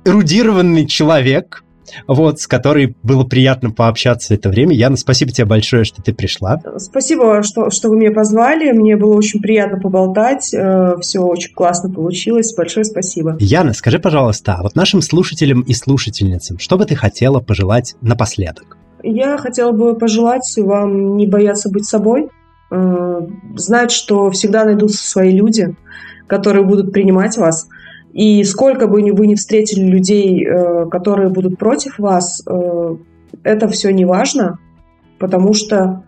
эрудированный 0.05 0.87
человек, 0.87 1.65
вот, 2.07 2.41
с 2.41 2.47
которой 2.47 2.97
было 3.03 3.25
приятно 3.25 3.71
пообщаться 3.71 4.35
это 4.35 4.49
время. 4.49 4.75
Яна, 4.75 4.97
спасибо 4.97 5.31
тебе 5.31 5.47
большое, 5.47 5.85
что 5.85 6.03
ты 6.03 6.13
пришла. 6.13 6.61
Спасибо, 6.79 7.43
что, 7.43 7.71
что 7.71 7.89
вы 7.89 7.97
меня 7.97 8.13
позвали. 8.13 8.73
Мне 8.73 8.97
было 8.97 9.15
очень 9.15 9.41
приятно 9.41 9.79
поболтать. 9.79 10.53
Э, 10.55 10.97
Все 11.01 11.21
очень 11.21 11.55
классно 11.55 11.91
получилось. 11.93 12.55
Большое 12.55 12.85
спасибо. 12.85 13.37
Яна, 13.41 13.73
скажи, 13.73 13.99
пожалуйста, 13.99 14.55
а 14.55 14.63
вот 14.63 14.75
нашим 14.75 15.03
слушателям 15.03 15.63
и 15.63 15.75
слушательницам, 15.75 16.59
что 16.59 16.77
бы 16.77 16.85
ты 16.85 16.95
хотела 16.95 17.41
пожелать 17.41 17.97
напоследок? 18.01 18.77
Я 19.03 19.39
хотела 19.39 19.73
бы 19.73 19.95
пожелать 19.97 20.53
вам 20.57 21.17
не 21.17 21.27
бояться 21.27 21.71
быть 21.71 21.87
собой, 21.87 22.29
э, 22.71 23.21
знать, 23.55 23.91
что 23.91 24.31
всегда 24.31 24.65
найдутся 24.65 25.09
свои 25.09 25.31
люди, 25.31 25.77
которые 26.27 26.65
будут 26.65 26.93
принимать 26.93 27.37
вас– 27.37 27.69
и 28.19 28.43
сколько 28.43 28.89
бы 28.89 29.01
вы 29.13 29.29
ни 29.29 29.37
встретили 29.37 29.85
людей, 29.85 30.45
э, 30.45 30.87
которые 30.91 31.29
будут 31.29 31.57
против 31.57 32.01
вас, 32.01 32.43
э, 32.45 32.97
это 33.45 33.69
все 33.69 33.93
не 33.93 34.05
важно, 34.05 34.59
потому 35.21 35.55
что 35.55 36.03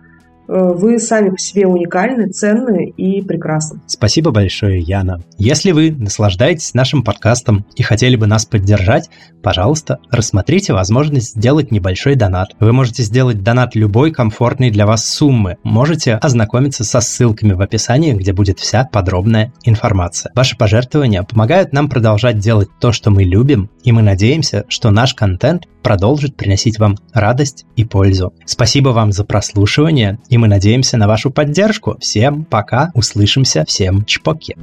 вы 0.51 0.98
сами 0.98 1.30
по 1.30 1.38
себе 1.38 1.66
уникальны, 1.66 2.28
ценны 2.28 2.92
и 2.96 3.22
прекрасны. 3.22 3.80
Спасибо 3.86 4.32
большое, 4.32 4.80
Яна. 4.80 5.22
Если 5.38 5.70
вы 5.70 5.92
наслаждаетесь 5.92 6.74
нашим 6.74 7.05
подкастом 7.05 7.64
и 7.76 7.82
хотели 7.82 8.16
бы 8.16 8.26
нас 8.26 8.46
поддержать, 8.46 9.09
пожалуйста, 9.42 9.98
рассмотрите 10.11 10.72
возможность 10.72 11.36
сделать 11.36 11.70
небольшой 11.70 12.16
донат. 12.16 12.51
Вы 12.59 12.72
можете 12.72 13.03
сделать 13.05 13.42
донат 13.42 13.74
любой 13.74 14.11
комфортной 14.11 14.70
для 14.70 14.86
вас 14.86 15.09
суммы. 15.09 15.57
Можете 15.62 16.14
ознакомиться 16.14 16.84
со 16.84 17.01
ссылками 17.01 17.53
в 17.53 17.61
описании, 17.61 18.12
где 18.12 18.32
будет 18.32 18.59
вся 18.59 18.88
подробная 18.90 19.53
информация. 19.64 20.32
Ваши 20.34 20.57
пожертвования 20.57 21.22
помогают 21.22 21.72
нам 21.72 21.88
продолжать 21.88 22.38
делать 22.38 22.68
то, 22.80 22.92
что 22.92 23.11
мы 23.11 23.22
любим, 23.22 23.70
и 23.84 23.92
мы 23.92 24.03
надеемся, 24.03 24.64
что 24.68 24.90
наш 24.90 25.14
контент 25.14 25.66
продолжит 25.82 26.36
приносить 26.36 26.78
вам 26.78 26.96
радость 27.12 27.64
и 27.76 27.84
пользу. 27.84 28.34
Спасибо 28.44 28.90
вам 28.90 29.12
за 29.12 29.24
прослушивание, 29.24 30.18
и 30.28 30.36
мы 30.41 30.49
надеемся 30.49 30.97
на 30.97 31.07
вашу 31.07 31.30
поддержку. 31.30 31.97
Всем 32.01 32.45
пока, 32.45 32.91
услышимся, 32.95 33.64
всем 33.66 34.05
чпоки. 34.05 34.57